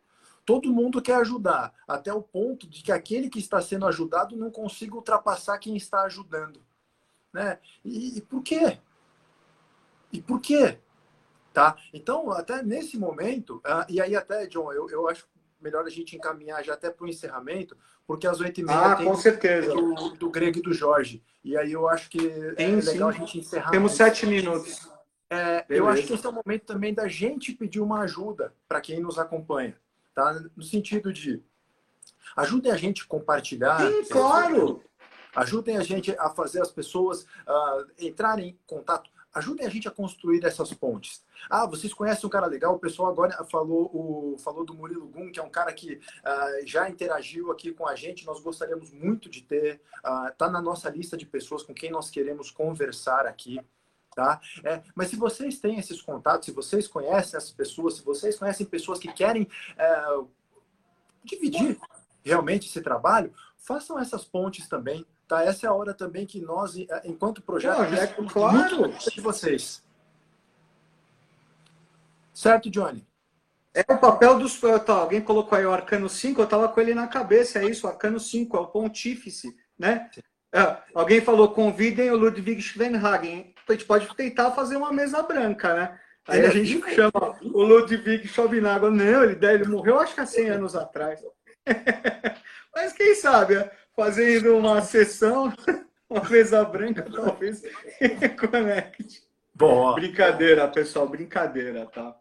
Todo 0.50 0.72
mundo 0.72 1.00
quer 1.00 1.14
ajudar, 1.14 1.72
até 1.86 2.12
o 2.12 2.20
ponto 2.20 2.66
de 2.66 2.82
que 2.82 2.90
aquele 2.90 3.30
que 3.30 3.38
está 3.38 3.62
sendo 3.62 3.86
ajudado 3.86 4.36
não 4.36 4.50
consiga 4.50 4.96
ultrapassar 4.96 5.58
quem 5.58 5.76
está 5.76 6.02
ajudando. 6.02 6.60
Né? 7.32 7.58
E, 7.84 8.18
e 8.18 8.20
por 8.20 8.42
quê? 8.42 8.78
E 10.12 10.20
por 10.20 10.40
quê? 10.40 10.78
Tá? 11.52 11.76
Então, 11.94 12.32
até 12.32 12.64
nesse 12.64 12.98
momento, 12.98 13.58
uh, 13.58 13.86
e 13.88 14.00
aí 14.00 14.16
até, 14.16 14.44
John, 14.48 14.72
eu, 14.72 14.90
eu 14.90 15.08
acho 15.08 15.28
melhor 15.60 15.86
a 15.86 15.88
gente 15.88 16.16
encaminhar 16.16 16.64
já 16.64 16.74
até 16.74 16.90
para 16.90 17.04
o 17.04 17.08
encerramento, 17.08 17.76
porque 18.04 18.26
às 18.26 18.40
oito 18.40 18.60
e 18.60 18.64
meia 18.64 18.92
ah, 18.92 18.96
tem 18.96 19.06
com 19.06 19.14
certeza. 19.14 19.72
Do, 19.72 20.10
do 20.10 20.30
Grego 20.30 20.58
e 20.58 20.62
do 20.62 20.72
Jorge. 20.72 21.22
E 21.44 21.56
aí 21.56 21.70
eu 21.70 21.86
acho 21.88 22.10
que 22.10 22.18
tem, 22.54 22.72
é 22.72 22.82
legal 22.82 23.12
sim. 23.12 23.16
a 23.16 23.20
gente 23.20 23.38
encerrar. 23.38 23.70
Temos 23.70 23.92
sete 23.92 24.26
minutos. 24.26 24.90
É, 25.30 25.64
eu 25.68 25.86
acho 25.86 26.04
que 26.04 26.14
esse 26.14 26.26
é 26.26 26.28
o 26.28 26.32
momento 26.32 26.64
também 26.64 26.92
da 26.92 27.06
gente 27.06 27.52
pedir 27.52 27.78
uma 27.78 28.00
ajuda 28.00 28.52
para 28.68 28.80
quem 28.80 28.98
nos 28.98 29.16
acompanha, 29.16 29.76
tá? 30.20 30.44
No 30.54 30.62
sentido 30.62 31.12
de 31.12 31.42
ajudem 32.36 32.70
a 32.70 32.76
gente 32.76 33.02
a 33.02 33.06
compartilhar. 33.06 33.80
Sim, 33.80 34.04
claro. 34.04 34.82
Ajudem 35.34 35.78
a 35.78 35.82
gente 35.82 36.14
a 36.18 36.28
fazer 36.28 36.60
as 36.60 36.70
pessoas 36.70 37.22
uh, 37.22 37.86
entrarem 37.98 38.48
em 38.48 38.58
contato. 38.66 39.10
Ajudem 39.32 39.64
a 39.64 39.70
gente 39.70 39.86
a 39.86 39.92
construir 39.92 40.44
essas 40.44 40.74
pontes. 40.74 41.24
Ah, 41.48 41.64
vocês 41.64 41.94
conhecem 41.94 42.26
um 42.26 42.30
cara 42.30 42.46
legal? 42.46 42.74
O 42.74 42.80
pessoal 42.80 43.12
agora 43.12 43.44
falou, 43.44 43.88
o, 43.94 44.36
falou 44.38 44.64
do 44.64 44.74
Murilo 44.74 45.06
Gum, 45.06 45.30
que 45.30 45.38
é 45.38 45.42
um 45.42 45.48
cara 45.48 45.72
que 45.72 45.94
uh, 45.94 46.66
já 46.66 46.90
interagiu 46.90 47.52
aqui 47.52 47.72
com 47.72 47.86
a 47.86 47.94
gente. 47.94 48.26
Nós 48.26 48.40
gostaríamos 48.40 48.90
muito 48.90 49.30
de 49.30 49.42
ter. 49.42 49.80
Está 50.32 50.48
uh, 50.48 50.50
na 50.50 50.60
nossa 50.60 50.90
lista 50.90 51.16
de 51.16 51.24
pessoas 51.24 51.62
com 51.62 51.72
quem 51.72 51.92
nós 51.92 52.10
queremos 52.10 52.50
conversar 52.50 53.24
aqui 53.24 53.60
tá? 54.20 54.38
É, 54.62 54.82
mas 54.94 55.08
se 55.08 55.16
vocês 55.16 55.58
têm 55.58 55.78
esses 55.78 56.02
contatos, 56.02 56.44
se 56.44 56.52
vocês 56.52 56.86
conhecem 56.86 57.38
essas 57.38 57.50
pessoas, 57.50 57.94
se 57.94 58.04
vocês 58.04 58.38
conhecem 58.38 58.66
pessoas 58.66 58.98
que 58.98 59.10
querem 59.10 59.48
é, 59.78 60.04
dividir 61.24 61.80
realmente 62.22 62.68
esse 62.68 62.82
trabalho, 62.82 63.32
façam 63.56 63.98
essas 63.98 64.22
pontes 64.22 64.68
também, 64.68 65.06
tá? 65.26 65.42
Essa 65.42 65.66
é 65.66 65.70
a 65.70 65.72
hora 65.72 65.94
também 65.94 66.26
que 66.26 66.38
nós, 66.38 66.76
é, 66.76 67.00
enquanto 67.06 67.40
projeto, 67.40 67.78
Não, 67.78 67.84
é, 67.84 68.06
claro. 68.30 68.92
de 69.10 69.20
vocês. 69.22 69.82
Certo, 72.34 72.70
Johnny? 72.70 73.06
É 73.72 73.80
o 73.90 73.98
papel 73.98 74.38
dos. 74.38 74.60
Tá, 74.84 74.94
alguém 74.94 75.22
colocou 75.22 75.56
aí 75.56 75.64
o 75.64 75.72
Arcano 75.72 76.10
5, 76.10 76.40
eu 76.40 76.44
estava 76.44 76.68
com 76.68 76.80
ele 76.80 76.92
na 76.92 77.06
cabeça, 77.06 77.58
é 77.58 77.64
isso, 77.64 77.86
o 77.86 77.90
Arcano 77.90 78.20
5, 78.20 78.54
é 78.54 78.60
o 78.60 78.66
pontífice, 78.66 79.56
né? 79.78 80.10
É, 80.52 80.76
alguém 80.94 81.20
falou, 81.20 81.48
convidem 81.54 82.10
o 82.10 82.16
Ludwig 82.16 82.60
Schwenhagen. 82.60 83.54
A 83.70 83.74
gente 83.76 83.86
pode 83.86 84.14
tentar 84.14 84.50
fazer 84.52 84.76
uma 84.76 84.92
mesa 84.92 85.22
branca, 85.22 85.74
né? 85.74 86.00
Aí 86.26 86.40
é, 86.40 86.46
a 86.46 86.50
gente 86.50 86.94
chama 86.94 87.38
o 87.42 87.62
Ludwig 87.62 88.28
Schwenhagen. 88.28 88.90
Não, 88.90 89.24
ele, 89.24 89.46
ele 89.46 89.64
morreu 89.64 89.98
acho 89.98 90.14
que 90.14 90.20
há 90.20 90.26
100 90.26 90.50
anos 90.50 90.76
atrás. 90.76 91.20
Mas 92.74 92.92
quem 92.92 93.14
sabe, 93.14 93.54
é, 93.56 93.70
fazendo 93.96 94.56
uma 94.56 94.80
sessão, 94.82 95.52
uma 96.08 96.28
mesa 96.28 96.64
branca, 96.64 97.02
talvez 97.10 97.62
conecte. 98.38 99.22
Boa. 99.54 99.94
Brincadeira, 99.94 100.68
pessoal, 100.68 101.08
brincadeira, 101.08 101.86
tá? 101.86 102.16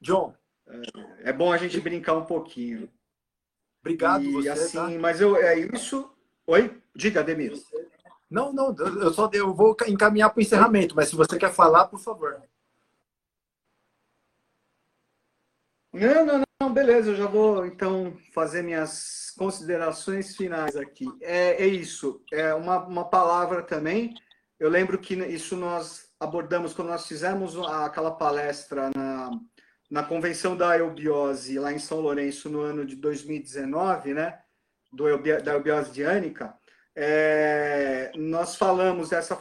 John. 0.00 0.34
É, 0.68 1.30
é 1.30 1.32
bom 1.32 1.52
a 1.52 1.56
gente 1.56 1.80
brincar 1.80 2.14
um 2.14 2.24
pouquinho. 2.24 2.88
Obrigado, 3.80 4.24
e, 4.24 4.32
você. 4.32 4.48
Assim, 4.48 4.76
tá? 4.76 4.88
Mas 5.00 5.20
eu, 5.20 5.36
é 5.36 5.58
isso. 5.58 6.10
Oi? 6.46 6.82
Diga, 6.94 7.20
Ademir. 7.20 7.52
Não, 8.32 8.50
não, 8.50 8.74
eu 8.74 9.12
só 9.12 9.28
eu 9.34 9.54
vou 9.54 9.76
encaminhar 9.86 10.30
para 10.30 10.38
o 10.38 10.42
encerramento, 10.42 10.96
mas 10.96 11.10
se 11.10 11.14
você 11.14 11.38
quer 11.38 11.52
falar, 11.52 11.86
por 11.88 12.00
favor. 12.00 12.42
Não, 15.92 16.24
não, 16.24 16.42
não, 16.58 16.72
beleza, 16.72 17.10
eu 17.10 17.14
já 17.14 17.26
vou 17.26 17.66
então 17.66 18.16
fazer 18.32 18.62
minhas 18.62 19.34
considerações 19.36 20.34
finais 20.34 20.74
aqui. 20.76 21.04
É, 21.20 21.62
é 21.62 21.66
isso, 21.66 22.24
é 22.32 22.54
uma, 22.54 22.78
uma 22.86 23.04
palavra 23.04 23.62
também. 23.62 24.14
Eu 24.58 24.70
lembro 24.70 24.98
que 24.98 25.14
isso 25.14 25.54
nós 25.54 26.10
abordamos 26.18 26.72
quando 26.72 26.88
nós 26.88 27.06
fizemos 27.06 27.54
aquela 27.58 28.12
palestra 28.12 28.90
na, 28.96 29.30
na 29.90 30.02
convenção 30.02 30.56
da 30.56 30.78
eubiose 30.78 31.58
lá 31.58 31.70
em 31.70 31.78
São 31.78 32.00
Lourenço 32.00 32.48
no 32.48 32.62
ano 32.62 32.86
de 32.86 32.96
2019, 32.96 34.14
né? 34.14 34.40
Do, 34.90 35.04
da 35.42 35.52
eubiose 35.52 35.90
diânica. 35.92 36.56
É, 36.94 38.12
nós 38.14 38.56
falamos, 38.56 39.12
essa 39.12 39.38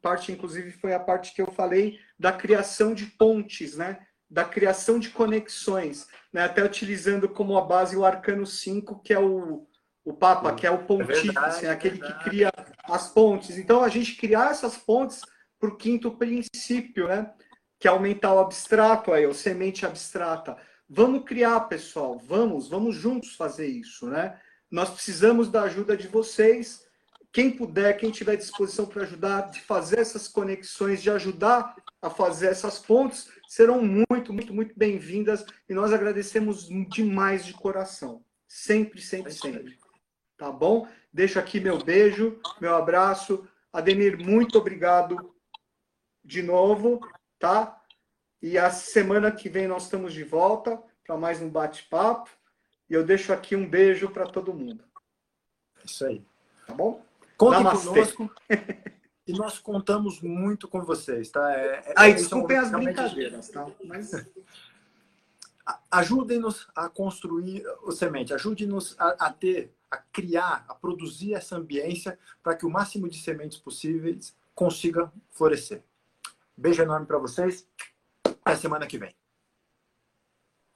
parte, 0.00 0.32
inclusive, 0.32 0.72
foi 0.72 0.94
a 0.94 1.00
parte 1.00 1.34
que 1.34 1.42
eu 1.42 1.52
falei 1.52 1.98
da 2.18 2.32
criação 2.32 2.94
de 2.94 3.06
pontes, 3.06 3.76
né? 3.76 3.98
Da 4.30 4.44
criação 4.44 4.98
de 4.98 5.10
conexões, 5.10 6.06
né? 6.32 6.44
Até 6.44 6.64
utilizando 6.64 7.28
como 7.28 7.56
a 7.56 7.62
base 7.62 7.96
o 7.96 8.04
arcano 8.04 8.46
5, 8.46 9.00
que 9.02 9.12
é 9.12 9.18
o, 9.18 9.66
o 10.04 10.12
Papa, 10.12 10.54
que 10.54 10.66
é 10.66 10.70
o 10.70 10.84
pontífice, 10.84 11.28
é 11.28 11.32
verdade, 11.32 11.66
aquele 11.66 12.02
é 12.02 12.06
que 12.06 12.24
cria 12.24 12.52
as 12.84 13.08
pontes. 13.08 13.58
Então, 13.58 13.82
a 13.82 13.88
gente 13.88 14.16
criar 14.16 14.50
essas 14.50 14.76
pontes 14.76 15.20
para 15.58 15.68
o 15.68 15.76
quinto 15.76 16.10
princípio, 16.12 17.08
né? 17.08 17.32
Que 17.78 17.88
é 17.88 17.90
aumentar 17.90 18.32
o 18.32 18.38
abstrato 18.38 19.12
aí, 19.12 19.26
o 19.26 19.34
semente 19.34 19.84
abstrata. 19.84 20.56
Vamos 20.88 21.24
criar, 21.24 21.60
pessoal, 21.60 22.18
vamos, 22.18 22.68
vamos 22.68 22.94
juntos 22.94 23.34
fazer 23.36 23.66
isso, 23.66 24.06
né? 24.06 24.38
Nós 24.70 24.90
precisamos 24.90 25.50
da 25.50 25.62
ajuda 25.62 25.96
de 25.96 26.08
vocês. 26.08 26.83
Quem 27.34 27.50
puder, 27.50 27.96
quem 27.96 28.12
tiver 28.12 28.36
disposição 28.36 28.86
para 28.86 29.02
ajudar, 29.02 29.50
de 29.50 29.60
fazer 29.60 29.98
essas 29.98 30.28
conexões, 30.28 31.02
de 31.02 31.10
ajudar 31.10 31.74
a 32.00 32.08
fazer 32.08 32.46
essas 32.46 32.78
pontes, 32.78 33.28
serão 33.48 33.82
muito, 33.82 34.32
muito, 34.32 34.54
muito 34.54 34.72
bem-vindas 34.78 35.44
e 35.68 35.74
nós 35.74 35.92
agradecemos 35.92 36.68
demais 36.88 37.44
de 37.44 37.52
coração. 37.52 38.24
Sempre, 38.46 39.00
sempre, 39.02 39.32
sempre. 39.32 39.76
Tá 40.36 40.52
bom? 40.52 40.86
Deixo 41.12 41.40
aqui 41.40 41.58
meu 41.58 41.76
beijo, 41.76 42.38
meu 42.60 42.76
abraço. 42.76 43.44
Ademir, 43.72 44.16
muito 44.16 44.56
obrigado 44.56 45.34
de 46.24 46.40
novo, 46.40 47.00
tá? 47.40 47.82
E 48.40 48.56
a 48.56 48.70
semana 48.70 49.32
que 49.32 49.48
vem 49.48 49.66
nós 49.66 49.82
estamos 49.82 50.14
de 50.14 50.22
volta 50.22 50.80
para 51.04 51.16
mais 51.16 51.42
um 51.42 51.50
bate-papo. 51.50 52.30
E 52.88 52.94
eu 52.94 53.04
deixo 53.04 53.32
aqui 53.32 53.56
um 53.56 53.68
beijo 53.68 54.08
para 54.08 54.24
todo 54.24 54.54
mundo. 54.54 54.84
Isso 55.84 56.06
aí. 56.06 56.24
Tá 56.64 56.72
bom? 56.72 57.04
Contem 57.36 57.62
Namastê. 57.62 57.88
conosco. 57.88 58.30
e 59.26 59.32
nós 59.32 59.58
contamos 59.58 60.20
muito 60.20 60.68
com 60.68 60.82
vocês, 60.82 61.30
tá? 61.30 61.52
É, 61.52 61.82
é, 61.86 61.94
Ai, 61.96 62.14
desculpem 62.14 62.56
as 62.56 62.70
brincadeiras, 62.70 63.48
tá? 63.48 63.66
Mas... 63.84 64.12
Ajudem-nos 65.90 66.68
a 66.76 66.90
construir 66.90 67.64
o 67.84 67.90
semente, 67.90 68.34
ajude-nos 68.34 68.94
a, 68.98 69.26
a 69.26 69.32
ter, 69.32 69.72
a 69.90 69.96
criar, 69.96 70.62
a 70.68 70.74
produzir 70.74 71.32
essa 71.32 71.56
ambiência 71.56 72.18
para 72.42 72.54
que 72.54 72.66
o 72.66 72.70
máximo 72.70 73.08
de 73.08 73.18
sementes 73.18 73.56
possíveis 73.56 74.36
consiga 74.54 75.10
florescer. 75.30 75.82
Beijo 76.56 76.82
enorme 76.82 77.06
para 77.06 77.18
vocês. 77.18 77.66
Até 78.44 78.56
semana 78.56 78.86
que 78.86 78.98
vem. 78.98 79.14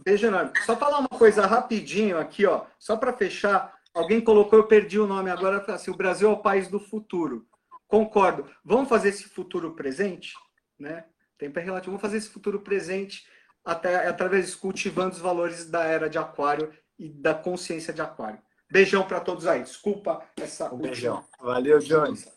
Beijo 0.03 0.27
enorme. 0.27 0.53
Só 0.65 0.77
falar 0.77 0.99
uma 0.99 1.09
coisa 1.09 1.47
rapidinho 1.47 2.19
aqui, 2.19 2.47
ó. 2.47 2.65
Só 2.79 2.97
para 2.97 3.13
fechar. 3.13 3.78
Alguém 3.99 4.21
colocou, 4.21 4.59
eu 4.59 4.67
perdi 4.67 4.97
o 4.99 5.09
nome 5.09 5.29
agora, 5.29 5.59
assim, 5.75 5.91
o 5.91 5.97
Brasil 5.97 6.29
é 6.29 6.33
o 6.33 6.39
país 6.39 6.69
do 6.69 6.79
futuro. 6.79 7.45
Concordo. 7.89 8.49
Vamos 8.65 8.89
fazer 8.89 9.09
esse 9.09 9.25
futuro 9.25 9.75
presente, 9.75 10.35
né? 10.79 11.05
Tempo 11.37 11.59
é 11.59 11.63
relativo. 11.63 11.91
Vamos 11.91 12.03
fazer 12.03 12.19
esse 12.19 12.29
futuro 12.29 12.61
presente 12.61 13.27
até 13.65 14.07
através 14.07 14.51
de 14.51 14.57
cultivando 14.57 15.17
os 15.17 15.21
valores 15.21 15.69
da 15.69 15.83
era 15.83 16.09
de 16.09 16.17
aquário 16.17 16.73
e 16.97 17.09
da 17.09 17.35
consciência 17.35 17.93
de 17.93 18.01
aquário. 18.01 18.41
Beijão 18.71 19.05
para 19.05 19.19
todos 19.19 19.47
aí. 19.47 19.63
Desculpa 19.63 20.23
essa. 20.37 20.73
Um 20.73 20.79
beijão. 20.79 21.25
Valeu, 21.41 21.81
Jones. 21.81 22.29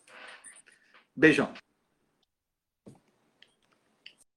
Beijão. 1.14 1.52